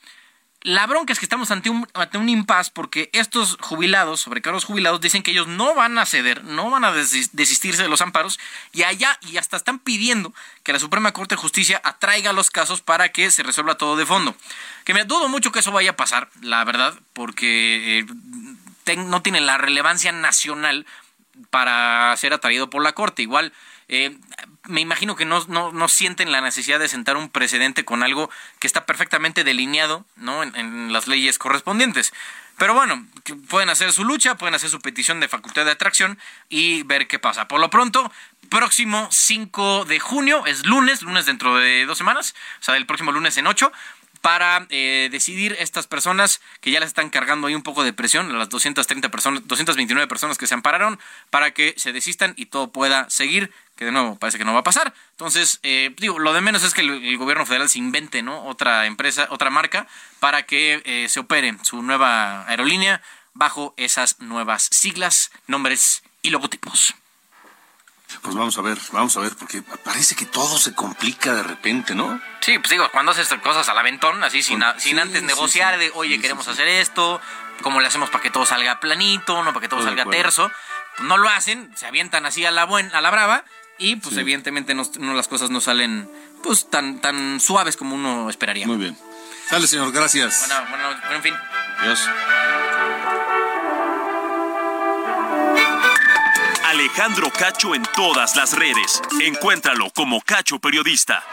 La 0.64 0.86
bronca 0.88 1.14
es 1.14 1.20
que 1.20 1.26
estamos 1.26 1.52
ante 1.52 1.70
un, 1.70 1.88
ante 1.94 2.18
un 2.18 2.28
impasse 2.28 2.70
porque 2.74 3.10
estos 3.14 3.56
jubilados, 3.62 4.20
sobrecargos 4.20 4.66
jubilados, 4.66 5.00
dicen 5.00 5.24
que 5.24 5.32
ellos 5.32 5.48
no 5.48 5.74
van 5.74 5.98
a 5.98 6.06
ceder, 6.06 6.44
no 6.44 6.70
van 6.70 6.84
a 6.84 6.92
desis- 6.92 7.30
desistirse 7.32 7.82
de 7.82 7.88
los 7.88 8.02
amparos 8.02 8.38
y 8.74 8.84
allá 8.84 9.18
y 9.22 9.38
hasta 9.38 9.56
están 9.56 9.80
pidiendo 9.80 10.34
que 10.64 10.74
la 10.74 10.80
Suprema 10.80 11.14
Corte 11.14 11.36
de 11.36 11.42
Justicia 11.42 11.80
atraiga 11.86 12.34
los 12.34 12.52
casos 12.52 12.82
para 12.82 13.08
que 13.14 13.32
se 13.32 13.42
resuelva 13.42 13.76
todo 13.78 13.96
de 13.96 14.06
fondo. 14.06 14.36
Que 14.84 14.94
me 14.94 15.06
dudo 15.06 15.30
mucho 15.30 15.54
que 15.54 15.60
eso 15.60 15.72
vaya 15.72 15.92
a 15.92 15.96
pasar, 15.96 16.30
la 16.42 16.62
verdad, 16.66 16.94
porque 17.14 18.00
eh, 18.00 18.96
no 18.98 19.22
tiene 19.22 19.40
la 19.40 19.58
relevancia 19.58 20.12
nacional 20.12 20.86
para 21.52 22.14
ser 22.18 22.34
atraído 22.34 22.70
por 22.70 22.84
la 22.84 22.92
Corte. 22.92 23.22
Igual 23.22 23.54
eh, 23.90 24.16
me 24.68 24.82
imagino 24.82 25.16
que 25.16 25.26
no, 25.26 25.44
no, 25.48 25.72
no, 25.72 25.88
sienten 25.88 26.32
la 26.32 26.42
necesidad 26.42 26.80
de 26.80 26.88
sentar 26.88 27.18
un 27.18 27.30
precedente 27.30 27.86
con 27.86 28.04
algo 28.04 28.30
que 28.60 28.68
está 28.68 28.86
perfectamente 28.86 29.44
delineado 29.44 30.06
¿no? 30.16 30.44
en, 30.44 30.94
las 30.94 31.08
leyes 31.08 31.40
correspondientes. 31.40 32.14
Pero 32.58 32.74
bueno, 32.74 33.08
pueden 33.50 33.70
hacer 33.70 33.92
su 33.92 34.04
lucha, 34.04 34.36
pueden 34.36 34.54
hacer 34.54 34.70
su 34.70 34.80
petición 34.80 35.20
de 35.20 35.28
facultad 35.28 35.66
de 35.66 35.72
atracción 35.72 36.20
y 36.50 36.84
ver 36.84 37.08
qué 37.08 37.18
pasa. 37.18 37.48
Por 37.48 37.60
lo 37.60 37.70
pronto, 37.70 38.12
próximo 38.50 39.08
5 39.12 39.86
de 39.86 40.00
junio, 40.00 40.46
es 40.46 40.66
lunes, 40.66 41.02
lunes 41.02 41.26
dentro 41.26 41.56
de 41.56 41.86
dos 41.86 41.98
semanas, 41.98 42.36
o 42.60 42.64
sea, 42.64 42.76
el 42.76 42.86
próximo 42.86 43.12
lunes 43.12 43.38
en 43.38 43.48
8, 43.48 43.72
para 44.22 44.68
eh, 44.70 45.10
decidir 45.12 45.56
estas 45.60 45.88
personas 45.88 46.42
que 46.62 46.72
ya 46.72 46.80
les 46.80 46.88
están 46.88 47.10
cargando 47.10 47.48
ahí 47.48 47.56
un 47.56 47.64
poco 47.64 47.84
de 47.84 47.94
presión, 47.94 48.38
las 48.38 48.50
230 48.50 49.10
personas, 49.10 49.48
229 49.48 50.08
personas 50.08 50.38
que 50.38 50.48
se 50.48 50.54
ampararon, 50.54 51.00
para 51.30 51.52
que 51.52 51.74
se 51.78 51.94
desistan 51.94 52.34
y 52.36 52.48
todo 52.48 52.72
pueda 52.72 53.10
seguir, 53.10 53.52
que 53.76 53.86
de 53.86 53.92
nuevo 53.92 54.18
parece 54.18 54.38
que 54.38 54.46
no 54.46 54.54
va 54.54 54.60
a 54.60 54.64
pasar. 54.64 54.94
Entonces, 55.12 55.60
eh, 55.64 55.94
digo, 55.98 56.20
lo 56.20 56.34
de 56.34 56.42
menos 56.42 56.64
es 56.64 56.74
que 56.74 56.82
el, 56.82 57.18
gobierno 57.18 57.46
federal 57.46 57.70
se 57.70 57.80
invente, 57.80 58.22
¿no? 58.22 58.44
Otra 58.46 58.86
empresa, 58.86 59.28
otra 59.30 59.50
marca, 59.50 59.88
para 60.20 60.44
que 60.44 60.82
eh, 60.86 61.08
se 61.10 61.22
opere 61.22 61.56
su 61.64 61.82
nueva 61.82 62.48
aerolínea 62.48 63.02
bajo 63.34 63.74
esas 63.78 64.20
nuevas 64.20 64.68
siglas, 64.72 65.32
nombres 65.48 66.04
y 66.22 66.30
logotipos. 66.30 66.94
Pues 68.22 68.36
vamos 68.36 68.58
a 68.58 68.62
ver, 68.62 68.78
vamos 68.92 69.16
a 69.18 69.20
ver, 69.20 69.36
porque 69.36 69.62
parece 69.62 70.16
que 70.16 70.26
todo 70.26 70.58
se 70.58 70.74
complica 70.74 71.34
de 71.34 71.44
repente, 71.44 71.94
¿no? 71.94 72.20
Sí, 72.42 72.58
pues 72.58 72.72
digo, 72.72 72.90
cuando 72.92 73.12
haces 73.12 73.30
cosas 73.44 73.70
al 73.70 73.78
aventón, 73.78 74.24
así 74.24 74.42
sin, 74.42 74.64
sin 74.78 75.00
antes 75.00 75.24
negociar 75.24 75.78
de, 75.78 75.92
oye, 75.94 76.20
queremos 76.20 76.48
hacer 76.48 76.68
esto, 76.68 77.22
¿cómo 77.62 77.80
le 77.80 77.88
hacemos 77.88 78.10
para 78.10 78.22
que 78.22 78.32
todo 78.32 78.46
salga 78.46 78.80
planito, 78.80 79.44
no 79.44 79.54
para 79.54 79.62
que 79.62 79.68
todo, 79.70 79.84
salga 79.84 80.06
terso? 80.06 80.52
Pues 80.98 81.08
no 81.08 81.18
lo 81.18 81.30
hacen, 81.30 81.72
se 81.76 81.86
avientan 81.86 82.26
así 82.26 82.46
a 82.46 82.52
la 82.52 82.66
buena, 82.66 82.98
a 82.98 83.02
la 83.02 83.12
brava, 83.12 83.46
y 83.78 83.96
pues 83.96 84.18
evidentemente 84.18 84.74
no, 84.74 85.14
las 85.14 85.28
cosas 85.28 85.50
no 85.50 85.62
salen 85.62 86.10
pues 86.44 86.70
tan, 86.70 87.00
tan 87.00 87.40
suaves 87.40 87.78
como 87.78 87.96
uno 87.96 88.30
esperaría. 88.30 88.68
Muy 88.68 88.78
bien. 88.78 88.98
Sale, 89.50 89.68
señor, 89.68 89.92
gracias. 89.92 90.46
Bueno, 90.48 90.70
bueno, 90.70 90.88
bueno 90.88 91.16
en 91.16 91.24
fin. 91.24 91.36
Adiós. 91.80 92.10
Alejandro 96.70 97.32
Cacho 97.32 97.74
en 97.74 97.82
todas 97.96 98.36
las 98.36 98.54
redes. 98.54 99.02
Encuéntralo 99.20 99.90
como 99.90 100.22
Cacho 100.22 100.60
Periodista. 100.60 101.24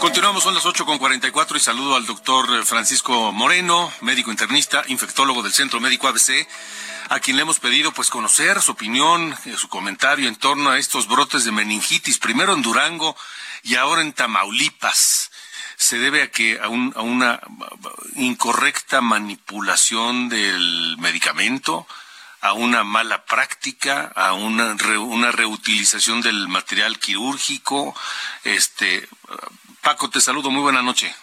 Continuamos, 0.00 0.42
son 0.42 0.54
las 0.54 0.66
8 0.66 0.84
con 0.84 0.98
44 0.98 1.56
y 1.56 1.60
saludo 1.60 1.94
al 1.94 2.04
doctor 2.04 2.64
Francisco 2.64 3.30
Moreno, 3.30 3.92
médico 4.00 4.32
internista, 4.32 4.82
infectólogo 4.88 5.44
del 5.44 5.52
Centro 5.52 5.78
Médico 5.78 6.08
ABC, 6.08 6.48
a 7.08 7.20
quien 7.20 7.36
le 7.36 7.42
hemos 7.42 7.60
pedido 7.60 7.92
pues 7.92 8.10
conocer 8.10 8.60
su 8.62 8.72
opinión, 8.72 9.36
eh, 9.44 9.54
su 9.56 9.68
comentario 9.68 10.26
en 10.26 10.34
torno 10.34 10.70
a 10.70 10.78
estos 10.78 11.06
brotes 11.06 11.44
de 11.44 11.52
meningitis, 11.52 12.18
primero 12.18 12.52
en 12.52 12.62
Durango 12.62 13.14
y 13.62 13.76
ahora 13.76 14.02
en 14.02 14.12
Tamaulipas 14.12 15.30
se 15.76 15.98
debe 15.98 16.22
a 16.22 16.30
que 16.30 16.60
a, 16.60 16.68
una 16.68 17.40
incorrecta 18.14 19.00
manipulación 19.00 20.28
del 20.28 20.96
medicamento, 20.98 21.86
a 22.40 22.52
una 22.52 22.84
mala 22.84 23.24
práctica, 23.24 24.12
a 24.14 24.32
una, 24.34 24.76
una 24.98 25.32
reutilización 25.32 26.20
del 26.20 26.48
material 26.48 26.98
quirúrgico. 26.98 27.94
Este, 28.44 29.08
Paco, 29.80 30.10
te 30.10 30.20
saludo, 30.20 30.50
muy 30.50 30.62
buena 30.62 30.82
noche. 30.82 31.14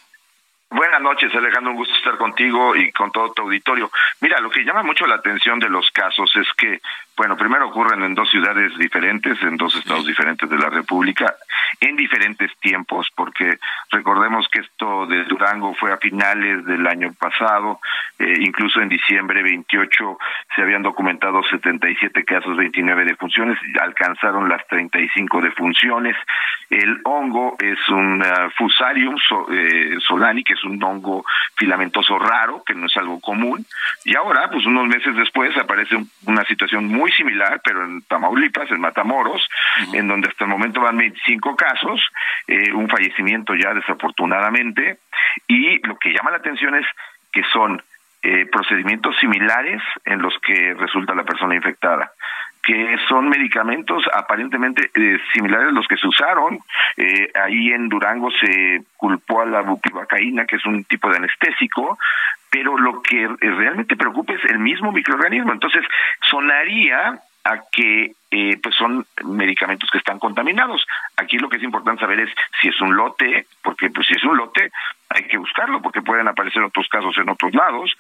Buenas 0.72 1.02
noches, 1.02 1.34
Alejandro, 1.34 1.72
un 1.72 1.78
gusto 1.78 1.96
estar 1.96 2.18
contigo 2.18 2.76
y 2.76 2.92
con 2.92 3.12
todo 3.12 3.32
tu 3.34 3.42
auditorio. 3.42 3.90
Mira, 4.22 4.40
lo 4.40 4.52
que 4.52 4.64
llama 4.64 4.84
mucho 4.84 5.08
la 5.08 5.16
atención 5.16 5.60
de 5.60 5.68
los 5.68 5.90
casos 5.92 6.32
es 6.36 6.48
que 6.56 6.80
bueno, 7.20 7.36
primero 7.36 7.68
ocurren 7.68 8.02
en 8.02 8.16
dos 8.16 8.30
ciudades 8.30 8.78
diferentes, 8.78 9.38
en 9.44 9.58
dos 9.58 9.76
estados 9.76 10.06
diferentes 10.06 10.50
de 10.50 10.58
la 10.58 10.70
República, 10.70 11.36
en 11.82 11.98
diferentes 11.98 12.50
tiempos, 12.62 13.10
porque 13.14 13.60
recordemos 13.92 14.48
que 14.48 14.62
esto 14.62 15.06
de 15.06 15.26
Durango 15.26 15.74
fue 15.74 15.92
a 15.92 15.98
finales 15.98 16.64
del 16.64 16.88
año 16.88 17.12
pasado, 17.20 17.82
eh, 18.18 18.36
incluso 18.40 18.80
en 18.80 18.88
diciembre 18.88 19.44
28 19.44 20.18
se 20.56 20.62
habían 20.62 20.82
documentado 20.82 21.44
77 21.44 22.24
casos, 22.24 22.56
29 22.56 23.04
defunciones, 23.04 23.60
alcanzaron 23.82 24.48
las 24.48 24.66
35 24.68 25.42
defunciones. 25.42 26.16
El 26.70 27.02
hongo 27.04 27.58
es 27.60 27.80
un 27.90 28.22
uh, 28.22 28.50
Fusarium 28.56 29.16
eh, 29.52 29.98
solani, 30.08 30.44
que 30.44 30.54
es 30.54 30.64
un 30.64 30.82
hongo 30.82 31.26
filamentoso 31.58 32.18
raro, 32.18 32.64
que 32.66 32.76
no 32.76 32.86
es 32.86 32.96
algo 32.96 33.20
común, 33.20 33.66
y 34.06 34.16
ahora, 34.16 34.50
pues 34.50 34.66
unos 34.66 34.88
meses 34.88 35.16
después, 35.16 35.58
aparece 35.58 35.98
una 36.26 36.46
situación 36.46 36.88
muy 36.88 37.09
similar, 37.12 37.62
pero 37.64 37.84
en 37.84 38.02
Tamaulipas, 38.04 38.70
en 38.72 38.82
Matamoros, 38.82 39.48
en 39.94 40.08
donde 40.08 40.30
hasta 40.30 40.46
el 40.46 40.50
momento 40.50 40.82
van 40.82 40.98
25 40.98 41.56
casos, 41.56 42.02
eh, 42.48 42.72
un 42.74 42.90
fallecimiento 42.90 43.54
ya 43.56 43.74
desafortunadamente, 43.74 45.00
y 45.48 45.86
lo 45.88 45.98
que 45.98 46.14
llama 46.14 46.32
la 46.32 46.38
atención 46.38 46.76
es 46.76 46.86
que 47.32 47.44
son 47.52 47.82
eh, 48.22 48.46
procedimientos 48.52 49.16
similares 49.18 49.82
en 50.06 50.22
los 50.22 50.38
que 50.40 50.74
resulta 50.74 51.16
la 51.16 51.24
persona 51.24 51.56
infectada 51.56 52.12
que 52.70 52.98
son 53.08 53.30
medicamentos 53.30 54.04
aparentemente 54.14 54.92
eh, 54.94 55.18
similares 55.34 55.70
a 55.70 55.72
los 55.72 55.88
que 55.88 55.98
se 55.98 56.08
usaron. 56.08 56.60
ahí 57.44 57.72
en 57.72 57.90
Durango 57.90 58.30
se 58.30 58.84
culpó 58.96 59.42
a 59.42 59.46
la 59.48 59.62
bupivacaína, 59.62 60.46
que 60.46 60.58
es 60.58 60.66
un 60.68 60.84
tipo 60.84 61.10
de 61.10 61.18
anestésico, 61.18 61.98
pero 62.52 62.78
lo 62.78 63.02
que 63.02 63.28
realmente 63.40 63.96
preocupa 63.96 64.34
es 64.34 64.46
el 64.46 64.60
mismo 64.60 64.92
microorganismo. 64.92 65.52
Entonces, 65.52 65.84
sonaría 66.30 67.20
a 67.44 67.62
que 67.72 68.14
eh, 68.32 68.60
pues 68.62 68.76
son 68.76 69.06
medicamentos 69.26 69.90
que 69.92 69.98
están 69.98 70.20
contaminados. 70.20 70.86
Aquí 71.18 71.38
lo 71.38 71.50
que 71.50 71.58
es 71.58 71.64
importante 71.64 72.02
saber 72.02 72.20
es 72.20 72.30
si 72.62 72.68
es 72.68 72.80
un 72.82 72.96
lote, 72.96 73.48
porque 73.64 73.90
pues 73.90 74.06
si 74.08 74.14
es 74.14 74.24
un 74.24 74.38
lote 74.38 74.72
hay 75.10 75.24
que 75.24 75.38
buscarlo 75.38 75.82
porque 75.82 76.04
pueden 76.04 76.28
aparecer 76.28 76.62
otros 76.62 76.88
casos 76.88 77.18
en 77.18 77.30
otros 77.30 77.54
lados. 77.56 77.92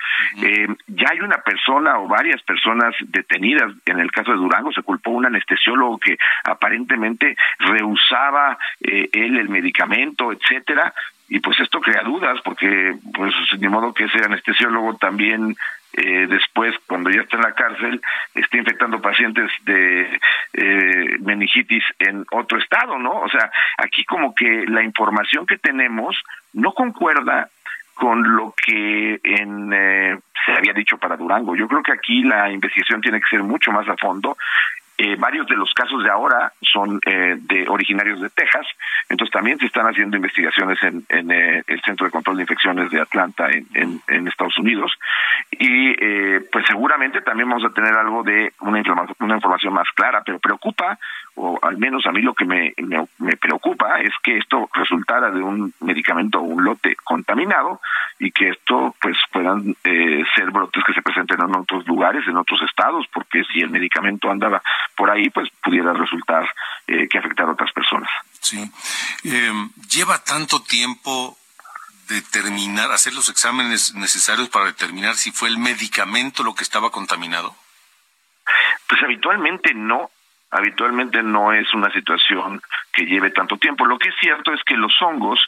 eh, 0.43 0.67
ya 0.87 1.07
hay 1.11 1.21
una 1.21 1.37
persona 1.37 1.97
o 1.97 2.07
varias 2.07 2.41
personas 2.43 2.95
detenidas. 2.99 3.73
En 3.85 3.99
el 3.99 4.11
caso 4.11 4.31
de 4.31 4.37
Durango 4.37 4.71
se 4.71 4.83
culpó 4.83 5.11
un 5.11 5.25
anestesiólogo 5.25 5.97
que 5.97 6.17
aparentemente 6.43 7.35
rehusaba 7.57 8.57
eh, 8.81 9.09
él 9.11 9.37
el 9.37 9.49
medicamento, 9.49 10.31
etcétera 10.31 10.93
y 11.29 11.39
pues 11.39 11.59
esto 11.59 11.79
crea 11.79 12.01
dudas 12.03 12.39
porque 12.43 12.95
pues 13.13 13.33
de 13.55 13.69
modo 13.69 13.93
que 13.93 14.05
ese 14.05 14.17
anestesiólogo 14.23 14.97
también 14.97 15.55
eh, 15.93 16.27
después 16.27 16.75
cuando 16.87 17.09
ya 17.09 17.21
está 17.21 17.37
en 17.37 17.43
la 17.43 17.53
cárcel 17.53 18.01
esté 18.35 18.57
infectando 18.57 19.01
pacientes 19.01 19.51
de 19.65 20.19
eh, 20.53 21.17
meningitis 21.19 21.83
en 21.99 22.25
otro 22.31 22.59
estado 22.59 22.97
no 22.97 23.21
o 23.21 23.29
sea 23.29 23.51
aquí 23.77 24.05
como 24.05 24.35
que 24.35 24.65
la 24.67 24.83
información 24.83 25.45
que 25.45 25.57
tenemos 25.57 26.15
no 26.53 26.73
concuerda 26.73 27.49
con 27.99 28.35
lo 28.35 28.53
que 28.65 29.19
en, 29.23 29.73
eh, 29.73 30.17
se 30.45 30.51
había 30.53 30.71
dicho 30.71 30.97
para 30.97 31.17
Durango. 31.17 31.53
Yo 31.55 31.67
creo 31.67 31.83
que 31.83 31.91
aquí 31.91 32.23
la 32.23 32.49
investigación 32.49 33.01
tiene 33.01 33.19
que 33.19 33.27
ser 33.29 33.43
mucho 33.43 33.73
más 33.73 33.87
a 33.89 33.97
fondo 33.97 34.37
eh, 35.01 35.15
varios 35.17 35.47
de 35.47 35.55
los 35.55 35.73
casos 35.73 36.03
de 36.03 36.09
ahora 36.09 36.51
son 36.61 36.99
eh, 37.05 37.37
de 37.39 37.69
originarios 37.69 38.19
de 38.19 38.29
Texas, 38.31 38.67
entonces 39.07 39.31
también 39.31 39.57
se 39.57 39.67
están 39.67 39.85
haciendo 39.85 40.17
investigaciones 40.17 40.77
en, 40.83 41.31
eh, 41.31 41.63
el 41.67 41.81
Centro 41.83 42.05
de 42.05 42.11
Control 42.11 42.35
de 42.35 42.43
Infecciones 42.43 42.91
de 42.91 42.99
Atlanta 42.99 43.47
en, 43.49 44.01
en, 44.09 44.27
Estados 44.27 44.57
Unidos. 44.57 44.91
Y 45.51 45.93
pues 46.51 46.65
seguramente 46.67 47.21
también 47.21 47.47
vamos 47.47 47.63
a 47.63 47.73
tener 47.73 47.93
algo 47.93 48.23
de 48.23 48.51
una, 48.59 48.83
una 49.19 49.35
información 49.35 49.73
más 49.73 49.87
clara, 49.95 50.21
pero 50.25 50.37
preocupa 50.39 50.99
o 51.41 51.57
al 51.61 51.77
menos 51.77 52.05
a 52.05 52.11
mí 52.11 52.21
lo 52.21 52.33
que 52.33 52.43
me, 52.43 52.73
me, 53.17 53.37
preocupa 53.37 54.01
es 54.01 54.11
que 54.21 54.37
esto 54.37 54.69
resultara 54.73 55.31
de 55.31 55.41
un 55.41 55.73
medicamento 55.79 56.39
o 56.39 56.43
un 56.43 56.65
lote 56.65 56.97
contaminado 57.03 57.79
y 58.19 58.31
que 58.31 58.49
esto 58.49 58.93
pues 59.01 59.17
puedan 59.31 59.75
eh, 59.85 60.23
ser 60.35 60.51
brotes 60.51 60.83
que 60.83 60.93
se 60.93 61.01
presenten 61.01 61.39
en 61.41 61.55
otros 61.55 61.87
lugares, 61.87 62.27
en 62.27 62.35
otros 62.35 62.61
estados, 62.63 63.05
porque 63.13 63.43
si 63.45 63.61
el 63.61 63.69
medicamento 63.69 64.29
andaba 64.29 64.61
por 64.97 65.09
ahí, 65.09 65.29
pues 65.29 65.49
pudiera 65.63 65.93
resultar 65.93 66.45
eh, 66.87 67.07
que 67.07 67.17
afectar 67.17 67.47
a 67.47 67.53
otras 67.53 67.71
personas. 67.71 68.09
Sí. 68.41 68.69
Eh, 69.23 69.53
¿Lleva 69.89 70.21
tanto 70.21 70.61
tiempo 70.61 71.37
determinar, 72.09 72.91
hacer 72.91 73.13
los 73.13 73.29
exámenes 73.29 73.95
necesarios 73.95 74.49
para 74.49 74.65
determinar 74.65 75.15
si 75.15 75.31
fue 75.31 75.47
el 75.47 75.57
medicamento 75.57 76.43
lo 76.43 76.53
que 76.53 76.63
estaba 76.63 76.91
contaminado? 76.91 77.55
Pues 78.87 79.01
habitualmente 79.03 79.73
no, 79.73 80.09
habitualmente 80.51 81.21
no 81.23 81.53
es 81.53 81.73
una 81.73 81.91
situación 81.91 82.61
que 82.91 83.05
lleve 83.05 83.31
tanto 83.31 83.57
tiempo. 83.57 83.85
Lo 83.85 83.97
que 83.99 84.09
es 84.09 84.15
cierto 84.19 84.53
es 84.53 84.63
que 84.63 84.75
los 84.75 84.93
hongos 85.01 85.39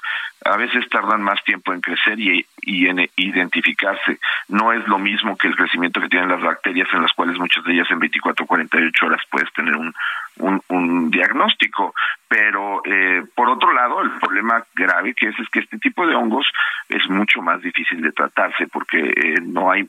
a 0.45 0.57
veces 0.57 0.87
tardan 0.89 1.21
más 1.21 1.43
tiempo 1.43 1.73
en 1.73 1.81
crecer 1.81 2.19
y, 2.19 2.45
en 2.63 3.09
identificarse. 3.15 4.19
No 4.47 4.73
es 4.73 4.87
lo 4.87 4.97
mismo 4.97 5.37
que 5.37 5.47
el 5.47 5.55
crecimiento 5.55 6.01
que 6.01 6.09
tienen 6.09 6.29
las 6.29 6.41
bacterias, 6.41 6.87
en 6.93 7.01
las 7.01 7.13
cuales 7.13 7.37
muchas 7.37 7.63
de 7.63 7.73
ellas 7.73 7.87
en 7.91 7.99
24 7.99 8.43
o 8.43 8.47
48 8.47 9.05
horas 9.05 9.21
puedes 9.29 9.51
tener 9.53 9.75
un, 9.75 9.93
un, 10.37 11.09
diagnóstico. 11.11 11.93
Pero 12.27 12.81
eh, 12.85 13.23
por 13.35 13.49
otro 13.49 13.73
lado, 13.73 14.01
el 14.01 14.11
problema 14.11 14.63
grave 14.73 15.13
que 15.13 15.27
es 15.29 15.39
es 15.39 15.49
que 15.49 15.59
este 15.59 15.77
tipo 15.77 16.07
de 16.07 16.15
hongos 16.15 16.47
es 16.89 17.07
mucho 17.09 17.41
más 17.41 17.61
difícil 17.61 18.01
de 18.01 18.11
tratarse 18.11 18.67
porque 18.67 18.99
eh, 18.99 19.35
no 19.41 19.71
hay 19.71 19.81
eh, 19.81 19.87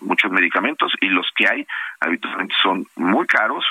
muchos 0.00 0.30
medicamentos 0.30 0.92
y 1.00 1.08
los 1.08 1.26
que 1.34 1.48
hay 1.48 1.66
habitualmente 2.00 2.54
son 2.62 2.86
muy 2.96 3.26
caros. 3.26 3.64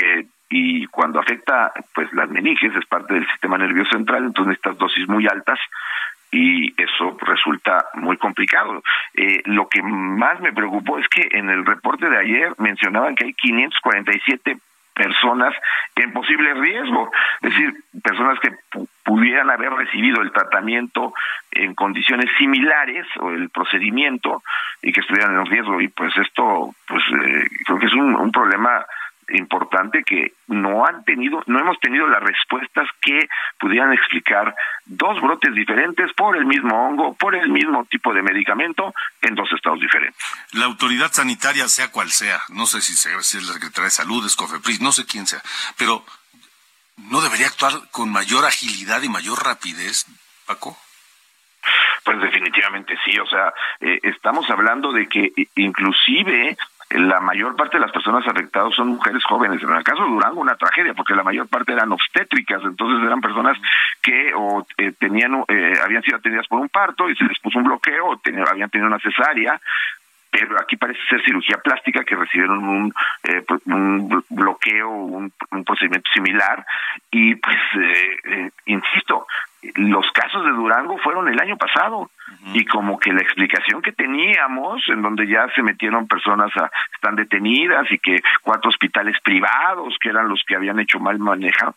Eh, 0.00 0.26
y 0.52 0.86
cuando 0.86 1.20
afecta 1.20 1.72
pues 1.94 2.12
las 2.12 2.28
meninges 2.28 2.74
es 2.74 2.84
parte 2.86 3.14
del 3.14 3.26
sistema 3.28 3.56
nervioso 3.56 3.90
central 3.92 4.24
entonces 4.24 4.56
estas 4.56 4.76
dosis 4.76 5.08
muy 5.08 5.26
altas 5.28 5.60
y 6.32 6.80
eso 6.80 7.16
resulta 7.20 7.86
muy 7.94 8.16
complicado. 8.16 8.82
Eh, 9.14 9.42
lo 9.46 9.68
que 9.68 9.82
más 9.82 10.40
me 10.40 10.52
preocupó 10.52 10.98
es 10.98 11.08
que 11.08 11.28
en 11.36 11.50
el 11.50 11.66
reporte 11.66 12.08
de 12.08 12.18
ayer 12.18 12.54
mencionaban 12.58 13.16
que 13.16 13.24
hay 13.24 13.34
547 13.34 14.58
personas 14.94 15.54
en 15.96 16.12
posible 16.12 16.54
riesgo, 16.54 17.10
es 17.42 17.50
decir, 17.50 17.74
personas 18.02 18.38
que 18.40 18.50
pudieran 19.04 19.50
haber 19.50 19.72
recibido 19.72 20.20
el 20.20 20.30
tratamiento 20.30 21.14
en 21.52 21.74
condiciones 21.74 22.26
similares 22.38 23.06
o 23.18 23.30
el 23.30 23.50
procedimiento 23.50 24.42
y 24.82 24.92
que 24.92 25.00
estuvieran 25.00 25.38
en 25.38 25.46
riesgo 25.46 25.80
y 25.80 25.88
pues 25.88 26.16
esto 26.16 26.74
pues 26.86 27.02
eh, 27.12 27.48
creo 27.64 27.78
que 27.78 27.86
es 27.86 27.94
un, 27.94 28.14
un 28.14 28.30
problema 28.30 28.84
importante 29.32 30.02
que 30.04 30.34
no 30.48 30.86
han 30.86 31.04
tenido, 31.04 31.42
no 31.46 31.58
hemos 31.58 31.78
tenido 31.80 32.06
las 32.06 32.22
respuestas 32.22 32.88
que 33.00 33.28
pudieran 33.58 33.92
explicar 33.92 34.54
dos 34.84 35.20
brotes 35.20 35.54
diferentes 35.54 36.12
por 36.14 36.36
el 36.36 36.44
mismo 36.44 36.86
hongo, 36.86 37.14
por 37.14 37.34
el 37.34 37.48
mismo 37.48 37.84
tipo 37.86 38.12
de 38.12 38.22
medicamento 38.22 38.94
en 39.22 39.34
dos 39.34 39.50
estados 39.52 39.80
diferentes. 39.80 40.20
La 40.52 40.66
autoridad 40.66 41.12
sanitaria, 41.12 41.68
sea 41.68 41.90
cual 41.90 42.10
sea, 42.10 42.40
no 42.48 42.66
sé 42.66 42.80
si, 42.80 42.94
si 42.94 43.38
es 43.38 43.46
la 43.46 43.54
Secretaría 43.54 43.84
de 43.84 43.90
Salud, 43.90 44.24
es 44.24 44.36
COFEPRIS, 44.36 44.80
no 44.80 44.92
sé 44.92 45.06
quién 45.06 45.26
sea, 45.26 45.40
pero 45.78 46.04
¿no 46.96 47.20
debería 47.20 47.46
actuar 47.46 47.72
con 47.90 48.10
mayor 48.10 48.44
agilidad 48.44 49.02
y 49.02 49.08
mayor 49.08 49.44
rapidez, 49.44 50.06
Paco? 50.46 50.76
Pues 52.04 52.20
definitivamente 52.20 52.98
sí, 53.04 53.18
o 53.18 53.26
sea, 53.26 53.52
eh, 53.80 53.98
estamos 54.02 54.48
hablando 54.50 54.92
de 54.92 55.06
que 55.06 55.32
inclusive 55.56 56.56
la 56.90 57.20
mayor 57.20 57.54
parte 57.54 57.76
de 57.76 57.82
las 57.82 57.92
personas 57.92 58.26
afectadas 58.26 58.74
son 58.74 58.88
mujeres 58.88 59.22
jóvenes. 59.24 59.62
En 59.62 59.70
el 59.70 59.84
caso 59.84 60.02
de 60.02 60.10
Durango, 60.10 60.40
una 60.40 60.56
tragedia, 60.56 60.94
porque 60.94 61.14
la 61.14 61.22
mayor 61.22 61.48
parte 61.48 61.72
eran 61.72 61.92
obstétricas, 61.92 62.62
entonces 62.64 63.06
eran 63.06 63.20
personas 63.20 63.56
que 64.02 64.32
o 64.34 64.66
eh, 64.76 64.92
tenían, 64.98 65.44
eh, 65.48 65.74
habían 65.84 66.02
sido 66.02 66.16
atendidas 66.16 66.48
por 66.48 66.60
un 66.60 66.68
parto 66.68 67.08
y 67.08 67.14
se 67.14 67.24
les 67.24 67.38
puso 67.38 67.58
un 67.58 67.64
bloqueo, 67.64 68.06
o 68.06 68.20
habían 68.50 68.70
tenido 68.70 68.88
una 68.88 68.98
cesárea, 68.98 69.60
pero 70.30 70.60
aquí 70.60 70.76
parece 70.76 71.00
ser 71.08 71.22
cirugía 71.24 71.58
plástica 71.58 72.04
que 72.04 72.16
recibieron 72.16 72.64
un, 72.66 72.94
eh, 73.24 73.44
un 73.66 74.24
bloqueo, 74.28 74.90
un, 74.90 75.32
procedimiento 75.64 76.08
similar 76.12 76.64
y 77.10 77.34
pues, 77.34 77.58
eh, 78.24 78.50
insisto, 78.66 79.26
los 79.74 80.10
casos 80.12 80.44
de 80.44 80.50
Durango 80.50 80.98
fueron 80.98 81.28
el 81.28 81.40
año 81.40 81.56
pasado. 81.56 82.10
Y 82.54 82.64
como 82.64 82.98
que 82.98 83.12
la 83.12 83.20
explicación 83.20 83.82
que 83.82 83.92
teníamos 83.92 84.82
en 84.88 85.02
donde 85.02 85.26
ya 85.26 85.46
se 85.54 85.62
metieron 85.62 86.08
personas 86.08 86.50
a, 86.56 86.70
están 86.94 87.16
detenidas 87.16 87.90
y 87.90 87.98
que 87.98 88.22
cuatro 88.42 88.70
hospitales 88.70 89.16
privados 89.22 89.94
que 90.00 90.08
eran 90.08 90.28
los 90.28 90.42
que 90.46 90.56
habían 90.56 90.80
hecho 90.80 90.98
mal 91.00 91.18
manejo 91.18 91.74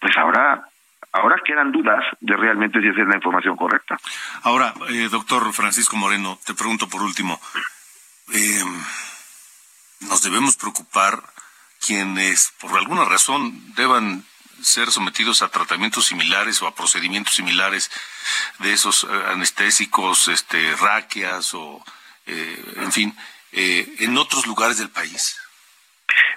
pues 0.00 0.16
ahora 0.16 0.68
ahora 1.12 1.36
quedan 1.44 1.72
dudas 1.72 2.04
de 2.20 2.36
realmente 2.36 2.80
si 2.80 2.88
esa 2.88 3.02
es 3.02 3.08
la 3.08 3.16
información 3.16 3.56
correcta. 3.56 3.98
Ahora 4.42 4.74
eh, 4.90 5.08
doctor 5.10 5.52
Francisco 5.52 5.96
Moreno 5.96 6.38
te 6.44 6.54
pregunto 6.54 6.88
por 6.88 7.02
último. 7.02 7.40
Eh, 8.32 8.62
nos 10.00 10.22
debemos 10.22 10.56
preocupar 10.56 11.22
quienes 11.84 12.52
por 12.60 12.76
alguna 12.76 13.04
razón 13.04 13.74
deban 13.74 14.24
ser 14.62 14.90
sometidos 14.90 15.42
a 15.42 15.48
tratamientos 15.48 16.06
similares 16.06 16.60
o 16.62 16.66
a 16.66 16.74
procedimientos 16.74 17.34
similares 17.34 17.90
de 18.58 18.72
esos 18.72 19.04
eh, 19.04 19.06
anestésicos, 19.32 20.28
este, 20.28 20.74
raquias 20.76 21.54
o, 21.54 21.84
eh, 22.26 22.62
en 22.76 22.92
fin, 22.92 23.16
eh, 23.52 23.86
en 24.00 24.16
otros 24.16 24.46
lugares 24.46 24.78
del 24.78 24.90
país? 24.90 25.40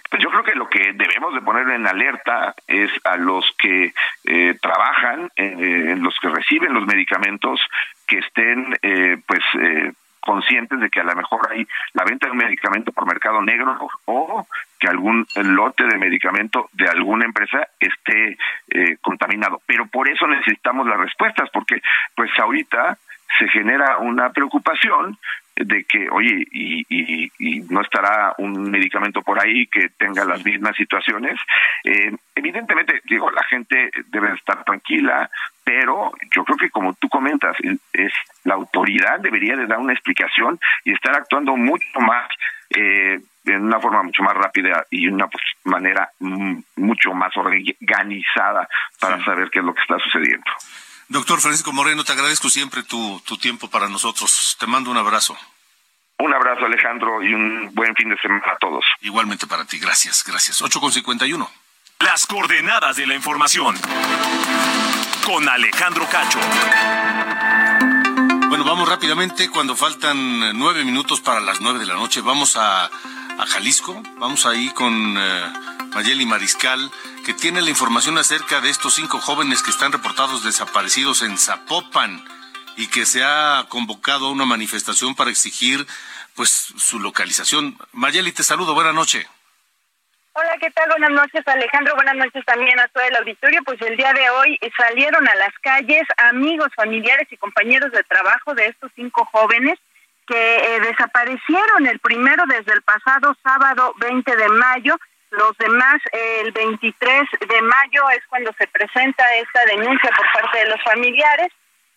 Pues 0.10 0.24
yo 0.24 0.30
creo 0.30 0.44
que 0.44 0.56
lo 0.56 0.68
que 0.68 0.94
debemos 0.94 1.34
de 1.34 1.42
poner 1.42 1.70
en 1.70 1.88
alerta 1.88 2.56
es 2.68 2.90
a 3.04 3.18
los 3.18 3.46
que 3.58 3.94
trabajan, 4.60 5.32
en 5.36 6.02
los 6.02 6.18
que 6.20 6.30
reciben 6.30 6.74
los 6.74 6.88
medicamentos, 6.88 7.62
que 8.08 8.18
estén 8.18 8.76
pues 9.28 9.44
conscientes 10.20 10.80
de 10.80 10.90
que 10.90 11.00
a 11.00 11.04
lo 11.04 11.16
mejor 11.16 11.40
hay 11.52 11.66
la 11.94 12.04
venta 12.04 12.28
de 12.28 12.32
un 12.32 12.38
medicamento 12.38 12.92
por 12.92 13.08
mercado 13.08 13.42
negro 13.42 13.78
o 14.06 14.48
que 14.80 14.88
algún 14.88 15.26
lote 15.36 15.86
de 15.86 15.98
medicamento 15.98 16.70
de 16.74 16.88
alguna 16.88 17.26
empresa 17.26 17.68
esté 17.80 18.38
eh, 18.70 18.98
contaminado. 19.02 19.62
Pero 19.66 19.88
por 19.88 20.10
eso 20.10 20.28
necesitamos 20.28 20.88
las 20.88 21.00
respuestas, 21.00 21.50
porque 21.52 21.82
pues 22.16 22.32
ahorita 22.40 22.98
se 23.38 23.48
genera 23.50 23.98
una 24.00 24.32
preocupación 24.32 25.18
de 25.60 25.84
que, 25.84 26.10
oye, 26.10 26.48
y, 26.52 26.86
y, 26.90 27.60
no 27.70 27.82
estará 27.82 28.34
un 28.38 28.72
medicamento 28.72 29.22
por 29.22 29.40
ahí 29.40 29.68
que 29.68 29.90
tenga 29.90 30.24
las 30.26 30.44
mismas 30.44 30.76
situaciones. 30.76 31.40
Eh, 31.84 32.16
evidentemente, 32.34 33.02
digo, 33.06 33.30
la 33.30 33.44
gente 33.44 33.92
debe 34.08 34.34
estar 34.34 34.64
tranquila, 34.64 35.30
pero 35.64 36.12
yo 36.34 36.44
creo 36.46 36.58
que 36.58 36.70
como 36.70 36.94
tú 36.94 37.10
comentas, 37.10 37.56
es 37.94 38.14
la 38.44 38.56
autoridad 38.56 39.20
debería 39.20 39.56
de 39.56 39.68
dar 39.68 39.80
una 39.80 39.94
explicación 39.94 40.60
y 40.86 40.94
estar 40.94 41.16
actuando 41.16 41.56
mucho 41.56 42.00
más 42.00 42.30
eh, 42.70 43.20
en 43.46 43.66
una 43.66 43.80
forma 43.80 44.04
mucho 44.04 44.24
más 44.24 44.36
rápida 44.36 44.86
y 44.90 45.08
una 45.08 45.28
pues, 45.28 45.44
manera 45.64 46.10
mucho 46.20 47.14
más 47.14 47.36
organizada 47.36 48.68
para 49.00 49.24
saber 49.24 49.50
qué 49.50 49.60
es 49.60 49.66
lo 49.66 49.74
que 49.74 49.82
está 49.82 49.98
sucediendo. 50.00 50.52
Doctor 51.10 51.42
Francisco 51.42 51.74
Moreno, 51.74 52.04
te 52.04 52.12
agradezco 52.12 52.50
siempre 52.50 52.84
tu, 52.84 53.20
tu 53.26 53.36
tiempo 53.38 53.68
para 53.68 53.90
nosotros. 53.90 54.56
Te 54.60 54.68
mando 54.68 54.92
un 54.92 54.98
abrazo. 54.98 55.36
Un 56.20 56.32
abrazo, 56.34 56.66
Alejandro, 56.66 57.24
y 57.24 57.34
un 57.34 57.74
buen 57.74 57.96
fin 57.96 58.10
de 58.10 58.18
semana 58.18 58.44
a 58.54 58.58
todos. 58.58 58.86
Igualmente 59.02 59.48
para 59.48 59.66
ti, 59.66 59.80
gracias, 59.80 60.24
gracias. 60.24 60.62
8 60.62 60.80
con 60.80 60.92
51. 60.92 61.50
Las 62.02 62.28
coordenadas 62.28 62.96
de 62.96 63.08
la 63.08 63.16
información. 63.16 63.76
Con 65.26 65.50
Alejandro 65.50 66.06
Cacho. 66.12 66.40
Bueno, 68.48 68.64
vamos 68.64 68.88
rápidamente. 68.88 69.50
Cuando 69.50 69.76
faltan 69.76 70.58
nueve 70.60 70.86
minutos 70.86 71.22
para 71.22 71.40
las 71.40 71.60
nueve 71.60 71.80
de 71.80 71.88
la 71.88 71.96
noche, 71.96 72.22
vamos 72.22 72.56
a, 72.56 72.86
a 72.86 73.46
Jalisco. 73.48 74.04
Vamos 74.18 74.46
ahí 74.46 74.70
con 74.76 75.16
eh, 75.18 75.54
Mayeli 76.00 76.26
Mariscal 76.26 76.80
que 77.26 77.34
tiene 77.34 77.62
la 77.62 77.70
información 77.70 78.18
acerca 78.18 78.62
de 78.62 78.70
estos 78.70 78.96
cinco 78.96 79.20
jóvenes 79.20 79.62
que 79.62 79.70
están 79.70 79.92
reportados 79.92 80.46
desaparecidos 80.46 81.24
en 81.24 81.38
Zapopan 81.38 82.24
y 82.78 82.88
que 82.88 83.06
se 83.06 83.22
ha 83.22 83.66
convocado 83.68 84.28
a 84.28 84.32
una 84.32 84.46
manifestación 84.46 85.14
para 85.14 85.30
exigir 85.30 85.86
pues 86.38 86.50
su 86.78 87.02
localización. 87.02 87.78
Mayeli, 87.92 88.32
te 88.32 88.44
saludo, 88.44 88.74
buena 88.74 88.94
noche. 88.94 89.28
Hola, 90.32 90.56
¿qué 90.62 90.72
tal? 90.72 90.88
Buenas 90.88 91.12
noches, 91.12 91.46
Alejandro. 91.46 91.94
Buenas 91.96 92.16
noches 92.16 92.46
también 92.46 92.80
a 92.80 92.88
todo 92.88 93.04
el 93.04 93.18
auditorio. 93.18 93.62
Pues 93.66 93.82
el 93.82 93.98
día 93.98 94.14
de 94.14 94.30
hoy 94.30 94.58
salieron 94.78 95.28
a 95.28 95.36
las 95.36 95.52
calles 95.62 96.04
amigos, 96.16 96.70
familiares 96.78 97.28
y 97.30 97.36
compañeros 97.36 97.92
de 97.92 98.04
trabajo 98.04 98.56
de 98.56 98.68
estos 98.68 98.90
cinco 98.96 99.28
jóvenes 99.34 99.78
que 100.26 100.56
eh, 100.76 100.80
desaparecieron 100.80 101.88
el 101.88 102.00
primero 102.00 102.46
desde 102.48 102.72
el 102.72 102.84
pasado 102.84 103.36
sábado 103.44 103.94
20 104.00 104.34
de 104.34 104.48
mayo 104.48 104.98
los 105.32 105.58
demás, 105.58 106.02
el 106.12 106.52
23 106.52 107.24
de 107.48 107.62
mayo 107.62 108.10
es 108.12 108.26
cuando 108.28 108.52
se 108.58 108.68
presenta 108.68 109.24
esta 109.36 109.66
denuncia 109.66 110.10
por 110.16 110.42
parte 110.42 110.60
de 110.60 110.70
los 110.70 110.82
familiares 110.84 111.50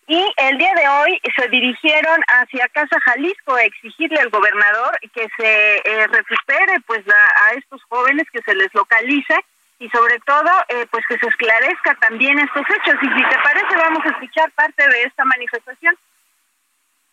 y 0.06 0.32
el 0.36 0.58
día 0.58 0.74
de 0.74 0.88
hoy 0.88 1.20
se 1.36 1.48
dirigieron 1.48 2.20
hacia 2.26 2.68
Casa 2.68 2.98
Jalisco 3.04 3.54
a 3.54 3.64
exigirle 3.64 4.20
al 4.20 4.30
gobernador 4.30 4.98
que 5.14 5.28
se 5.36 5.76
eh, 5.76 6.06
recupere 6.08 6.80
pues 6.86 7.02
a, 7.08 7.54
estos 7.54 7.82
jóvenes, 7.84 8.26
que 8.32 8.42
se 8.42 8.54
les 8.54 8.74
localice 8.74 9.38
y 9.78 9.88
sobre 9.90 10.18
todo 10.20 10.50
eh, 10.68 10.86
pues 10.90 11.06
que 11.06 11.18
se 11.18 11.26
esclarezca 11.26 11.94
también 11.94 12.38
estos 12.38 12.62
hechos. 12.68 12.96
Y 13.00 13.06
si 13.06 13.28
te 13.28 13.38
parece 13.42 13.76
vamos 13.76 14.04
a 14.04 14.10
escuchar 14.10 14.50
parte 14.52 14.86
de 14.86 15.02
esta 15.04 15.24
manifestación. 15.24 15.96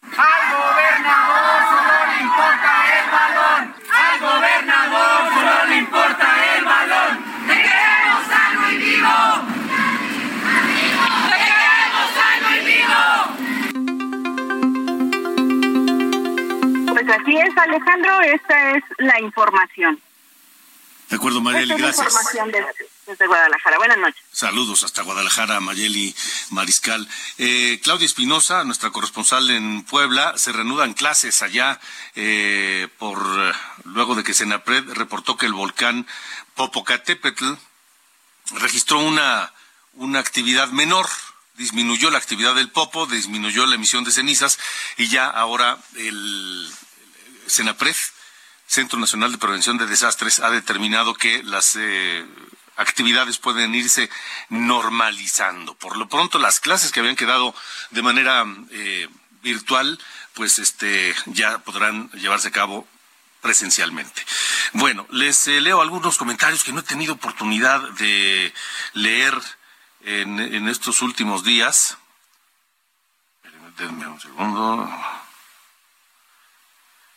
Al 0.01 0.41
gobernador 0.51 1.63
solo 1.69 1.95
le 2.11 2.17
importa 2.23 2.71
el 2.99 3.05
balón. 3.09 3.61
Al 3.89 4.15
gobernador 4.19 5.17
solo 5.33 5.55
le 5.69 5.75
importa 5.77 6.27
el 6.57 6.65
balón. 6.65 7.13
Te 7.47 7.55
queremos 7.55 8.23
sano 8.27 8.61
y 8.69 8.77
vivo. 8.77 9.17
Te 11.29 11.37
queremos 11.47 12.07
sano 12.19 12.47
y 12.55 12.59
vivo. 12.65 13.03
Pues 16.93 17.07
así 17.09 17.33
es, 17.37 17.57
Alejandro, 17.57 18.21
esta 18.21 18.71
es 18.71 18.83
la 18.97 19.19
información. 19.21 19.99
De 21.09 21.15
acuerdo, 21.15 21.41
Mayeli, 21.41 21.75
gracias. 21.75 22.05
información 22.05 22.51
desde, 23.07 23.27
Guadalajara. 23.27 23.77
Buenas 23.79 23.97
noches. 23.97 24.23
Saludos 24.31 24.83
hasta 24.83 25.01
Guadalajara, 25.01 25.59
Mayeli 25.59 26.15
Mariscal. 26.51 27.07
Eh, 27.39 27.79
Claudia 27.83 28.05
Espinosa, 28.05 28.63
nuestra 28.63 28.91
corresponsal 28.91 29.49
en 29.49 29.83
Puebla, 29.83 30.37
se 30.37 30.51
reanudan 30.51 30.93
clases 30.93 31.41
allá 31.41 31.79
eh, 32.15 32.87
por 32.99 33.19
luego 33.85 34.13
de 34.13 34.23
que 34.23 34.35
Senapred 34.35 34.83
reportó 34.93 35.35
que 35.35 35.47
el 35.47 35.53
volcán 35.53 36.05
Popocatépetl 36.53 37.53
registró 38.57 38.99
una, 38.99 39.51
una 39.93 40.19
actividad 40.19 40.67
menor 40.69 41.07
disminuyó 41.59 42.09
la 42.09 42.17
actividad 42.17 42.55
del 42.55 42.71
popo, 42.71 43.05
disminuyó 43.05 43.65
la 43.65 43.75
emisión 43.75 44.05
de 44.05 44.11
cenizas 44.11 44.57
y 44.95 45.09
ya 45.09 45.29
ahora 45.29 45.77
el 45.97 46.73
Senapred 47.47 47.95
Centro 48.69 48.99
Nacional 48.99 49.31
de 49.31 49.39
Prevención 49.39 49.79
de 49.79 49.87
Desastres 49.87 50.39
ha 50.39 50.51
determinado 50.51 51.15
que 51.15 51.41
las 51.41 51.75
eh, 51.75 52.23
actividades 52.77 53.39
pueden 53.39 53.73
irse 53.73 54.11
normalizando. 54.49 55.73
Por 55.73 55.97
lo 55.97 56.07
pronto, 56.07 56.37
las 56.37 56.59
clases 56.59 56.91
que 56.91 56.99
habían 56.99 57.15
quedado 57.15 57.55
de 57.89 58.03
manera 58.03 58.45
eh, 58.69 59.09
virtual, 59.41 59.99
pues 60.35 60.59
este 60.59 61.15
ya 61.25 61.57
podrán 61.57 62.11
llevarse 62.11 62.49
a 62.49 62.51
cabo 62.51 62.87
presencialmente. 63.41 64.23
Bueno, 64.73 65.07
les 65.09 65.47
eh, 65.47 65.61
leo 65.61 65.81
algunos 65.81 66.19
comentarios 66.19 66.63
que 66.63 66.71
no 66.71 66.81
he 66.81 66.83
tenido 66.83 67.15
oportunidad 67.15 67.81
de 67.93 68.53
leer 68.93 69.33
en, 70.01 70.39
en 70.39 70.69
estos 70.69 71.01
últimos 71.01 71.43
días. 71.43 71.97
Denme 73.79 74.05
un 74.05 74.21
segundo. 74.21 74.87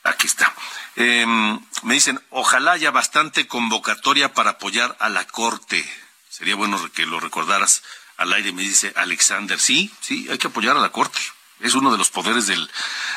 Aquí 0.05 0.27
está. 0.27 0.53
Em, 0.97 1.61
me 1.83 1.95
dicen, 1.95 2.21
ojalá 2.31 2.73
haya 2.73 2.91
bastante 2.91 3.47
convocatoria 3.47 4.35
para 4.35 4.51
apoyar 4.51 4.97
a 5.01 5.09
la 5.09 5.27
Corte. 5.27 5.85
Sería 6.29 6.57
bueno 6.57 6.81
que 6.93 7.07
lo 7.07 7.21
recordaras 7.21 7.83
al 8.17 8.33
aire, 8.33 8.53
me 8.53 8.63
dice 8.63 8.93
Alexander. 8.97 9.59
Sí, 9.61 9.93
sí, 10.01 10.27
hay 10.31 10.39
que 10.39 10.49
apoyar 10.49 10.77
a 10.77 10.81
la 10.81 10.91
Corte. 10.91 11.21
Es 11.61 11.75
uno 11.75 11.93
de 11.93 11.99
los 11.99 12.11
poderes 12.11 12.47
del, 12.47 12.69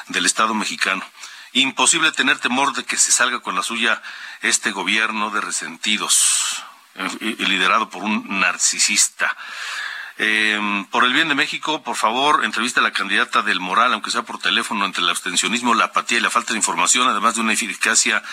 del 0.10 0.26
Estado 0.26 0.54
mexicano. 0.54 1.04
Imposible 1.54 2.12
tener 2.12 2.38
temor 2.38 2.74
de 2.74 2.84
que 2.84 2.98
se 2.98 3.12
salga 3.12 3.40
con 3.40 3.56
la 3.56 3.64
suya 3.64 4.02
este 4.42 4.72
gobierno 4.72 5.32
de 5.32 5.42
resentidos, 5.42 6.64
eh, 6.96 7.36
liderado 7.40 7.90
por 7.90 8.04
un 8.04 8.40
narcisista. 8.40 9.36
Eh, 10.18 10.86
por 10.92 11.04
el 11.04 11.14
bien 11.14 11.28
de 11.28 11.36
México, 11.36 11.84
por 11.84 11.98
favor, 11.98 12.46
entrevista 12.46 12.80
a 12.80 12.84
la 12.84 12.94
candidata 12.94 13.42
del 13.42 13.60
Moral, 13.60 13.94
aunque 13.94 14.12
sea 14.12 14.24
por 14.24 14.40
teléfono, 14.40 14.86
entre 14.86 15.04
el 15.04 15.10
abstencionismo, 15.10 15.74
la 15.74 15.86
apatía 15.86 16.20
y 16.20 16.22
la 16.22 16.30
falta 16.30 16.54
de 16.54 16.60
información, 16.60 17.08
además 17.08 17.36
de 17.36 17.42
una 17.42 17.54
eficacia 17.54 18.24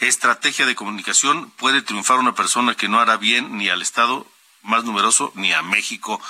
estrategia 0.00 0.66
de 0.66 0.76
comunicación, 0.76 1.50
puede 1.50 1.82
triunfar 1.82 2.18
una 2.18 2.34
persona 2.34 2.74
que 2.76 2.88
no 2.88 3.00
hará 3.00 3.16
bien 3.16 3.56
ni 3.56 3.68
al 3.68 3.82
Estado 3.82 4.26
más 4.62 4.84
numeroso 4.84 5.32
ni 5.34 5.52
a 5.52 5.62
México. 5.62 6.20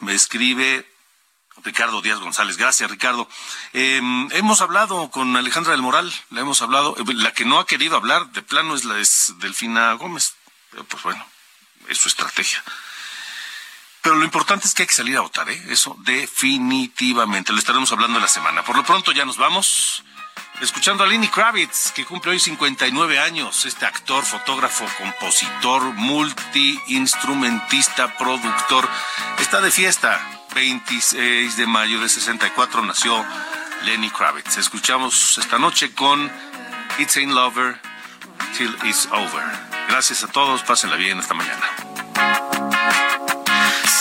Me 0.00 0.12
escribe 0.12 0.86
Ricardo 1.64 2.02
Díaz 2.02 2.18
González. 2.20 2.56
Gracias, 2.56 2.90
Ricardo. 2.90 3.28
Eh, 3.72 4.00
hemos 4.32 4.60
hablado 4.60 5.10
con 5.10 5.36
Alejandra 5.36 5.72
del 5.72 5.82
Moral, 5.82 6.12
la 6.30 6.42
hemos 6.42 6.62
hablado. 6.62 6.94
La 7.14 7.32
que 7.32 7.44
no 7.44 7.58
ha 7.58 7.66
querido 7.66 7.96
hablar 7.96 8.30
de 8.32 8.42
plano 8.42 8.74
es 8.74 8.84
la 8.84 8.98
es 8.98 9.34
Delfina 9.38 9.92
Gómez. 9.94 10.34
Pero 10.70 10.84
pues 10.84 11.02
bueno, 11.02 11.26
es 11.88 11.98
su 11.98 12.08
estrategia. 12.08 12.62
Pero 14.02 14.16
lo 14.16 14.24
importante 14.24 14.66
es 14.66 14.74
que 14.74 14.82
hay 14.82 14.86
que 14.86 14.94
salir 14.94 15.16
a 15.16 15.22
votar, 15.22 15.48
¿eh? 15.50 15.62
Eso 15.68 15.96
definitivamente. 16.00 17.52
Lo 17.52 17.58
estaremos 17.58 17.90
hablando 17.92 18.20
la 18.20 18.28
semana. 18.28 18.62
Por 18.62 18.76
lo 18.76 18.84
pronto 18.84 19.10
ya 19.12 19.24
nos 19.24 19.36
vamos. 19.36 20.04
Escuchando 20.60 21.04
a 21.04 21.06
Lenny 21.06 21.28
Kravitz, 21.28 21.92
que 21.92 22.04
cumple 22.04 22.32
hoy 22.32 22.40
59 22.40 23.20
años, 23.20 23.64
este 23.64 23.86
actor, 23.86 24.24
fotógrafo, 24.24 24.84
compositor, 24.98 25.94
multiinstrumentista, 25.94 28.16
productor, 28.16 28.88
está 29.38 29.60
de 29.60 29.70
fiesta. 29.70 30.20
26 30.54 31.56
de 31.56 31.66
mayo 31.66 32.00
de 32.00 32.08
64 32.08 32.82
nació 32.82 33.24
Lenny 33.84 34.10
Kravitz. 34.10 34.56
Escuchamos 34.56 35.38
esta 35.38 35.58
noche 35.58 35.94
con 35.94 36.28
It's 36.98 37.16
Ain't 37.16 37.32
Lover 37.32 37.80
Till 38.56 38.76
It's 38.84 39.06
Over. 39.12 39.44
Gracias 39.88 40.24
a 40.24 40.28
todos, 40.28 40.62
pásenla 40.62 40.96
bien 40.96 41.20
esta 41.20 41.34
mañana. 41.34 41.87